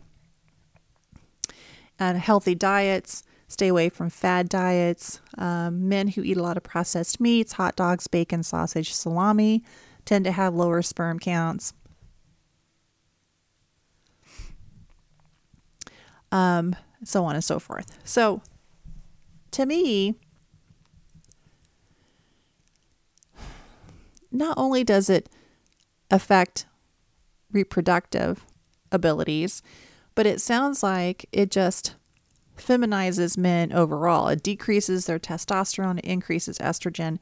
And 2.00 2.18
healthy 2.18 2.56
diets, 2.56 3.24
stay 3.48 3.70
away 3.70 3.90
from 3.90 4.10
fad 4.10 4.50
diets. 4.50 5.22
Um, 5.38 5.88
men 5.88 6.10
who 6.10 6.24
eat 6.24 6.38
a 6.38 6.44
lot 6.44 6.58
of 6.58 6.64
processed 6.64 7.20
meats, 7.22 7.54
hot 7.54 7.76
dogs, 7.76 8.08
bacon, 8.08 8.44
sausage, 8.44 8.94
salami, 8.94 9.64
tend 10.06 10.26
to 10.26 10.32
have 10.32 10.54
lower 10.54 10.82
sperm 10.82 11.20
counts. 11.20 11.74
Um, 16.32 16.76
so 17.04 17.26
on 17.26 17.36
and 17.36 17.44
so 17.44 17.60
forth. 17.60 17.98
So, 18.04 18.42
to 19.52 19.66
me, 19.66 20.16
not 24.32 24.58
only 24.58 24.84
does 24.84 25.10
it 25.10 25.30
affect 26.10 26.66
reproductive 27.52 28.46
abilities, 28.92 29.62
but 30.16 30.26
it 30.26 30.42
sounds 30.42 30.84
like 30.84 31.28
it 31.32 31.52
just 31.52 31.96
feminizes 32.58 33.38
men 33.38 33.72
overall. 33.72 34.28
It 34.28 34.44
decreases 34.44 35.06
their 35.06 35.20
testosterone, 35.20 36.00
it 36.00 36.06
increases 36.06 36.58
estrogen, 36.60 37.20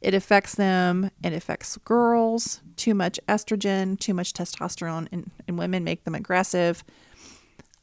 it 0.00 0.14
affects 0.14 0.54
them, 0.54 1.10
it 1.22 1.32
affects 1.32 1.76
girls. 1.78 2.62
Too 2.76 2.94
much 2.94 3.20
estrogen, 3.28 3.98
too 3.98 4.14
much 4.14 4.32
testosterone 4.32 5.08
in, 5.12 5.30
in 5.46 5.56
women 5.56 5.84
make 5.84 6.04
them 6.04 6.14
aggressive. 6.14 6.82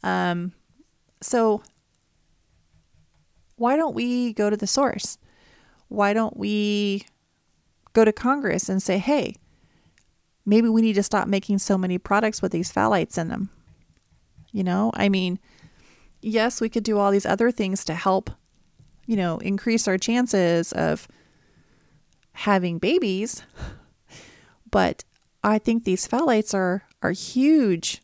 Um, 0.03 0.53
so, 1.22 1.61
why 3.55 3.76
don't 3.76 3.95
we 3.95 4.34
go 4.34 4.49
to 4.49 4.57
the 4.57 4.68
source? 4.68 5.18
Why 5.89 6.13
don't 6.13 6.38
we 6.38 7.05
go 7.93 8.03
to 8.03 8.11
Congress 8.11 8.70
and 8.70 8.82
say, 8.82 8.97
hey, 8.97 9.36
maybe 10.45 10.70
we 10.70 10.82
need 10.82 10.93
to 10.93 11.03
stop 11.03 11.28
making 11.28 11.59
so 11.59 11.78
many 11.78 11.97
products 11.97 12.41
with 12.41 12.51
these 12.51 12.72
phthalates 12.72 13.18
in 13.18 13.28
them? 13.30 13.49
You 14.51 14.63
know, 14.63 14.91
I 14.95 15.09
mean, 15.09 15.39
yes, 16.22 16.61
we 16.61 16.70
could 16.70 16.84
do 16.84 16.97
all 16.97 17.11
these 17.11 17.26
other 17.26 17.51
things 17.51 17.86
to 17.86 17.93
help, 17.93 18.32
you 19.05 19.15
know, 19.15 19.38
increase 19.39 19.88
our 19.88 19.97
chances 19.97 20.72
of 20.74 21.07
having 22.38 22.77
babies. 22.77 23.43
But 24.69 25.03
I 25.43 25.59
think 25.59 25.83
these 25.83 26.07
phthalates 26.07 26.53
are 26.53 26.83
are 27.01 27.11
huge 27.11 28.01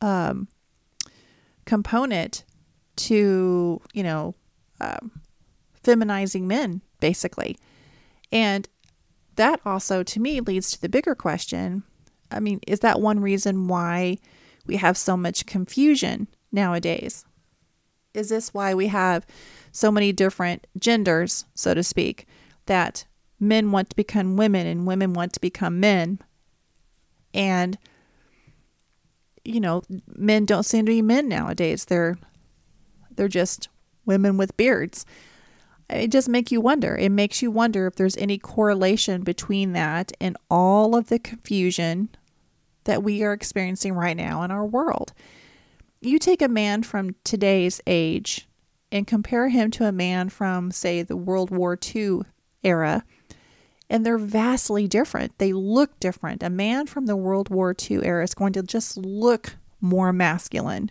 um, 0.00 0.48
component 1.64 2.44
to 2.96 3.80
you 3.92 4.02
know 4.02 4.34
um, 4.80 5.22
feminizing 5.82 6.46
men 6.46 6.82
basically, 7.00 7.56
and 8.30 8.68
that 9.36 9.60
also 9.64 10.02
to 10.02 10.20
me 10.20 10.40
leads 10.40 10.70
to 10.72 10.80
the 10.80 10.88
bigger 10.88 11.14
question. 11.14 11.82
I 12.30 12.40
mean, 12.40 12.60
is 12.66 12.80
that 12.80 13.00
one 13.00 13.20
reason 13.20 13.66
why 13.66 14.18
we 14.66 14.76
have 14.76 14.98
so 14.98 15.16
much 15.16 15.46
confusion 15.46 16.28
nowadays? 16.52 17.24
Is 18.12 18.28
this 18.28 18.52
why 18.52 18.74
we 18.74 18.88
have 18.88 19.26
so 19.72 19.90
many 19.90 20.12
different 20.12 20.66
genders, 20.78 21.46
so 21.54 21.72
to 21.72 21.82
speak, 21.82 22.26
that 22.66 23.06
men 23.40 23.70
want 23.70 23.90
to 23.90 23.96
become 23.96 24.36
women 24.36 24.66
and 24.66 24.86
women 24.86 25.12
want 25.12 25.32
to 25.34 25.40
become 25.40 25.80
men. 25.80 26.20
And 27.34 27.78
you 29.44 29.60
know, 29.60 29.82
men 30.14 30.44
don't 30.44 30.64
seem 30.64 30.84
to 30.86 30.90
be 30.90 31.02
men 31.02 31.28
nowadays. 31.28 31.86
They're 31.86 32.18
they're 33.16 33.28
just 33.28 33.68
women 34.04 34.36
with 34.36 34.56
beards. 34.56 35.06
It 35.90 36.08
just 36.12 36.28
makes 36.28 36.52
you 36.52 36.60
wonder. 36.60 36.96
It 36.96 37.10
makes 37.10 37.40
you 37.40 37.50
wonder 37.50 37.86
if 37.86 37.94
there's 37.94 38.16
any 38.18 38.38
correlation 38.38 39.22
between 39.22 39.72
that 39.72 40.12
and 40.20 40.36
all 40.50 40.94
of 40.94 41.08
the 41.08 41.18
confusion 41.18 42.10
that 42.84 43.02
we 43.02 43.22
are 43.22 43.32
experiencing 43.32 43.94
right 43.94 44.16
now 44.16 44.42
in 44.42 44.50
our 44.50 44.66
world. 44.66 45.12
You 46.00 46.18
take 46.18 46.42
a 46.42 46.48
man 46.48 46.82
from 46.82 47.14
today's 47.24 47.80
age 47.86 48.48
and 48.92 49.06
compare 49.06 49.48
him 49.48 49.70
to 49.72 49.86
a 49.86 49.92
man 49.92 50.28
from, 50.28 50.70
say, 50.70 51.02
the 51.02 51.16
World 51.16 51.50
War 51.50 51.78
II 51.94 52.20
era, 52.62 53.04
and 53.90 54.04
they're 54.04 54.18
vastly 54.18 54.86
different. 54.86 55.38
They 55.38 55.52
look 55.52 55.98
different. 56.00 56.42
A 56.42 56.50
man 56.50 56.86
from 56.86 57.06
the 57.06 57.16
World 57.16 57.48
War 57.48 57.74
II 57.78 58.04
era 58.04 58.22
is 58.22 58.34
going 58.34 58.52
to 58.54 58.62
just 58.62 58.96
look 58.96 59.56
more 59.80 60.12
masculine. 60.12 60.90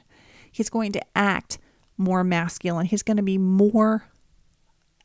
He's 0.51 0.69
going 0.69 0.91
to 0.93 1.01
act 1.15 1.59
more 1.97 2.23
masculine. 2.23 2.85
He's 2.85 3.03
going 3.03 3.17
to 3.17 3.23
be 3.23 3.37
more 3.37 4.05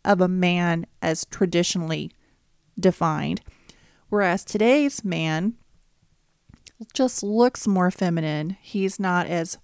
of 0.05 0.21
a 0.21 0.29
man 0.29 0.87
as 1.01 1.25
traditionally 1.27 2.11
defined. 2.79 3.41
Whereas 4.09 4.45
today's 4.45 5.05
man 5.05 5.55
just 6.93 7.23
looks 7.23 7.67
more 7.67 7.91
feminine. 7.91 8.57
He's 8.61 8.99
not 8.99 9.27
as 9.27 9.59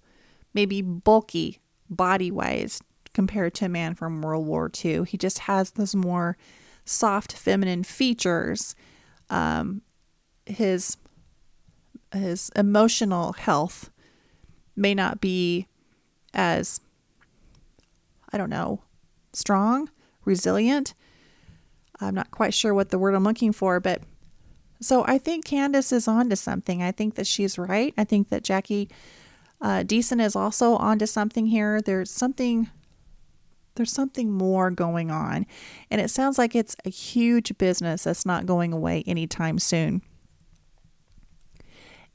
maybe 0.53 0.81
bulky 0.81 1.59
body 1.89 2.31
wise 2.31 2.81
compared 3.13 3.53
to 3.55 3.65
a 3.65 3.69
man 3.69 3.95
from 3.95 4.21
World 4.21 4.45
War 4.45 4.71
II. 4.83 5.03
He 5.05 5.17
just 5.17 5.39
has 5.39 5.71
those 5.71 5.95
more 5.95 6.37
soft 6.89 7.33
feminine 7.33 7.83
features, 7.83 8.75
um, 9.29 9.81
his 10.45 10.97
his 12.11 12.49
emotional 12.55 13.33
health 13.33 13.91
may 14.75 14.95
not 14.95 15.21
be 15.21 15.67
as 16.33 16.81
I 18.33 18.37
don't 18.37 18.49
know 18.49 18.81
strong, 19.33 19.89
resilient. 20.25 20.95
I'm 22.01 22.15
not 22.15 22.31
quite 22.31 22.53
sure 22.53 22.73
what 22.73 22.89
the 22.89 22.97
word 22.97 23.13
I'm 23.13 23.23
looking 23.23 23.51
for, 23.51 23.79
but 23.79 24.01
so 24.81 25.03
I 25.05 25.17
think 25.17 25.45
Candace 25.45 25.91
is 25.91 26.07
onto 26.07 26.35
something. 26.35 26.81
I 26.81 26.91
think 26.91 27.15
that 27.15 27.27
she's 27.27 27.59
right. 27.59 27.93
I 27.97 28.05
think 28.05 28.29
that 28.29 28.43
Jackie 28.43 28.89
uh, 29.61 29.83
Deason 29.83 30.23
is 30.23 30.35
also 30.35 30.75
onto 30.77 31.05
something 31.05 31.47
here. 31.47 31.81
There's 31.81 32.09
something 32.09 32.69
there's 33.75 33.91
something 33.91 34.31
more 34.31 34.71
going 34.71 35.11
on. 35.11 35.45
And 35.89 36.01
it 36.01 36.09
sounds 36.09 36.37
like 36.37 36.55
it's 36.55 36.75
a 36.85 36.89
huge 36.89 37.57
business 37.57 38.03
that's 38.03 38.25
not 38.25 38.45
going 38.45 38.73
away 38.73 39.03
anytime 39.07 39.59
soon. 39.59 40.01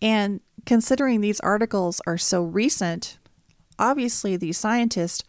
And 0.03 0.41
considering 0.67 1.21
these 1.21 1.41
articles 1.41 2.01
are 2.07 2.19
so 2.19 2.43
recent, 2.43 3.19
obviously 3.79 4.37
these 4.37 4.59
scientists 4.59 5.25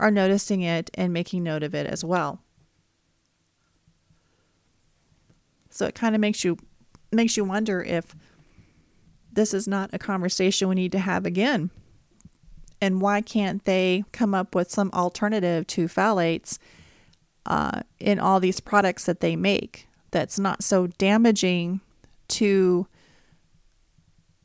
are 0.00 0.10
noticing 0.10 0.62
it 0.62 0.90
and 0.94 1.12
making 1.12 1.42
note 1.42 1.62
of 1.62 1.74
it 1.74 1.86
as 1.86 2.04
well. 2.04 2.40
So 5.70 5.86
it 5.86 5.94
kind 5.94 6.14
of 6.14 6.20
makes 6.20 6.44
you 6.44 6.56
makes 7.12 7.36
you 7.36 7.44
wonder 7.44 7.82
if 7.82 8.14
this 9.32 9.54
is 9.54 9.68
not 9.68 9.90
a 9.92 9.98
conversation 9.98 10.68
we 10.68 10.74
need 10.74 10.92
to 10.92 10.98
have 10.98 11.26
again 11.26 11.70
and 12.84 13.00
why 13.00 13.22
can't 13.22 13.64
they 13.64 14.04
come 14.12 14.34
up 14.34 14.54
with 14.54 14.70
some 14.70 14.90
alternative 14.92 15.66
to 15.66 15.86
phthalates 15.86 16.58
uh, 17.46 17.80
in 17.98 18.18
all 18.18 18.40
these 18.40 18.60
products 18.60 19.06
that 19.06 19.20
they 19.20 19.36
make 19.36 19.88
that's 20.10 20.38
not 20.38 20.62
so 20.62 20.86
damaging 20.86 21.80
to 22.28 22.86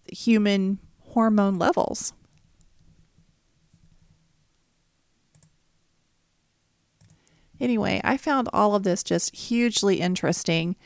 human 0.07 0.79
hormone 1.09 1.59
levels? 1.59 2.13
Anyway, 7.59 7.99
I 8.05 8.15
found 8.15 8.47
all 8.53 8.73
of 8.73 8.83
this 8.83 9.03
just 9.03 9.35
hugely 9.35 9.99
interesting 9.99 10.77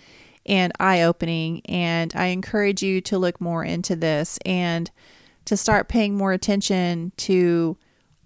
and 0.43 0.73
eye 0.79 1.03
opening, 1.03 1.61
and 1.65 2.11
I 2.15 2.25
encourage 2.25 2.81
you 2.81 2.99
to 3.01 3.19
look 3.19 3.39
more 3.39 3.63
into 3.63 3.95
this 3.95 4.39
and 4.43 4.89
to 5.45 5.57
start 5.57 5.89
paying 5.89 6.15
more 6.15 6.33
attention 6.33 7.11
to 7.17 7.77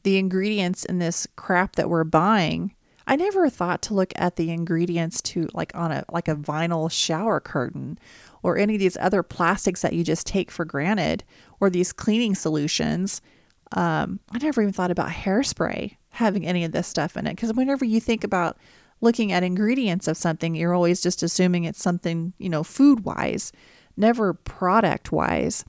the 0.04 0.18
ingredients 0.18 0.86
in 0.86 1.00
this 1.00 1.28
crap 1.36 1.76
that 1.76 1.90
we're 1.90 2.04
buying. 2.04 2.74
I 3.08 3.16
never 3.16 3.50
thought 3.50 3.82
to 3.84 3.94
look 3.94 4.12
at 4.16 4.36
the 4.36 4.52
ingredients 4.52 5.22
to 5.24 5.48
like 5.54 5.72
on 5.76 5.92
a 5.92 6.04
like 6.12 6.28
a 6.28 6.36
vinyl 6.36 6.92
shower 6.92 7.40
curtain 7.40 7.98
or 8.44 8.58
any 8.58 8.76
of 8.76 8.80
these 8.80 8.98
other 8.98 9.24
plastics 9.24 9.82
that 9.82 9.94
you 9.94 10.04
just 10.04 10.28
take 10.28 10.52
for 10.52 10.66
granted 10.66 11.24
or 11.60 11.70
these 11.70 11.94
cleaning 11.94 12.36
solutions. 12.36 13.22
Um, 13.72 14.20
I 14.32 14.38
never 14.38 14.62
even 14.62 14.74
thought 14.74 14.92
about 14.92 15.10
hairspray 15.10 15.96
having 16.12 16.46
any 16.46 16.64
of 16.64 16.72
this 16.72 16.88
stuff 16.88 17.16
in 17.16 17.28
it 17.28 17.36
because 17.36 17.54
whenever 17.54 17.86
you 17.86 18.00
think 18.00 18.24
about 18.24 18.58
looking 19.02 19.32
at 19.32 19.44
ingredients 19.44 20.08
of 20.08 20.18
something, 20.18 20.56
you're 20.56 20.74
always 20.74 21.02
just 21.02 21.24
assuming 21.24 21.64
it's 21.64 21.82
something, 21.82 22.34
you 22.38 22.50
know, 22.50 22.64
food 22.64 23.06
wise, 23.06 23.52
never 23.96 24.34
product 24.34 25.12
wise. 25.12 25.64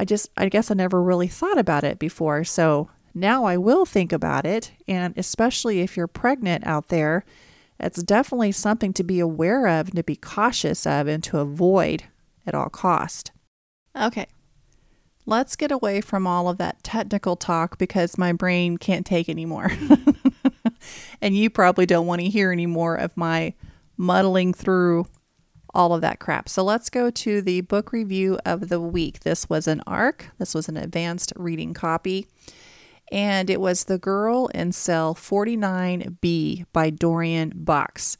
I 0.00 0.06
just, 0.06 0.30
I 0.34 0.48
guess 0.48 0.70
I 0.70 0.74
never 0.74 1.02
really 1.02 1.28
thought 1.28 1.58
about 1.58 1.84
it 1.84 1.98
before. 1.98 2.42
So 2.42 2.88
now 3.14 3.44
I 3.44 3.58
will 3.58 3.84
think 3.84 4.14
about 4.14 4.46
it. 4.46 4.72
And 4.88 5.12
especially 5.18 5.80
if 5.80 5.94
you're 5.94 6.06
pregnant 6.06 6.66
out 6.66 6.88
there, 6.88 7.22
it's 7.78 8.02
definitely 8.02 8.52
something 8.52 8.94
to 8.94 9.04
be 9.04 9.20
aware 9.20 9.66
of 9.66 9.88
and 9.88 9.96
to 9.96 10.02
be 10.02 10.16
cautious 10.16 10.86
of 10.86 11.06
and 11.06 11.22
to 11.24 11.38
avoid 11.38 12.04
at 12.46 12.54
all 12.54 12.70
cost. 12.70 13.32
Okay. 13.94 14.24
Let's 15.26 15.54
get 15.54 15.70
away 15.70 16.00
from 16.00 16.26
all 16.26 16.48
of 16.48 16.56
that 16.56 16.82
technical 16.82 17.36
talk 17.36 17.76
because 17.76 18.16
my 18.16 18.32
brain 18.32 18.78
can't 18.78 19.04
take 19.04 19.28
anymore. 19.28 19.70
and 21.20 21.36
you 21.36 21.50
probably 21.50 21.84
don't 21.84 22.06
want 22.06 22.22
to 22.22 22.30
hear 22.30 22.52
any 22.52 22.64
more 22.64 22.94
of 22.94 23.14
my 23.18 23.52
muddling 23.98 24.54
through 24.54 25.04
all 25.74 25.92
of 25.92 26.00
that 26.00 26.18
crap. 26.18 26.48
So 26.48 26.62
let's 26.62 26.90
go 26.90 27.10
to 27.10 27.42
the 27.42 27.60
book 27.62 27.92
review 27.92 28.38
of 28.44 28.68
the 28.68 28.80
week. 28.80 29.20
This 29.20 29.48
was 29.48 29.66
an 29.66 29.82
ARC, 29.86 30.26
this 30.38 30.54
was 30.54 30.68
an 30.68 30.76
advanced 30.76 31.32
reading 31.36 31.74
copy, 31.74 32.26
and 33.10 33.50
it 33.50 33.60
was 33.60 33.84
The 33.84 33.98
Girl 33.98 34.46
in 34.48 34.72
Cell 34.72 35.14
49B 35.14 36.66
by 36.72 36.90
Dorian 36.90 37.52
Box. 37.54 38.16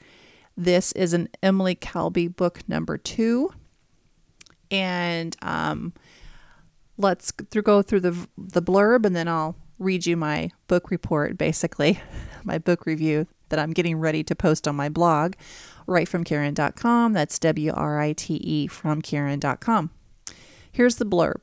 This 0.56 0.92
is 0.92 1.12
an 1.12 1.28
Emily 1.42 1.74
Calby 1.74 2.34
book 2.34 2.60
number 2.68 2.98
two. 2.98 3.52
And 4.70 5.36
um, 5.42 5.92
let's 6.98 7.30
go 7.32 7.82
through 7.82 8.00
the, 8.00 8.28
the 8.36 8.62
blurb 8.62 9.04
and 9.04 9.16
then 9.16 9.26
I'll 9.26 9.56
read 9.78 10.06
you 10.06 10.16
my 10.16 10.50
book 10.68 10.90
report, 10.90 11.38
basically, 11.38 12.00
my 12.44 12.58
book 12.58 12.86
review 12.86 13.26
that 13.50 13.58
I'm 13.58 13.72
getting 13.72 13.98
ready 13.98 14.24
to 14.24 14.34
post 14.34 14.66
on 14.66 14.74
my 14.74 14.88
blog, 14.88 15.34
writefromkaren.com. 15.86 17.12
That's 17.12 17.38
W 17.38 17.72
R 17.72 18.00
I 18.00 18.12
T 18.14 18.34
E 18.34 18.66
from 18.66 19.02
Karen.com. 19.02 19.90
Here's 20.72 20.96
the 20.96 21.06
blurb. 21.06 21.42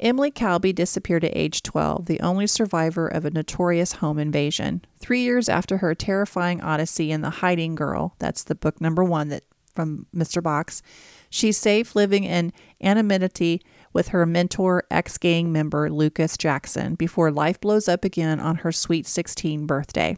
Emily 0.00 0.30
Calby 0.30 0.74
disappeared 0.74 1.24
at 1.24 1.36
age 1.36 1.62
12, 1.62 2.06
the 2.06 2.20
only 2.20 2.46
survivor 2.46 3.06
of 3.06 3.24
a 3.24 3.30
notorious 3.30 3.92
home 3.94 4.18
invasion. 4.18 4.84
Three 4.98 5.22
years 5.22 5.48
after 5.48 5.78
her 5.78 5.94
terrifying 5.94 6.60
odyssey 6.60 7.12
in 7.12 7.20
The 7.20 7.30
Hiding 7.30 7.76
Girl, 7.76 8.14
that's 8.18 8.42
the 8.42 8.56
book 8.56 8.80
number 8.80 9.04
one 9.04 9.28
that 9.28 9.44
from 9.74 10.06
Mr. 10.14 10.42
Box, 10.42 10.82
she's 11.30 11.56
safe 11.56 11.94
living 11.94 12.24
in 12.24 12.52
anonymity 12.82 13.62
with 13.92 14.08
her 14.08 14.26
mentor, 14.26 14.84
ex 14.90 15.18
gang 15.18 15.52
member 15.52 15.90
Lucas 15.90 16.36
Jackson, 16.36 16.94
before 16.94 17.30
life 17.30 17.60
blows 17.60 17.88
up 17.88 18.04
again 18.04 18.40
on 18.40 18.56
her 18.56 18.72
sweet 18.72 19.06
16 19.06 19.66
birthday. 19.66 20.16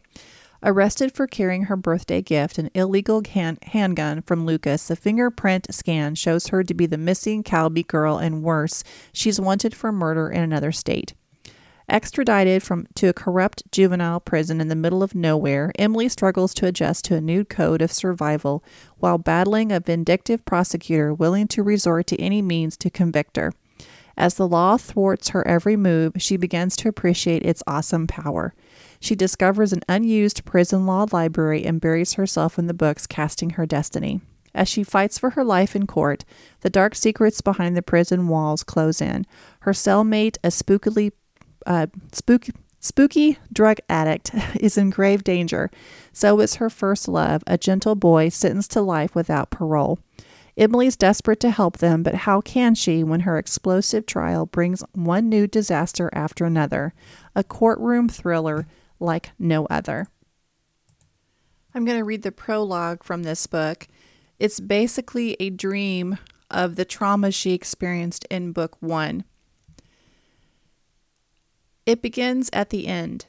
Arrested 0.63 1.13
for 1.13 1.27
carrying 1.27 1.63
her 1.63 1.75
birthday 1.75 2.21
gift, 2.21 2.57
an 2.57 2.71
illegal 2.73 3.21
hand- 3.23 3.59
handgun 3.61 4.21
from 4.23 4.45
Lucas, 4.45 4.87
the 4.87 4.95
fingerprint 4.95 5.67
scan 5.69 6.15
shows 6.15 6.47
her 6.47 6.63
to 6.63 6.73
be 6.73 6.87
the 6.87 6.97
missing 6.97 7.43
Calby 7.43 7.85
girl, 7.85 8.17
and 8.17 8.41
worse, 8.41 8.83
she's 9.13 9.39
wanted 9.39 9.75
for 9.75 9.91
murder 9.91 10.29
in 10.29 10.41
another 10.41 10.71
state. 10.71 11.13
Extradited 11.89 12.63
from 12.63 12.85
to 12.95 13.07
a 13.07 13.13
corrupt 13.13 13.63
juvenile 13.71 14.19
prison 14.19 14.59
in 14.59 14.67
the 14.67 14.75
middle 14.75 15.01
of 15.01 15.15
nowhere, 15.15 15.71
Emily 15.79 16.09
struggles 16.09 16.53
to 16.55 16.65
adjust 16.65 17.05
to 17.05 17.15
a 17.15 17.21
new 17.21 17.45
code 17.45 17.81
of 17.81 17.93
survival 17.93 18.61
while 18.97 19.17
battling 19.17 19.71
a 19.71 19.79
vindictive 19.79 20.43
prosecutor 20.43 21.13
willing 21.13 21.47
to 21.47 21.63
resort 21.63 22.07
to 22.07 22.19
any 22.19 22.41
means 22.41 22.75
to 22.77 22.89
convict 22.89 23.37
her. 23.37 23.53
As 24.17 24.33
the 24.33 24.47
law 24.47 24.75
thwarts 24.77 25.29
her 25.29 25.47
every 25.47 25.77
move, 25.77 26.13
she 26.17 26.35
begins 26.35 26.75
to 26.77 26.89
appreciate 26.89 27.43
its 27.43 27.63
awesome 27.67 28.07
power. 28.07 28.53
She 28.99 29.15
discovers 29.15 29.73
an 29.73 29.83
unused 29.87 30.45
prison 30.45 30.85
law 30.85 31.05
library 31.11 31.65
and 31.65 31.81
buries 31.81 32.13
herself 32.13 32.57
in 32.57 32.67
the 32.67 32.73
books, 32.73 33.07
casting 33.07 33.51
her 33.51 33.65
destiny. 33.65 34.21
As 34.53 34.67
she 34.67 34.83
fights 34.83 35.19
for 35.19 35.31
her 35.31 35.43
life 35.43 35.75
in 35.75 35.85
court, 35.85 36.25
the 36.61 36.69
dark 36.69 36.95
secrets 36.95 37.41
behind 37.41 37.77
the 37.77 37.83
prison 37.83 38.27
walls 38.27 38.63
close 38.63 39.01
in. 39.01 39.25
Her 39.61 39.71
cellmate, 39.71 40.37
a 40.43 40.47
spookily, 40.47 41.11
uh, 41.67 41.87
spook, 42.11 42.47
spooky 42.79 43.37
drug 43.53 43.77
addict, 43.87 44.31
is 44.59 44.77
in 44.77 44.89
grave 44.89 45.23
danger. 45.23 45.69
So 46.11 46.39
is 46.39 46.55
her 46.55 46.71
first 46.71 47.07
love, 47.07 47.43
a 47.45 47.57
gentle 47.57 47.95
boy 47.95 48.29
sentenced 48.29 48.71
to 48.71 48.81
life 48.81 49.13
without 49.13 49.51
parole. 49.51 49.99
Emily's 50.57 50.97
desperate 50.97 51.39
to 51.41 51.51
help 51.51 51.77
them, 51.77 52.01
but 52.01 52.15
how 52.15 52.41
can 52.41 52.73
she 52.73 53.03
when 53.03 53.21
her 53.21 53.37
explosive 53.37 54.07
trial 54.07 54.47
brings 54.47 54.83
one 54.93 55.29
new 55.29 55.45
disaster 55.45 56.09
after 56.13 56.45
another? 56.45 56.95
A 57.35 57.43
courtroom 57.43 58.09
thriller 58.09 58.65
like 58.99 59.31
no 59.37 59.65
other. 59.67 60.07
I'm 61.73 61.85
going 61.85 61.97
to 61.97 62.03
read 62.03 62.23
the 62.23 62.31
prologue 62.31 63.03
from 63.03 63.23
this 63.23 63.45
book. 63.45 63.87
It's 64.39 64.59
basically 64.59 65.35
a 65.39 65.49
dream 65.49 66.17
of 66.49 66.75
the 66.75 66.85
trauma 66.85 67.31
she 67.31 67.53
experienced 67.53 68.25
in 68.29 68.51
book 68.51 68.77
one. 68.79 69.23
It 71.85 72.01
begins 72.01 72.49
at 72.51 72.69
the 72.69 72.87
end. 72.87 73.25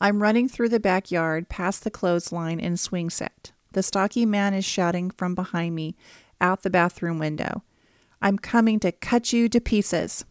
I'm 0.00 0.22
running 0.22 0.48
through 0.48 0.70
the 0.70 0.80
backyard 0.80 1.48
past 1.48 1.84
the 1.84 1.90
clothesline 1.90 2.60
and 2.60 2.78
swing 2.78 3.10
set. 3.10 3.52
The 3.72 3.82
stocky 3.82 4.24
man 4.24 4.54
is 4.54 4.64
shouting 4.64 5.10
from 5.10 5.34
behind 5.34 5.74
me, 5.74 5.96
out 6.40 6.62
the 6.62 6.70
bathroom 6.70 7.18
window. 7.18 7.62
I'm 8.22 8.38
coming 8.38 8.80
to 8.80 8.92
cut 8.92 9.32
you 9.32 9.48
to 9.48 9.60
pieces. 9.60 10.24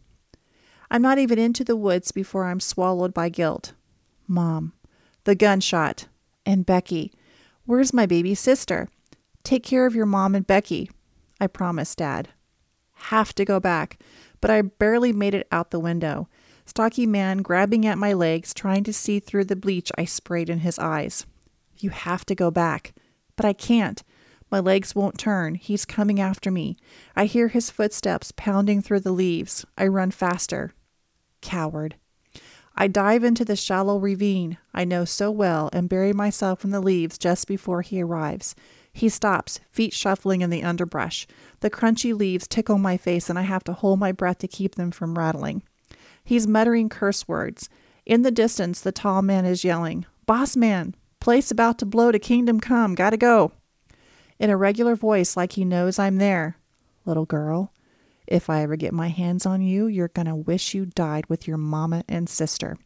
I'm 0.90 1.02
not 1.02 1.18
even 1.18 1.38
into 1.38 1.64
the 1.64 1.76
woods 1.76 2.10
before 2.12 2.44
I'm 2.44 2.60
swallowed 2.60 3.12
by 3.12 3.28
guilt. 3.28 3.72
Mom, 4.26 4.72
the 5.24 5.34
gunshot, 5.34 6.06
and 6.46 6.66
Becky. 6.66 7.12
Where's 7.66 7.92
my 7.92 8.06
baby 8.06 8.34
sister? 8.34 8.88
Take 9.42 9.62
care 9.62 9.86
of 9.86 9.94
your 9.94 10.06
mom 10.06 10.34
and 10.34 10.46
Becky. 10.46 10.90
I 11.40 11.46
promised, 11.46 11.98
Dad. 11.98 12.28
Have 12.94 13.34
to 13.34 13.44
go 13.44 13.60
back, 13.60 14.00
but 14.40 14.50
I 14.50 14.62
barely 14.62 15.12
made 15.12 15.34
it 15.34 15.46
out 15.52 15.70
the 15.70 15.80
window. 15.80 16.28
Stocky 16.66 17.06
man 17.06 17.38
grabbing 17.38 17.86
at 17.86 17.98
my 17.98 18.12
legs, 18.12 18.54
trying 18.54 18.84
to 18.84 18.92
see 18.92 19.20
through 19.20 19.44
the 19.44 19.56
bleach 19.56 19.92
I 19.98 20.04
sprayed 20.04 20.48
in 20.48 20.60
his 20.60 20.78
eyes. 20.78 21.26
You 21.78 21.90
have 21.90 22.24
to 22.26 22.34
go 22.34 22.50
back. 22.50 22.94
But 23.36 23.44
I 23.44 23.52
can't. 23.52 24.02
My 24.50 24.60
legs 24.60 24.94
won't 24.94 25.18
turn. 25.18 25.56
He's 25.56 25.84
coming 25.84 26.20
after 26.20 26.50
me. 26.50 26.76
I 27.16 27.26
hear 27.26 27.48
his 27.48 27.70
footsteps 27.70 28.32
pounding 28.36 28.80
through 28.80 29.00
the 29.00 29.12
leaves. 29.12 29.66
I 29.76 29.88
run 29.88 30.10
faster. 30.10 30.72
Coward. 31.40 31.96
I 32.76 32.88
dive 32.88 33.22
into 33.24 33.44
the 33.44 33.56
shallow 33.56 33.98
ravine 33.98 34.58
I 34.72 34.84
know 34.84 35.04
so 35.04 35.30
well 35.30 35.70
and 35.72 35.88
bury 35.88 36.12
myself 36.12 36.64
in 36.64 36.70
the 36.70 36.80
leaves 36.80 37.18
just 37.18 37.46
before 37.46 37.82
he 37.82 38.02
arrives. 38.02 38.54
He 38.92 39.08
stops, 39.08 39.60
feet 39.70 39.92
shuffling 39.92 40.40
in 40.40 40.50
the 40.50 40.62
underbrush. 40.62 41.26
The 41.60 41.70
crunchy 41.70 42.16
leaves 42.16 42.46
tickle 42.46 42.78
my 42.78 42.96
face, 42.96 43.30
and 43.30 43.38
I 43.38 43.42
have 43.42 43.64
to 43.64 43.72
hold 43.72 43.98
my 43.98 44.12
breath 44.12 44.38
to 44.38 44.48
keep 44.48 44.74
them 44.74 44.90
from 44.90 45.18
rattling. 45.18 45.62
He's 46.24 46.46
muttering 46.46 46.88
curse 46.88 47.26
words. 47.28 47.68
In 48.06 48.22
the 48.22 48.30
distance, 48.30 48.80
the 48.80 48.92
tall 48.92 49.22
man 49.22 49.44
is 49.44 49.64
yelling, 49.64 50.06
Boss 50.26 50.56
man, 50.56 50.94
place 51.20 51.50
about 51.50 51.78
to 51.78 51.86
blow 51.86 52.12
to 52.12 52.18
kingdom 52.18 52.60
come, 52.60 52.94
gotta 52.94 53.16
go 53.16 53.52
in 54.38 54.50
a 54.50 54.56
regular 54.56 54.94
voice 54.94 55.36
like 55.36 55.52
he 55.52 55.64
knows 55.64 55.98
I'm 55.98 56.16
there. 56.16 56.56
Little 57.04 57.26
girl, 57.26 57.72
if 58.26 58.48
I 58.48 58.62
ever 58.62 58.76
get 58.76 58.92
my 58.92 59.08
hands 59.08 59.46
on 59.46 59.62
you, 59.62 59.86
you're 59.86 60.08
going 60.08 60.26
to 60.26 60.34
wish 60.34 60.74
you 60.74 60.86
died 60.86 61.26
with 61.28 61.46
your 61.46 61.58
mamma 61.58 62.04
and 62.08 62.28
sister. 62.28 62.76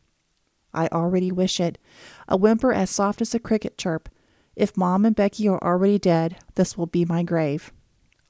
I 0.75 0.89
already 0.89 1.33
wish 1.33 1.61
it. 1.61 1.79
A 2.27 2.37
whimper 2.37 2.73
as 2.73 2.91
soft 2.91 3.21
as 3.21 3.35
a 3.35 3.39
cricket 3.39 3.79
chirp. 3.79 4.09
If 4.57 4.77
Mom 4.77 5.05
and 5.05 5.15
Becky 5.15 5.49
are 5.49 5.63
already 5.63 5.99
dead, 5.99 6.37
this 6.57 6.77
will 6.77 6.87
be 6.87 7.05
my 7.05 7.23
grave. 7.23 7.73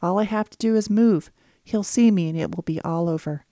All 0.03 0.19
I 0.19 0.25
have 0.25 0.51
to 0.51 0.59
do 0.59 0.77
is 0.77 0.91
move. 0.91 1.31
He'll 1.65 1.83
see 1.83 2.11
me 2.11 2.29
and 2.29 2.39
it 2.39 2.55
will 2.55 2.63
be 2.63 2.81
all 2.83 3.09
over. 3.09 3.45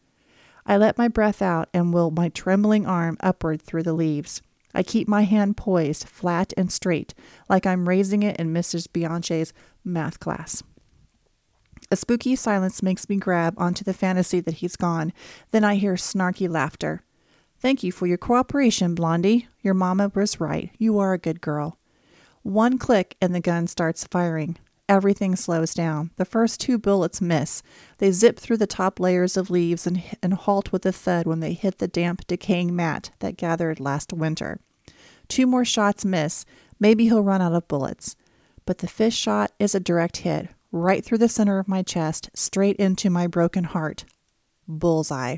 I 0.65 0.77
let 0.77 0.99
my 0.99 1.09
breath 1.09 1.43
out 1.43 1.69
and 1.73 1.93
will 1.95 2.11
my 2.11 2.29
trembling 2.29 2.87
arm 2.87 3.17
upward 3.21 3.63
through 3.63 3.85
the 3.85 3.93
leaves. 3.93 4.43
I 4.75 4.83
keep 4.83 5.09
my 5.09 5.23
hand 5.23 5.57
poised, 5.57 6.07
flat 6.07 6.53
and 6.57 6.71
straight, 6.71 7.15
like 7.49 7.67
I'm 7.67 7.89
raising 7.89 8.23
it 8.23 8.37
in 8.37 8.53
Mrs. 8.53 8.93
Bianche's 8.93 9.53
math 9.85 10.21
class. 10.21 10.63
A 11.91 11.97
spooky 11.97 12.35
silence 12.35 12.83
makes 12.83 13.09
me 13.09 13.17
grab 13.17 13.55
onto 13.57 13.85
the 13.85 13.95
fantasy 13.95 14.41
that 14.41 14.55
he's 14.55 14.77
gone. 14.77 15.13
Then 15.53 15.63
I 15.65 15.77
hear 15.77 15.95
snarky 15.95 16.49
laughter. 16.49 17.03
Thank 17.59 17.83
you 17.83 17.93
for 17.93 18.07
your 18.07 18.19
cooperation, 18.19 18.95
Blondie. 18.95 19.49
Your 19.63 19.75
mama 19.75 20.11
was 20.15 20.41
right. 20.41 20.71
You 20.79 20.99
are 20.99 21.13
a 21.13 21.19
good 21.19 21.41
girl. 21.41 21.79
One 22.43 22.79
click 22.79 23.17
and 23.21 23.35
the 23.35 23.41
gun 23.41 23.67
starts 23.67 24.05
firing. 24.05 24.57
Everything 24.89 25.35
slows 25.35 25.75
down. 25.75 26.11
The 26.17 26.25
first 26.25 26.61
two 26.61 26.79
bullets 26.79 27.21
miss. 27.21 27.63
They 27.99 28.13
zip 28.13 28.39
through 28.39 28.59
the 28.59 28.69
top 28.69 29.01
layers 29.01 29.37
of 29.37 29.51
leaves 29.51 29.87
and, 29.87 30.03
and 30.23 30.35
halt 30.35 30.71
with 30.71 30.87
a 30.87 30.93
thud 30.93 31.27
when 31.27 31.41
they 31.41 31.55
hit 31.55 31.79
the 31.79 31.89
damp, 31.89 32.27
decaying 32.27 32.75
mat 32.77 33.11
that 33.19 33.37
gathered 33.37 33.81
last 33.81 34.13
winter. 34.13 34.61
Two 35.27 35.47
more 35.47 35.65
shots 35.65 36.05
miss. 36.05 36.45
Maybe 36.79 37.05
he'll 37.07 37.23
run 37.23 37.43
out 37.43 37.53
of 37.53 37.67
bullets. 37.67 38.15
But 38.65 38.79
the 38.79 38.89
fifth 38.89 39.15
shot 39.15 39.51
is 39.59 39.75
a 39.75 39.81
direct 39.81 40.19
hit, 40.19 40.49
right 40.73 41.05
through 41.05 41.19
the 41.19 41.29
center 41.29 41.59
of 41.59 41.69
my 41.69 41.83
chest, 41.83 42.31
straight 42.35 42.77
into 42.77 43.11
my 43.11 43.27
broken 43.27 43.65
heart. 43.65 44.05
Bullseye. 44.69 45.37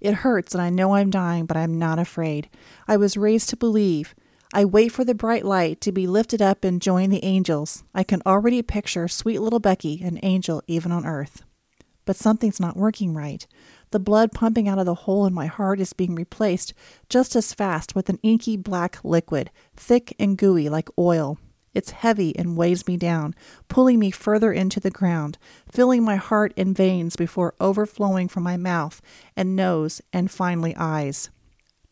It 0.00 0.14
hurts, 0.14 0.54
and 0.54 0.62
I 0.62 0.70
know 0.70 0.94
I'm 0.94 1.10
dying, 1.10 1.46
but 1.46 1.56
I'm 1.56 1.78
not 1.78 1.98
afraid. 1.98 2.48
I 2.86 2.96
was 2.96 3.16
raised 3.16 3.48
to 3.50 3.56
believe. 3.56 4.14
I 4.54 4.64
wait 4.64 4.92
for 4.92 5.04
the 5.04 5.14
bright 5.14 5.44
light 5.44 5.80
to 5.82 5.92
be 5.92 6.06
lifted 6.06 6.40
up 6.40 6.64
and 6.64 6.80
join 6.80 7.10
the 7.10 7.24
angels. 7.24 7.84
I 7.94 8.02
can 8.02 8.22
already 8.24 8.62
picture 8.62 9.08
sweet 9.08 9.40
little 9.40 9.60
Becky, 9.60 10.02
an 10.02 10.18
angel 10.22 10.62
even 10.66 10.92
on 10.92 11.04
earth. 11.04 11.42
But 12.04 12.16
something's 12.16 12.60
not 12.60 12.76
working 12.76 13.12
right. 13.12 13.46
The 13.90 13.98
blood 13.98 14.32
pumping 14.32 14.68
out 14.68 14.78
of 14.78 14.86
the 14.86 14.94
hole 14.94 15.26
in 15.26 15.34
my 15.34 15.46
heart 15.46 15.80
is 15.80 15.92
being 15.92 16.14
replaced 16.14 16.72
just 17.08 17.36
as 17.36 17.52
fast 17.52 17.94
with 17.94 18.08
an 18.08 18.18
inky 18.22 18.56
black 18.56 18.98
liquid, 19.04 19.50
thick 19.76 20.14
and 20.18 20.38
gooey 20.38 20.68
like 20.68 20.88
oil. 20.98 21.38
It's 21.78 21.92
heavy 21.92 22.36
and 22.36 22.56
weighs 22.56 22.88
me 22.88 22.96
down, 22.96 23.36
pulling 23.68 24.00
me 24.00 24.10
further 24.10 24.52
into 24.52 24.80
the 24.80 24.90
ground, 24.90 25.38
filling 25.70 26.02
my 26.02 26.16
heart 26.16 26.52
and 26.56 26.76
veins 26.76 27.14
before 27.14 27.54
overflowing 27.60 28.26
from 28.26 28.42
my 28.42 28.56
mouth 28.56 29.00
and 29.36 29.54
nose 29.54 30.02
and 30.12 30.28
finally 30.28 30.74
eyes. 30.76 31.30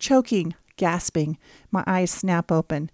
Choking, 0.00 0.56
gasping, 0.76 1.38
my 1.70 1.84
eyes 1.86 2.10
snap 2.10 2.50
open. 2.50 2.90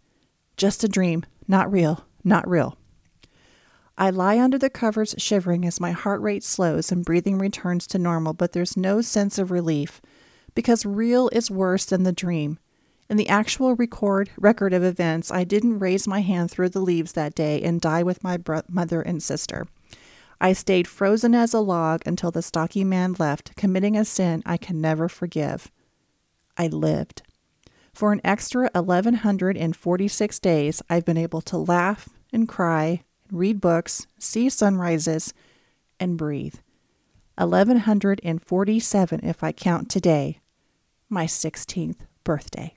Just 0.58 0.84
a 0.84 0.88
dream, 0.88 1.24
not 1.48 1.72
real, 1.72 2.04
not 2.24 2.46
real. 2.46 2.76
I 3.96 4.10
lie 4.10 4.38
under 4.38 4.58
the 4.58 4.68
covers 4.68 5.14
shivering 5.16 5.64
as 5.64 5.80
my 5.80 5.92
heart 5.92 6.20
rate 6.20 6.44
slows 6.44 6.92
and 6.92 7.06
breathing 7.06 7.38
returns 7.38 7.86
to 7.86 7.98
normal, 7.98 8.34
but 8.34 8.52
there's 8.52 8.76
no 8.76 9.00
sense 9.00 9.38
of 9.38 9.50
relief 9.50 10.02
because 10.54 10.84
real 10.84 11.30
is 11.32 11.50
worse 11.50 11.86
than 11.86 12.02
the 12.02 12.12
dream. 12.12 12.58
In 13.12 13.18
the 13.18 13.28
actual 13.28 13.76
record 13.76 14.30
record 14.38 14.72
of 14.72 14.82
events, 14.82 15.30
I 15.30 15.44
didn't 15.44 15.80
raise 15.80 16.08
my 16.08 16.22
hand 16.22 16.50
through 16.50 16.70
the 16.70 16.80
leaves 16.80 17.12
that 17.12 17.34
day 17.34 17.60
and 17.60 17.78
die 17.78 18.02
with 18.02 18.24
my 18.24 18.38
bro- 18.38 18.62
mother 18.70 19.02
and 19.02 19.22
sister. 19.22 19.66
I 20.40 20.54
stayed 20.54 20.88
frozen 20.88 21.34
as 21.34 21.52
a 21.52 21.60
log 21.60 22.00
until 22.06 22.30
the 22.30 22.40
stocky 22.40 22.84
man 22.84 23.14
left, 23.18 23.54
committing 23.54 23.98
a 23.98 24.06
sin 24.06 24.42
I 24.46 24.56
can 24.56 24.80
never 24.80 25.10
forgive. 25.10 25.70
I 26.56 26.68
lived. 26.68 27.20
For 27.92 28.14
an 28.14 28.22
extra 28.24 28.70
1146 28.72 30.38
days, 30.38 30.80
I've 30.88 31.04
been 31.04 31.18
able 31.18 31.42
to 31.42 31.58
laugh 31.58 32.08
and 32.32 32.48
cry, 32.48 33.02
read 33.30 33.60
books, 33.60 34.06
see 34.18 34.48
sunrises, 34.48 35.34
and 36.00 36.16
breathe. 36.16 36.56
1147 37.36 39.20
if 39.22 39.44
I 39.44 39.52
count 39.52 39.90
today, 39.90 40.40
my 41.10 41.26
16th 41.26 42.06
birthday. 42.24 42.74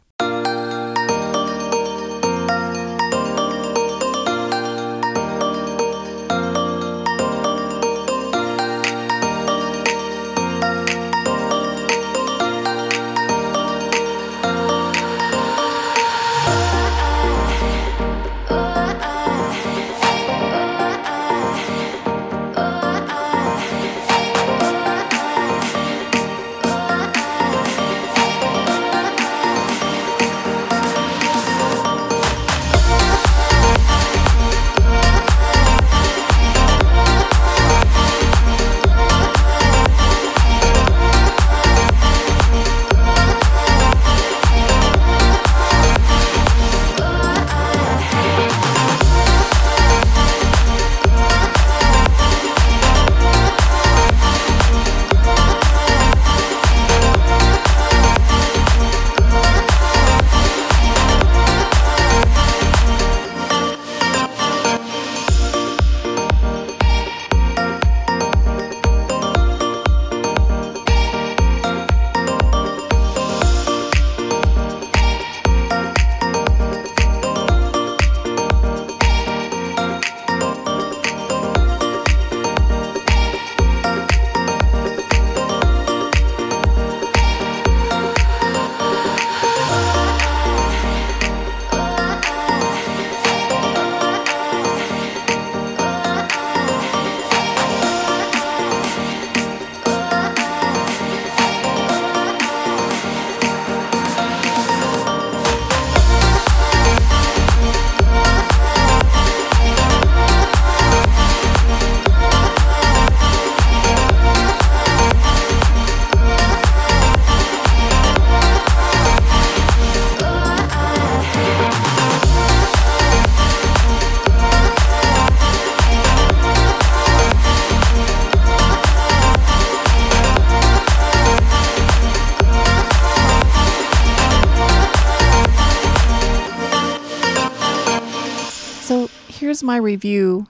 My 139.66 139.78
review 139.78 140.48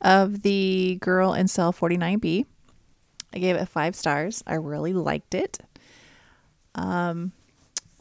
of 0.00 0.42
the 0.42 0.98
Girl 1.00 1.32
in 1.32 1.48
Cell 1.48 1.72
49B. 1.72 2.44
I 3.32 3.38
gave 3.38 3.56
it 3.56 3.66
five 3.66 3.94
stars. 3.94 4.42
I 4.46 4.54
really 4.54 4.92
liked 4.92 5.34
it. 5.34 5.58
Um, 6.74 7.32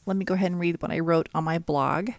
let 0.06 0.18
me 0.18 0.26
go 0.26 0.34
ahead 0.34 0.52
and 0.52 0.60
read 0.60 0.82
what 0.82 0.92
I 0.92 1.00
wrote 1.00 1.30
on 1.34 1.44
my 1.44 1.60
blog. 1.60 2.10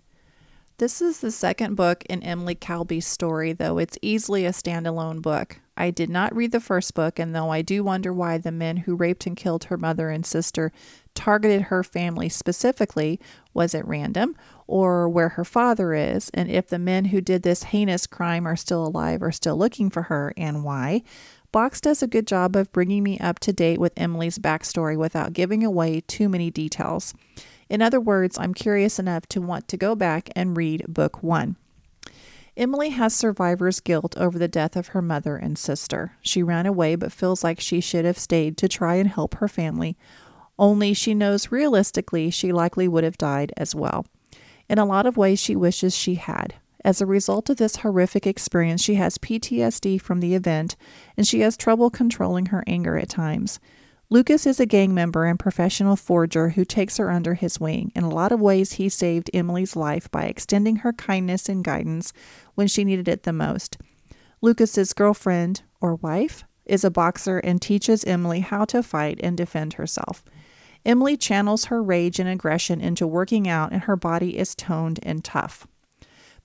This 0.79 1.03
is 1.03 1.21
the 1.21 1.31
second 1.31 1.75
book 1.75 2.05
in 2.09 2.23
Emily 2.23 2.55
Calby's 2.55 3.07
story, 3.07 3.53
though 3.53 3.79
it's 3.79 3.99
easily 4.03 4.47
a 4.47 4.51
standalone 4.51 5.21
book. 5.21 5.59
I 5.77 5.91
did 5.91 6.11
not 6.11 6.35
read 6.35 6.53
the 6.53 6.61
first 6.61 6.95
book, 6.95 7.19
and 7.19 7.35
though 7.35 7.51
I 7.51 7.63
do 7.63 7.83
wonder 7.83 8.13
why 8.13 8.39
the 8.39 8.53
men 8.53 8.79
who 8.79 8.95
raped 8.95 9.27
and 9.27 9.37
killed 9.37 9.65
her 9.65 9.79
mother 9.79 10.11
and 10.11 10.25
sister 10.25 10.71
targeted 11.15 11.63
her 11.63 11.83
family 11.83 12.29
specifically, 12.29 13.19
was 13.55 13.75
it 13.75 13.87
random, 13.87 14.37
or 14.67 15.09
where 15.09 15.31
her 15.31 15.45
father 15.45 15.95
is, 15.95 16.31
and 16.35 16.51
if 16.51 16.69
the 16.69 16.79
men 16.79 17.07
who 17.07 17.21
did 17.21 17.43
this 17.43 17.65
heinous 17.65 18.07
crime 18.07 18.47
are 18.47 18.57
still 18.57 18.87
alive 18.87 19.23
or 19.23 19.33
still 19.33 19.57
looking 19.57 19.91
for 19.91 20.03
her, 20.03 20.33
and 20.37 20.63
why. 20.65 21.03
Box 21.53 21.81
does 21.83 22.03
a 22.03 22.07
good 22.07 22.27
job 22.27 22.57
of 22.57 22.73
bringing 22.73 23.03
me 23.03 23.19
up 23.19 23.39
to 23.41 23.53
date 23.53 23.79
with 23.79 23.93
Emily's 23.97 24.39
backstory 24.39 24.97
without 24.97 25.35
giving 25.35 25.63
away 25.63 26.01
too 26.01 26.29
many 26.29 26.51
details. 26.51 27.13
In 27.69 27.83
other 27.83 28.01
words, 28.01 28.39
I'm 28.39 28.55
curious 28.55 28.99
enough 28.99 29.27
to 29.29 29.41
want 29.41 29.69
to 29.69 29.77
go 29.77 29.95
back 29.95 30.31
and 30.35 30.57
read 30.57 30.85
book 30.89 31.23
one. 31.23 31.57
Emily 32.55 32.91
has 32.91 33.15
survivor's 33.15 33.81
guilt 33.81 34.15
over 34.19 34.39
the 34.39 34.49
death 34.49 34.77
of 34.77 34.89
her 34.89 35.01
mother 35.01 35.37
and 35.37 35.57
sister. 35.57 36.13
She 36.21 36.43
ran 36.43 36.67
away 36.67 36.97
but 36.97 37.13
feels 37.13 37.43
like 37.43 37.61
she 37.61 37.81
should 37.81 38.05
have 38.05 38.19
stayed 38.19 38.59
to 38.59 38.69
try 38.69 38.97
and 38.97 39.09
help 39.09 39.37
her 39.37 39.49
family, 39.49 39.97
only 40.59 40.93
she 40.93 41.15
knows 41.15 41.51
realistically 41.51 42.31
she 42.31 42.53
likely 42.53 42.87
would 42.87 43.05
have 43.05 43.17
died 43.17 43.53
as 43.57 43.75
well. 43.75 44.07
In 44.69 44.79
a 44.79 44.85
lot 44.85 45.07
of 45.07 45.17
ways, 45.17 45.41
she 45.41 45.57
wishes 45.57 45.97
she 45.97 46.17
had. 46.17 46.55
As 46.85 47.01
a 47.01 47.07
result 47.07 47.49
of 47.49 47.57
this 47.57 47.77
horrific 47.77 48.27
experience, 48.27 48.83
she 48.83 48.97
has 48.97 49.19
PTSD 49.19 50.01
from 50.01 50.21
the 50.21 50.35
event 50.35 50.77
and 51.17 51.27
she 51.27 51.41
has 51.41 51.57
trouble 51.57 51.91
controlling 51.91 52.47
her 52.47 52.65
anger 52.67 52.99
at 52.99 53.09
times. 53.09 53.61
Lucas 54.13 54.45
is 54.45 54.61
a 54.61 54.67
gang 54.67 54.93
member 54.93 55.25
and 55.25 55.39
professional 55.39 55.97
forger 55.97 56.51
who 56.51 56.67
takes 56.67 56.99
her 56.99 57.11
under 57.11 57.33
his 57.33 57.59
wing. 57.59 57.91
In 57.95 58.05
a 58.05 58.11
lot 58.11 58.31
of 58.31 58.43
ways, 58.43 58.73
he 58.73 58.91
saved 58.91 59.31
Emily's 59.33 59.75
life 59.75 60.11
by 60.11 60.25
extending 60.25 60.77
her 60.77 60.93
kindness 60.93 61.49
and 61.49 61.65
guidance 61.65 62.13
when 62.55 62.69
she 62.69 62.85
needed 62.85 63.09
it 63.09 63.23
the 63.23 63.33
most. 63.33 63.79
Lucas's 64.41 64.93
girlfriend 64.93 65.63
or 65.81 65.97
wife 65.97 66.45
is 66.65 66.85
a 66.85 66.91
boxer 66.91 67.39
and 67.39 67.61
teaches 67.61 68.05
Emily 68.05 68.41
how 68.41 68.65
to 68.67 68.83
fight 68.83 69.19
and 69.23 69.37
defend 69.37 69.75
herself. 69.75 70.25
Emily 70.85 71.17
channels 71.17 71.67
her 71.67 71.83
rage 71.83 72.19
and 72.19 72.29
aggression 72.29 72.81
into 72.81 73.07
working 73.07 73.49
out, 73.49 73.73
and 73.73 73.83
her 73.83 73.97
body 73.97 74.37
is 74.37 74.55
toned 74.55 74.99
and 75.03 75.25
tough. 75.25 75.67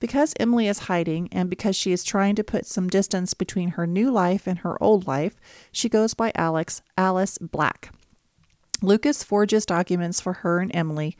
Because 0.00 0.32
Emily 0.38 0.68
is 0.68 0.80
hiding 0.80 1.28
and 1.32 1.50
because 1.50 1.74
she 1.74 1.90
is 1.90 2.04
trying 2.04 2.36
to 2.36 2.44
put 2.44 2.66
some 2.66 2.88
distance 2.88 3.34
between 3.34 3.70
her 3.70 3.86
new 3.86 4.12
life 4.12 4.46
and 4.46 4.60
her 4.60 4.80
old 4.80 5.08
life, 5.08 5.36
she 5.72 5.88
goes 5.88 6.14
by 6.14 6.30
Alex 6.36 6.82
Alice 6.96 7.36
Black. 7.38 7.92
Lucas 8.80 9.24
forges 9.24 9.66
documents 9.66 10.20
for 10.20 10.34
her 10.34 10.60
and 10.60 10.70
Emily 10.72 11.16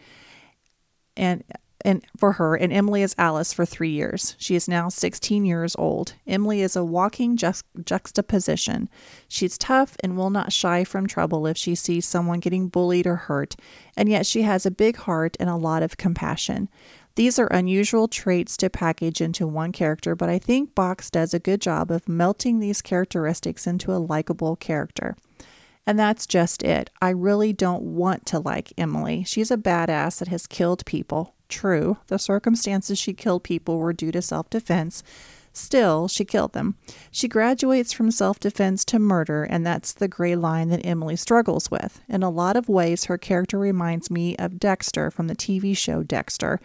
and 1.17 1.43
and 1.85 2.05
for 2.17 2.33
her 2.33 2.57
and 2.57 2.73
Emily 2.73 3.03
is 3.03 3.15
Alice 3.19 3.53
for 3.53 3.65
3 3.65 3.91
years. 3.91 4.35
She 4.39 4.55
is 4.55 4.69
now 4.69 4.89
16 4.89 5.45
years 5.45 5.77
old. 5.77 6.15
Emily 6.27 6.61
is 6.61 6.77
a 6.77 6.85
walking 6.85 7.37
ju- 7.37 7.53
juxtaposition. 7.85 8.89
She's 9.29 9.59
tough 9.59 9.97
and 10.03 10.17
will 10.17 10.31
not 10.31 10.53
shy 10.53 10.85
from 10.85 11.07
trouble 11.07 11.47
if 11.47 11.57
she 11.57 11.75
sees 11.75 12.07
someone 12.07 12.41
getting 12.41 12.69
bullied 12.69 13.07
or 13.07 13.17
hurt, 13.17 13.57
and 13.97 14.09
yet 14.09 14.27
she 14.27 14.43
has 14.43 14.67
a 14.67 14.71
big 14.71 14.97
heart 14.97 15.37
and 15.39 15.49
a 15.49 15.57
lot 15.57 15.83
of 15.83 15.97
compassion. 15.97 16.69
These 17.19 17.39
are 17.41 17.49
unusual 17.49 18.07
traits 18.07 18.57
to 18.59 18.71
package 18.71 19.21
into 19.21 19.47
one 19.49 19.73
character, 19.73 20.15
but 20.15 20.29
I 20.29 20.39
think 20.39 20.77
Box 20.77 21.11
does 21.11 21.35
a 21.35 21.41
good 21.41 21.61
job 21.61 21.91
of 21.91 22.09
melting 22.09 22.61
these 22.61 22.81
characteristics 22.81 23.67
into 23.67 23.93
a 23.93 23.99
likable 23.99 24.55
character. 24.55 25.17
And 25.85 25.99
that's 25.99 26.29
just 26.29 26.63
it. 26.63 26.91
I 27.03 27.11
really 27.11 27.53
don't 27.53 27.83
want 27.83 28.25
to 28.27 28.39
like 28.39 28.73
Emily. 28.79 29.25
She's 29.25 29.51
a 29.51 29.57
badass 29.57 30.21
that 30.21 30.29
has 30.29 30.47
killed 30.47 30.87
people. 30.87 31.35
True, 31.49 31.97
the 32.09 32.19
circumstances 32.19 32.99
she 32.99 33.13
killed 33.15 33.43
people 33.43 33.79
were 33.79 33.93
due 33.93 34.13
to 34.13 34.23
self 34.23 34.51
defense. 34.51 35.03
Still, 35.53 36.07
she 36.07 36.25
killed 36.25 36.53
them. 36.53 36.77
She 37.11 37.27
graduates 37.27 37.93
from 37.93 38.11
self 38.11 38.39
defense 38.39 38.85
to 38.87 38.99
murder, 38.99 39.43
and 39.45 39.67
that's 39.67 39.93
the 39.93 40.09
gray 40.09 40.37
line 40.37 40.69
that 40.69 40.87
Emily 40.87 41.17
struggles 41.17 41.71
with. 41.71 42.01
In 42.09 42.23
a 42.23 42.31
lot 42.31 42.57
of 42.57 42.69
ways, 42.69 43.07
her 43.07 43.19
character 43.19 43.59
reminds 43.59 44.11
me 44.11 44.37
of 44.37 44.61
Dexter 44.61 45.11
from 45.11 45.27
the 45.27 45.35
TV 45.35 45.77
show 45.77 46.03
Dexter. 46.03 46.61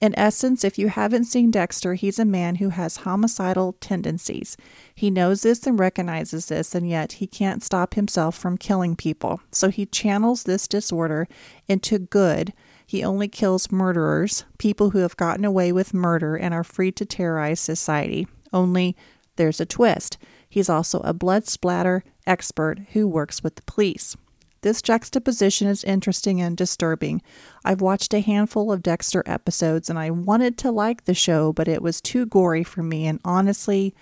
In 0.00 0.18
essence, 0.18 0.64
if 0.64 0.78
you 0.78 0.88
haven't 0.88 1.26
seen 1.26 1.50
Dexter, 1.50 1.92
he's 1.92 2.18
a 2.18 2.24
man 2.24 2.56
who 2.56 2.70
has 2.70 2.98
homicidal 2.98 3.74
tendencies. 3.80 4.56
He 4.94 5.10
knows 5.10 5.42
this 5.42 5.66
and 5.66 5.78
recognizes 5.78 6.46
this, 6.46 6.74
and 6.74 6.88
yet 6.88 7.12
he 7.12 7.26
can't 7.26 7.62
stop 7.62 7.92
himself 7.92 8.34
from 8.34 8.56
killing 8.56 8.96
people. 8.96 9.42
So 9.52 9.68
he 9.68 9.84
channels 9.84 10.44
this 10.44 10.66
disorder 10.66 11.28
into 11.68 11.98
good. 11.98 12.54
He 12.90 13.04
only 13.04 13.28
kills 13.28 13.70
murderers, 13.70 14.44
people 14.58 14.90
who 14.90 14.98
have 14.98 15.16
gotten 15.16 15.44
away 15.44 15.70
with 15.70 15.94
murder 15.94 16.34
and 16.34 16.52
are 16.52 16.64
free 16.64 16.90
to 16.90 17.04
terrorize 17.04 17.60
society. 17.60 18.26
Only 18.52 18.96
there's 19.36 19.60
a 19.60 19.64
twist. 19.64 20.18
He's 20.48 20.68
also 20.68 20.98
a 21.02 21.14
blood 21.14 21.46
splatter 21.46 22.02
expert 22.26 22.80
who 22.92 23.06
works 23.06 23.44
with 23.44 23.54
the 23.54 23.62
police. 23.62 24.16
This 24.62 24.82
juxtaposition 24.82 25.68
is 25.68 25.84
interesting 25.84 26.40
and 26.40 26.56
disturbing. 26.56 27.22
I've 27.64 27.80
watched 27.80 28.12
a 28.12 28.18
handful 28.18 28.72
of 28.72 28.82
Dexter 28.82 29.22
episodes 29.24 29.88
and 29.88 29.96
I 29.96 30.10
wanted 30.10 30.58
to 30.58 30.72
like 30.72 31.04
the 31.04 31.14
show, 31.14 31.52
but 31.52 31.68
it 31.68 31.82
was 31.82 32.00
too 32.00 32.26
gory 32.26 32.64
for 32.64 32.82
me, 32.82 33.06
and 33.06 33.20
honestly, 33.24 33.94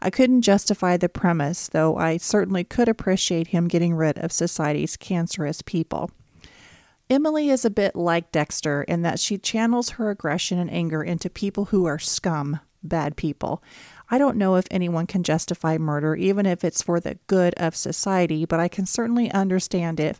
I 0.00 0.08
couldn't 0.08 0.42
justify 0.42 0.96
the 0.96 1.08
premise, 1.08 1.66
though 1.66 1.96
I 1.96 2.18
certainly 2.18 2.62
could 2.62 2.88
appreciate 2.88 3.48
him 3.48 3.66
getting 3.66 3.96
rid 3.96 4.18
of 4.18 4.30
society's 4.30 4.96
cancerous 4.96 5.62
people. 5.62 6.12
Emily 7.08 7.50
is 7.50 7.64
a 7.64 7.70
bit 7.70 7.94
like 7.94 8.32
Dexter 8.32 8.82
in 8.82 9.02
that 9.02 9.20
she 9.20 9.38
channels 9.38 9.90
her 9.90 10.10
aggression 10.10 10.58
and 10.58 10.70
anger 10.70 11.04
into 11.04 11.30
people 11.30 11.66
who 11.66 11.84
are 11.84 12.00
scum, 12.00 12.58
bad 12.82 13.16
people. 13.16 13.62
I 14.10 14.18
don't 14.18 14.36
know 14.36 14.56
if 14.56 14.66
anyone 14.72 15.06
can 15.06 15.22
justify 15.22 15.78
murder, 15.78 16.16
even 16.16 16.46
if 16.46 16.64
it's 16.64 16.82
for 16.82 16.98
the 16.98 17.18
good 17.28 17.54
of 17.58 17.76
society, 17.76 18.44
but 18.44 18.58
I 18.58 18.66
can 18.66 18.86
certainly 18.86 19.30
understand 19.30 20.00
it, 20.00 20.18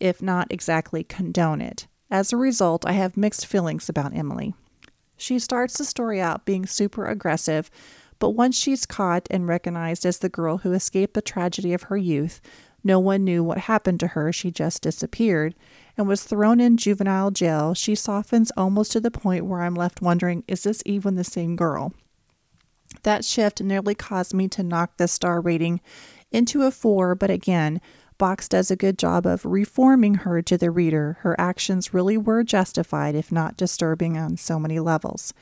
if 0.00 0.22
not 0.22 0.50
exactly 0.50 1.04
condone 1.04 1.60
it. 1.60 1.86
As 2.10 2.32
a 2.32 2.38
result, 2.38 2.86
I 2.86 2.92
have 2.92 3.18
mixed 3.18 3.44
feelings 3.44 3.90
about 3.90 4.14
Emily. 4.14 4.54
She 5.18 5.38
starts 5.38 5.76
the 5.76 5.84
story 5.84 6.22
out 6.22 6.46
being 6.46 6.64
super 6.64 7.06
aggressive, 7.06 7.70
but 8.18 8.30
once 8.30 8.56
she's 8.56 8.86
caught 8.86 9.26
and 9.30 9.46
recognized 9.46 10.06
as 10.06 10.18
the 10.18 10.30
girl 10.30 10.58
who 10.58 10.72
escaped 10.72 11.12
the 11.12 11.22
tragedy 11.22 11.74
of 11.74 11.84
her 11.84 11.98
youth, 11.98 12.40
no 12.82 12.98
one 12.98 13.24
knew 13.24 13.42
what 13.42 13.58
happened 13.58 14.00
to 14.00 14.08
her. 14.08 14.32
She 14.32 14.50
just 14.50 14.82
disappeared 14.82 15.54
and 15.96 16.08
was 16.08 16.24
thrown 16.24 16.60
in 16.60 16.76
juvenile 16.76 17.30
jail. 17.30 17.74
She 17.74 17.94
softens 17.94 18.50
almost 18.56 18.92
to 18.92 19.00
the 19.00 19.10
point 19.10 19.46
where 19.46 19.62
I'm 19.62 19.74
left 19.74 20.02
wondering 20.02 20.44
is 20.48 20.62
this 20.62 20.82
even 20.84 21.14
the 21.14 21.24
same 21.24 21.56
girl? 21.56 21.92
That 23.02 23.24
shift 23.24 23.60
nearly 23.60 23.94
caused 23.94 24.34
me 24.34 24.48
to 24.48 24.62
knock 24.62 24.96
the 24.96 25.08
star 25.08 25.40
rating 25.40 25.80
into 26.30 26.62
a 26.62 26.70
four, 26.70 27.14
but 27.14 27.30
again, 27.30 27.80
Box 28.16 28.48
does 28.48 28.70
a 28.70 28.76
good 28.76 28.98
job 28.98 29.26
of 29.26 29.44
reforming 29.44 30.14
her 30.14 30.40
to 30.42 30.56
the 30.56 30.70
reader. 30.70 31.18
Her 31.20 31.38
actions 31.38 31.92
really 31.92 32.16
were 32.16 32.44
justified, 32.44 33.14
if 33.14 33.32
not 33.32 33.56
disturbing, 33.56 34.16
on 34.16 34.36
so 34.36 34.58
many 34.60 34.78
levels. 34.78 35.34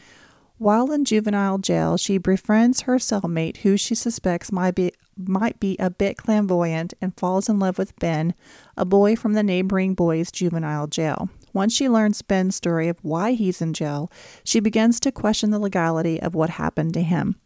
While 0.57 0.93
in 0.93 1.05
juvenile 1.05 1.59
jail, 1.59 1.97
she 1.97 2.19
befriends 2.19 2.83
her 2.83 2.97
cellmate, 2.97 3.59
who 3.59 3.77
she 3.77 3.95
suspects 3.95 4.53
might 4.53 4.75
be, 4.75 4.93
might 5.17 5.61
be 5.61 5.77
a 5.79 5.91
bit 5.91 6.17
clairvoyant, 6.17 6.95
and 7.01 7.17
falls 7.17 7.49
in 7.49 7.59
love 7.59 7.79
with 7.79 7.99
Ben, 7.99 8.35
a 8.77 8.85
boy 8.85 9.17
from 9.17 9.35
the 9.35 9.43
neighboring 9.43 9.95
boys' 9.95 10.33
juvenile 10.33 10.87
jail. 10.87 11.29
Once 11.53 11.75
she 11.75 11.89
learns 11.89 12.23
Ben's 12.23 12.57
story 12.57 12.89
of 12.89 12.99
why 13.03 13.33
he's 13.33 13.61
in 13.61 13.75
jail, 13.75 14.11
she 14.43 14.61
begins 14.61 14.99
to 15.01 15.13
question 15.13 15.51
the 15.51 15.59
legality 15.59 16.21
of 16.21 16.35
what 16.35 16.51
happened 16.51 16.95
to 16.95 17.03
him. 17.03 17.37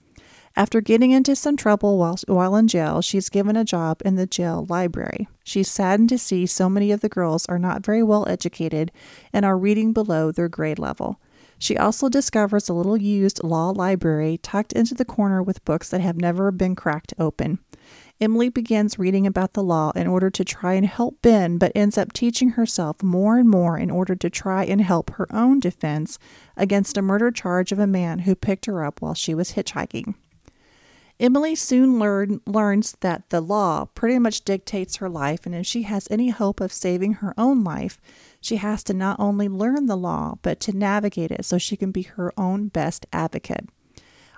After 0.59 0.81
getting 0.81 1.11
into 1.11 1.37
some 1.37 1.57
trouble 1.57 1.99
while, 1.99 2.17
while 2.29 2.57
in 2.57 2.67
jail, 2.67 3.03
she's 3.03 3.29
given 3.29 3.57
a 3.57 3.65
job 3.65 4.01
in 4.07 4.17
the 4.17 4.27
jail 4.27 4.65
library. 4.71 5.29
She's 5.45 5.71
saddened 5.71 6.09
to 6.09 6.19
see 6.19 6.47
so 6.47 6.71
many 6.71 6.93
of 6.93 7.03
the 7.03 7.11
girls 7.11 7.45
are 7.47 7.59
not 7.59 7.85
very 7.85 8.03
well 8.03 8.27
educated 8.27 8.91
and 9.35 9.45
are 9.45 9.59
reading 9.59 9.93
below 9.93 10.33
their 10.33 10.49
grade 10.49 10.79
level. 10.79 11.21
She 11.59 11.77
also 11.77 12.09
discovers 12.09 12.69
a 12.69 12.75
little 12.75 12.97
used 12.97 13.43
law 13.43 13.71
library 13.71 14.39
tucked 14.39 14.73
into 14.73 14.95
the 14.95 15.05
corner 15.05 15.43
with 15.43 15.65
books 15.65 15.89
that 15.91 16.01
have 16.01 16.17
never 16.17 16.51
been 16.51 16.75
cracked 16.75 17.15
open. 17.19 17.59
Emily 18.19 18.49
begins 18.49 18.99
reading 18.99 19.27
about 19.27 19.53
the 19.53 19.63
law 19.63 19.91
in 19.95 20.07
order 20.07 20.31
to 20.31 20.45
try 20.45 20.73
and 20.73 20.87
help 20.87 21.21
Ben, 21.21 21.59
but 21.59 21.73
ends 21.75 21.99
up 21.99 22.13
teaching 22.15 22.51
herself 22.51 23.03
more 23.03 23.37
and 23.39 23.49
more 23.49 23.79
in 23.79 23.91
order 23.91 24.15
to 24.15 24.31
try 24.31 24.65
and 24.65 24.81
help 24.81 25.11
her 25.11 25.27
own 25.35 25.61
defense 25.61 26.19
against 26.57 26.97
a 26.97 27.03
murder 27.03 27.31
charge 27.31 27.73
of 27.73 27.79
a 27.79 27.87
man 27.87 28.21
who 28.21 28.35
picked 28.35 28.67
her 28.67 28.83
up 28.83 29.03
while 29.03 29.15
she 29.15 29.35
was 29.35 29.53
hitchhiking. 29.53 30.15
Emily 31.19 31.55
soon 31.55 31.99
learn, 31.99 32.41
learns 32.47 32.93
that 33.01 33.31
the 33.31 33.41
law 33.41 33.87
pretty 33.95 34.19
much 34.19 34.45
dictates 34.45 34.97
her 34.97 35.09
life, 35.09 35.47
and 35.47 35.55
if 35.55 35.67
she 35.67 35.83
has 35.83 36.09
any 36.11 36.29
hope 36.29 36.61
of 36.61 36.73
saving 36.73 37.15
her 37.15 37.33
own 37.39 37.65
life, 37.65 37.99
she 38.47 38.57
has 38.57 38.85
to 38.85 38.95
not 38.95 39.19
only 39.19 39.49
learn 39.49 39.87
the 39.87 39.97
law, 39.97 40.37
but 40.43 40.61
to 40.61 40.77
navigate 40.77 41.33
it 41.33 41.45
so 41.45 41.59
she 41.59 41.77
can 41.77 41.91
be 41.91 42.03
her 42.03 42.33
own 42.39 42.69
best 42.69 43.05
advocate. 43.13 43.69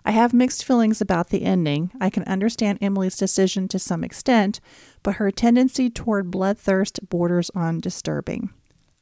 I 0.02 0.12
have 0.12 0.32
mixed 0.32 0.64
feelings 0.64 1.02
about 1.02 1.28
the 1.28 1.42
ending. 1.42 1.90
I 2.00 2.08
can 2.08 2.22
understand 2.22 2.78
Emily's 2.80 3.18
decision 3.18 3.68
to 3.68 3.78
some 3.78 4.02
extent, 4.02 4.60
but 5.02 5.16
her 5.16 5.30
tendency 5.30 5.90
toward 5.90 6.30
bloodthirst 6.30 7.10
borders 7.10 7.50
on 7.54 7.80
disturbing. 7.80 8.48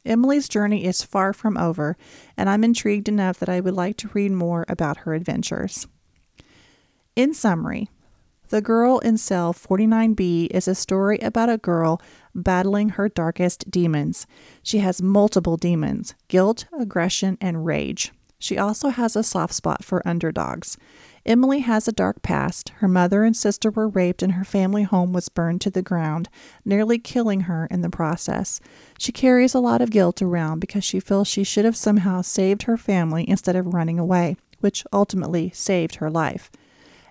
Emily's 0.04 0.48
journey 0.48 0.84
is 0.84 1.04
far 1.04 1.32
from 1.32 1.56
over, 1.56 1.96
and 2.36 2.50
I'm 2.50 2.64
intrigued 2.64 3.08
enough 3.08 3.38
that 3.38 3.48
I 3.48 3.60
would 3.60 3.74
like 3.74 3.96
to 3.98 4.10
read 4.12 4.32
more 4.32 4.64
about 4.68 4.98
her 4.98 5.14
adventures. 5.14 5.86
In 7.14 7.32
summary, 7.32 7.88
The 8.48 8.60
Girl 8.60 8.98
in 8.98 9.18
Cell 9.18 9.54
49B 9.54 10.48
is 10.50 10.66
a 10.66 10.74
story 10.74 11.18
about 11.18 11.48
a 11.48 11.58
girl 11.58 12.00
battling 12.42 12.90
her 12.90 13.08
darkest 13.08 13.70
demons. 13.70 14.26
She 14.62 14.78
has 14.78 15.02
multiple 15.02 15.56
demons 15.56 16.14
guilt, 16.28 16.66
aggression, 16.78 17.38
and 17.40 17.64
rage. 17.64 18.12
She 18.38 18.58
also 18.58 18.90
has 18.90 19.16
a 19.16 19.22
soft 19.22 19.54
spot 19.54 19.82
for 19.82 20.06
underdogs. 20.06 20.76
Emily 21.24 21.60
has 21.60 21.88
a 21.88 21.92
dark 21.92 22.22
past. 22.22 22.68
Her 22.76 22.86
mother 22.86 23.24
and 23.24 23.36
sister 23.36 23.70
were 23.70 23.88
raped, 23.88 24.22
and 24.22 24.32
her 24.32 24.44
family 24.44 24.84
home 24.84 25.12
was 25.12 25.28
burned 25.28 25.60
to 25.62 25.70
the 25.70 25.82
ground, 25.82 26.28
nearly 26.64 26.98
killing 26.98 27.42
her 27.42 27.66
in 27.70 27.80
the 27.80 27.90
process. 27.90 28.60
She 28.98 29.10
carries 29.10 29.54
a 29.54 29.58
lot 29.58 29.80
of 29.80 29.90
guilt 29.90 30.22
around 30.22 30.60
because 30.60 30.84
she 30.84 31.00
feels 31.00 31.26
she 31.26 31.42
should 31.42 31.64
have 31.64 31.76
somehow 31.76 32.22
saved 32.22 32.64
her 32.64 32.76
family 32.76 33.28
instead 33.28 33.56
of 33.56 33.74
running 33.74 33.98
away, 33.98 34.36
which 34.60 34.84
ultimately 34.92 35.50
saved 35.52 35.96
her 35.96 36.10
life. 36.10 36.50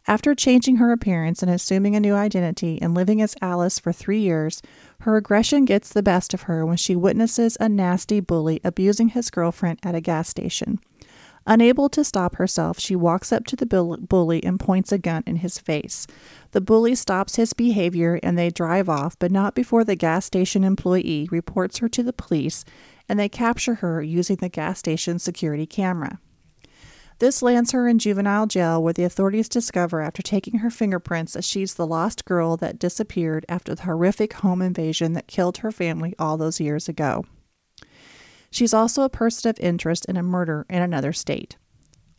After 0.07 0.36
changing 0.36 0.76
her 0.76 0.91
appearance 0.91 1.41
and 1.41 1.51
assuming 1.51 1.95
a 1.95 1.99
new 1.99 2.13
identity 2.13 2.80
and 2.80 2.93
living 2.93 3.21
as 3.21 3.36
Alice 3.41 3.80
for 3.80 3.91
three 3.91 4.19
years, 4.19 4.61
her 5.01 5.17
aggression 5.17 5.65
gets 5.65 5.89
the 5.89 6.03
best 6.03 6.33
of 6.33 6.43
her 6.43 6.65
when 6.65 6.77
she 6.77 6.95
witnesses 6.95 7.57
a 7.59 7.69
nasty 7.69 8.19
bully 8.19 8.59
abusing 8.63 9.09
his 9.09 9.29
girlfriend 9.29 9.79
at 9.83 9.95
a 9.95 10.01
gas 10.01 10.29
station. 10.29 10.79
Unable 11.47 11.89
to 11.89 12.03
stop 12.03 12.35
herself, 12.35 12.79
she 12.79 12.95
walks 12.95 13.31
up 13.31 13.45
to 13.45 13.55
the 13.55 13.67
bully 13.67 14.43
and 14.43 14.59
points 14.59 14.91
a 14.91 14.97
gun 14.97 15.23
in 15.27 15.37
his 15.37 15.59
face. 15.59 16.07
The 16.51 16.61
bully 16.61 16.95
stops 16.95 17.35
his 17.35 17.53
behavior 17.53 18.19
and 18.23 18.35
they 18.35 18.49
drive 18.49 18.89
off, 18.89 19.17
but 19.19 19.31
not 19.31 19.53
before 19.53 19.83
the 19.83 19.95
gas 19.95 20.25
station 20.25 20.63
employee 20.63 21.27
reports 21.29 21.77
her 21.77 21.89
to 21.89 22.01
the 22.01 22.13
police 22.13 22.65
and 23.07 23.19
they 23.19 23.29
capture 23.29 23.75
her 23.75 24.01
using 24.01 24.37
the 24.37 24.49
gas 24.49 24.79
station 24.79 25.19
security 25.19 25.67
camera. 25.67 26.19
This 27.20 27.41
lands 27.41 27.72
her 27.72 27.88
in 27.88 27.97
juvenile 27.97 28.45
jail, 28.45 28.84
where 28.84 28.93
the 28.93 29.05
authorities 29.05 29.47
discover 29.47 30.01
after 30.01 30.22
taking 30.22 30.59
her 30.59 30.70
fingerprints 30.70 31.34
that 31.34 31.45
she's 31.45 31.76
the 31.76 31.88
lost 31.88 32.26
girl 32.26 32.57
that 32.57 32.78
disappeared 32.78 33.45
after 33.47 33.74
the 33.74 33.84
horrific 33.84 34.34
home 34.34 34.61
invasion 34.61 35.13
that 35.13 35.28
killed 35.28 35.57
her 35.59 35.72
family 35.72 36.13
all 36.20 36.36
those 36.36 36.59
years 36.59 36.89
ago. 36.89 37.24
She's 38.51 38.74
also 38.74 39.03
a 39.03 39.09
person 39.09 39.49
of 39.49 39.59
interest 39.59 40.05
in 40.05 40.18
a 40.18 40.24
murder 40.24 40.66
in 40.70 40.82
another 40.82 41.13
state. 41.13 41.55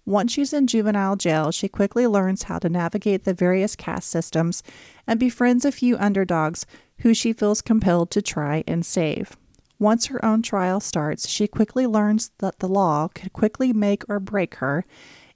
Once 0.06 0.32
she's 0.32 0.52
in 0.52 0.66
juvenile 0.66 1.16
jail, 1.16 1.50
she 1.50 1.68
quickly 1.68 2.06
learns 2.06 2.44
how 2.44 2.58
to 2.60 2.68
navigate 2.68 3.24
the 3.24 3.34
various 3.34 3.74
caste 3.74 4.08
systems 4.08 4.62
and 5.06 5.18
befriends 5.18 5.64
a 5.64 5.72
few 5.72 5.96
underdogs 5.98 6.64
who 7.00 7.12
she 7.12 7.32
feels 7.32 7.60
compelled 7.60 8.10
to 8.10 8.22
try 8.22 8.62
and 8.66 8.86
save. 8.86 9.36
Once 9.78 10.06
her 10.06 10.24
own 10.24 10.42
trial 10.42 10.80
starts, 10.80 11.28
she 11.28 11.46
quickly 11.46 11.86
learns 11.86 12.30
that 12.38 12.58
the 12.60 12.68
law 12.68 13.08
could 13.08 13.32
quickly 13.32 13.72
make 13.72 14.02
or 14.08 14.18
break 14.18 14.56
her, 14.56 14.84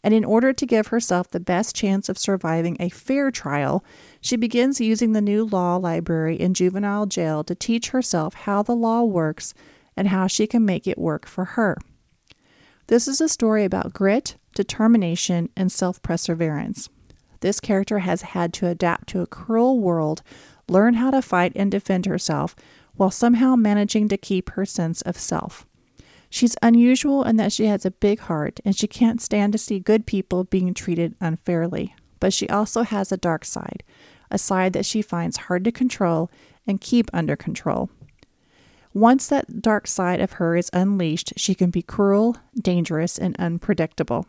and 0.03 0.15
in 0.15 0.25
order 0.25 0.53
to 0.53 0.65
give 0.65 0.87
herself 0.87 1.29
the 1.29 1.41
best 1.41 1.77
chance 1.77 2.09
of 2.09 2.17
surviving 2.17 2.77
a 2.81 2.89
fair 2.89 3.31
trial, 3.31 3.85
she 4.21 4.37
begins 4.37 4.81
using 4.81 5.13
the 5.13 5.21
new 5.21 5.45
law 5.45 5.77
library 5.77 6.37
in 6.37 6.55
juvenile 6.55 7.05
jail 7.05 7.45
to 7.45 7.55
teach 7.55 7.91
herself 7.91 8.33
how 8.33 8.63
the 8.63 8.75
law 8.75 9.03
works 9.03 9.53
and 9.97 10.09
how 10.09 10.27
she 10.27 10.47
can 10.47 10.65
make 10.65 10.87
it 10.87 10.97
work 10.97 11.27
for 11.27 11.45
her. 11.45 11.77
This 12.87 13.07
is 13.07 13.21
a 13.21 13.29
story 13.29 13.65
about 13.65 13.93
grit, 13.93 14.37
determination, 14.55 15.51
and 15.55 15.71
self 15.71 16.01
perseverance. 16.03 16.89
This 17.41 17.61
character 17.61 18.01
has 18.01 18.23
had 18.23 18.53
to 18.55 18.69
adapt 18.69 19.09
to 19.11 19.21
a 19.21 19.27
cruel 19.27 19.79
world, 19.81 20.23
learn 20.69 20.95
how 20.95 21.11
to 21.11 21.23
fight 21.23 21.53
and 21.55 21.71
defend 21.71 22.07
herself, 22.07 22.55
while 23.01 23.11
somehow 23.11 23.57
managing 23.57 24.09
to 24.09 24.19
keep 24.19 24.51
her 24.51 24.67
sense 24.67 25.01
of 25.03 25.17
self. 25.17 25.65
She's 26.29 26.55
unusual 26.61 27.25
in 27.25 27.37
that 27.37 27.51
she 27.51 27.65
has 27.65 27.87
a 27.87 27.91
big 27.91 28.21
heart 28.21 28.61
and 28.63 28.77
she 28.77 28.87
can't 28.87 29.23
stand 29.23 29.55
to 29.55 29.59
see 29.59 29.81
good 29.81 30.05
people 30.05 30.45
being 30.45 30.75
treated 30.75 31.15
unfairly. 31.19 31.95
But 32.21 32.35
she 32.35 32.47
also 32.51 32.83
has 32.83 33.11
a 33.11 33.17
dark 33.17 33.47
side, 33.47 33.83
a 34.31 34.37
side 34.37 34.75
that 34.75 34.85
she 34.85 35.01
finds 35.01 35.39
hard 35.39 35.65
to 35.65 35.73
control 35.73 36.31
and 36.67 36.79
keep 36.79 37.09
under 37.15 37.37
control. 37.37 37.89
Once 38.93 39.29
that 39.29 39.63
dark 39.63 39.87
side 39.87 40.21
of 40.21 40.33
her 40.33 40.55
is 40.55 40.69
unleashed, 40.75 41.33
she 41.39 41.55
can 41.55 41.71
be 41.71 41.81
cruel, 41.81 42.37
dangerous, 42.61 43.17
and 43.17 43.35
unpredictable. 43.39 44.27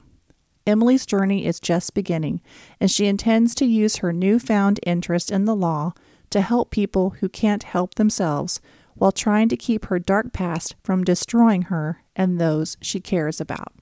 Emily's 0.65 1.05
journey 1.05 1.45
is 1.45 1.59
just 1.59 1.93
beginning, 1.93 2.39
and 2.79 2.89
she 2.89 3.07
intends 3.07 3.53
to 3.55 3.65
use 3.65 3.97
her 3.97 4.13
newfound 4.13 4.79
interest 4.85 5.29
in 5.29 5.43
the 5.43 5.55
law 5.55 5.91
to 6.31 6.41
help 6.41 6.71
people 6.71 7.11
who 7.19 7.29
can't 7.29 7.63
help 7.63 7.95
themselves 7.95 8.59
while 8.95 9.11
trying 9.11 9.49
to 9.49 9.57
keep 9.57 9.85
her 9.85 9.99
dark 9.99 10.33
past 10.33 10.75
from 10.83 11.03
destroying 11.03 11.63
her 11.63 12.03
and 12.15 12.39
those 12.39 12.77
she 12.81 12.99
cares 12.99 13.39
about. 13.39 13.73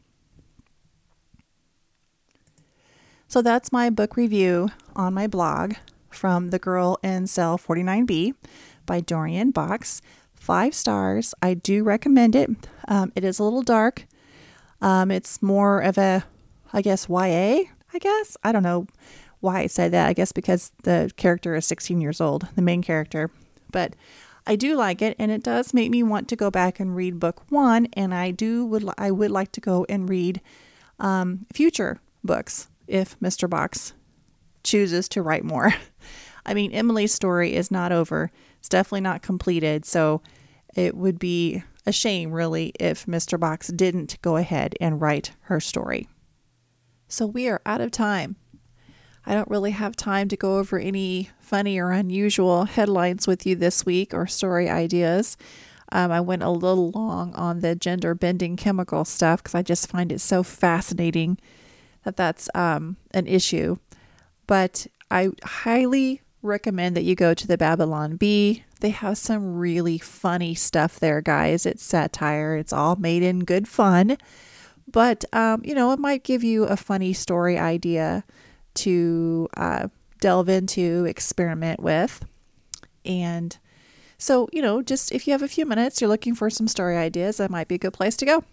So 3.27 3.41
that's 3.41 3.71
my 3.71 3.89
book 3.89 4.17
review 4.17 4.69
on 4.95 5.13
my 5.13 5.27
blog 5.27 5.73
from 6.09 6.49
The 6.49 6.59
Girl 6.59 6.97
in 7.03 7.27
Cell 7.27 7.57
49B 7.57 8.33
by 8.85 9.01
Dorian 9.01 9.51
Box. 9.51 10.01
Five 10.33 10.73
stars. 10.73 11.35
I 11.41 11.53
do 11.53 11.83
recommend 11.83 12.35
it. 12.35 12.49
Um, 12.87 13.11
it 13.15 13.23
is 13.23 13.37
a 13.37 13.43
little 13.43 13.61
dark. 13.61 14.07
Um, 14.81 15.11
it's 15.11 15.43
more 15.43 15.81
of 15.81 15.97
a, 15.97 16.23
I 16.73 16.81
guess, 16.81 17.07
YA, 17.07 17.65
I 17.93 17.99
guess. 17.99 18.35
I 18.43 18.51
don't 18.51 18.63
know 18.63 18.87
why 19.39 19.61
I 19.61 19.67
said 19.67 19.91
that. 19.91 20.07
I 20.07 20.13
guess 20.13 20.31
because 20.31 20.71
the 20.83 21.11
character 21.17 21.55
is 21.55 21.65
16 21.65 22.01
years 22.01 22.21
old, 22.21 22.47
the 22.55 22.61
main 22.61 22.81
character. 22.81 23.29
But 23.71 23.95
I 24.47 24.55
do 24.55 24.75
like 24.75 25.01
it, 25.01 25.15
and 25.19 25.31
it 25.31 25.43
does 25.43 25.73
make 25.73 25.91
me 25.91 26.01
want 26.01 26.27
to 26.29 26.35
go 26.35 26.49
back 26.49 26.79
and 26.79 26.95
read 26.95 27.19
book 27.19 27.43
one. 27.49 27.87
And 27.93 28.13
I 28.13 28.31
do 28.31 28.65
would 28.65 28.89
I 28.97 29.11
would 29.11 29.31
like 29.31 29.51
to 29.53 29.61
go 29.61 29.85
and 29.87 30.09
read 30.09 30.41
um, 30.99 31.45
future 31.53 31.99
books 32.23 32.67
if 32.87 33.19
Mr. 33.19 33.49
Box 33.49 33.93
chooses 34.63 35.07
to 35.09 35.21
write 35.21 35.43
more. 35.43 35.73
I 36.45 36.53
mean, 36.53 36.71
Emily's 36.71 37.13
story 37.13 37.55
is 37.55 37.69
not 37.69 37.91
over. 37.91 38.31
It's 38.57 38.69
definitely 38.69 39.01
not 39.01 39.21
completed. 39.21 39.85
So 39.85 40.21
it 40.75 40.95
would 40.95 41.19
be 41.19 41.63
a 41.85 41.91
shame, 41.91 42.31
really, 42.31 42.73
if 42.79 43.05
Mr. 43.05 43.39
Box 43.39 43.67
didn't 43.67 44.21
go 44.21 44.35
ahead 44.37 44.75
and 44.81 45.01
write 45.01 45.31
her 45.41 45.59
story. 45.59 46.07
So 47.07 47.25
we 47.25 47.47
are 47.47 47.61
out 47.65 47.81
of 47.81 47.91
time. 47.91 48.35
I 49.25 49.33
don't 49.33 49.49
really 49.49 49.71
have 49.71 49.95
time 49.95 50.27
to 50.29 50.37
go 50.37 50.57
over 50.57 50.79
any 50.79 51.29
funny 51.39 51.79
or 51.79 51.91
unusual 51.91 52.65
headlines 52.65 53.27
with 53.27 53.45
you 53.45 53.55
this 53.55 53.85
week 53.85 54.13
or 54.13 54.27
story 54.27 54.69
ideas. 54.69 55.37
Um, 55.91 56.11
I 56.11 56.21
went 56.21 56.43
a 56.43 56.49
little 56.49 56.91
long 56.91 57.33
on 57.35 57.61
the 57.61 57.75
gender 57.75 58.13
bending 58.13 58.55
chemical 58.55 59.05
stuff 59.05 59.41
because 59.41 59.55
I 59.55 59.61
just 59.61 59.89
find 59.89 60.11
it 60.11 60.21
so 60.21 60.43
fascinating 60.43 61.37
that 62.03 62.15
that's 62.15 62.49
um, 62.53 62.97
an 63.11 63.27
issue. 63.27 63.77
But 64.47 64.87
I 65.11 65.29
highly 65.43 66.21
recommend 66.41 66.95
that 66.95 67.03
you 67.03 67.15
go 67.15 67.33
to 67.33 67.47
the 67.47 67.57
Babylon 67.57 68.15
Bee. 68.15 68.63
They 68.79 68.91
have 68.91 69.17
some 69.17 69.57
really 69.57 69.97
funny 69.97 70.55
stuff 70.55 70.99
there, 70.99 71.21
guys. 71.21 71.65
It's 71.65 71.83
satire, 71.83 72.55
it's 72.55 72.71
all 72.71 72.95
made 72.95 73.23
in 73.23 73.39
good 73.39 73.67
fun. 73.67 74.17
But, 74.91 75.25
um, 75.33 75.61
you 75.63 75.75
know, 75.75 75.91
it 75.91 75.99
might 75.99 76.23
give 76.23 76.43
you 76.43 76.63
a 76.63 76.77
funny 76.77 77.13
story 77.13 77.57
idea 77.57 78.23
to 78.79 79.47
uh, 79.57 79.87
delve 80.19 80.49
into, 80.49 81.05
experiment 81.05 81.81
with. 81.81 82.25
And 83.05 83.57
so, 84.17 84.49
you 84.51 84.61
know, 84.61 84.81
just 84.81 85.11
if 85.11 85.27
you 85.27 85.31
have 85.31 85.43
a 85.43 85.47
few 85.47 85.65
minutes, 85.65 86.01
you're 86.01 86.09
looking 86.09 86.35
for 86.35 86.49
some 86.49 86.67
story 86.67 86.97
ideas, 86.97 87.37
that 87.37 87.49
might 87.49 87.67
be 87.67 87.75
a 87.75 87.79
good 87.79 87.93
place 87.93 88.17
to 88.17 88.25
go. 88.25 88.43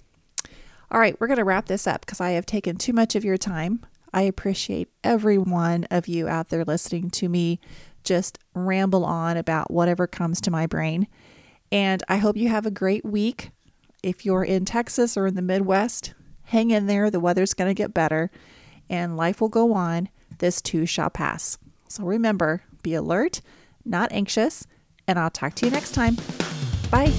All 0.90 1.00
right, 1.00 1.16
we're 1.18 1.26
going 1.26 1.38
to 1.38 1.44
wrap 1.44 1.66
this 1.66 1.86
up 1.86 2.06
because 2.06 2.20
I 2.20 2.30
have 2.30 2.46
taken 2.46 2.76
too 2.76 2.92
much 2.92 3.16
of 3.16 3.24
your 3.24 3.36
time. 3.36 3.84
I 4.12 4.22
appreciate 4.22 4.88
every 5.02 5.36
one 5.36 5.84
of 5.90 6.06
you 6.06 6.28
out 6.28 6.48
there 6.48 6.64
listening 6.64 7.10
to 7.10 7.28
me 7.28 7.60
just 8.04 8.38
ramble 8.54 9.04
on 9.04 9.36
about 9.36 9.70
whatever 9.70 10.06
comes 10.06 10.40
to 10.42 10.50
my 10.50 10.66
brain. 10.66 11.08
And 11.72 12.02
I 12.08 12.18
hope 12.18 12.36
you 12.36 12.48
have 12.48 12.66
a 12.66 12.70
great 12.70 13.04
week. 13.04 13.50
If 14.02 14.24
you're 14.24 14.44
in 14.44 14.64
Texas 14.64 15.16
or 15.16 15.26
in 15.26 15.34
the 15.34 15.42
Midwest, 15.42 16.14
hang 16.44 16.70
in 16.70 16.86
there. 16.86 17.10
The 17.10 17.18
weather's 17.18 17.54
going 17.54 17.68
to 17.68 17.74
get 17.74 17.92
better 17.92 18.30
and 18.88 19.16
life 19.16 19.40
will 19.40 19.48
go 19.48 19.74
on. 19.74 20.08
This 20.38 20.60
too 20.60 20.86
shall 20.86 21.10
pass. 21.10 21.58
So 21.88 22.04
remember, 22.04 22.62
be 22.82 22.94
alert, 22.94 23.40
not 23.84 24.12
anxious, 24.12 24.66
and 25.06 25.18
I'll 25.18 25.30
talk 25.30 25.54
to 25.54 25.66
you 25.66 25.72
next 25.72 25.92
time. 25.92 26.16
Bye. 26.90 27.12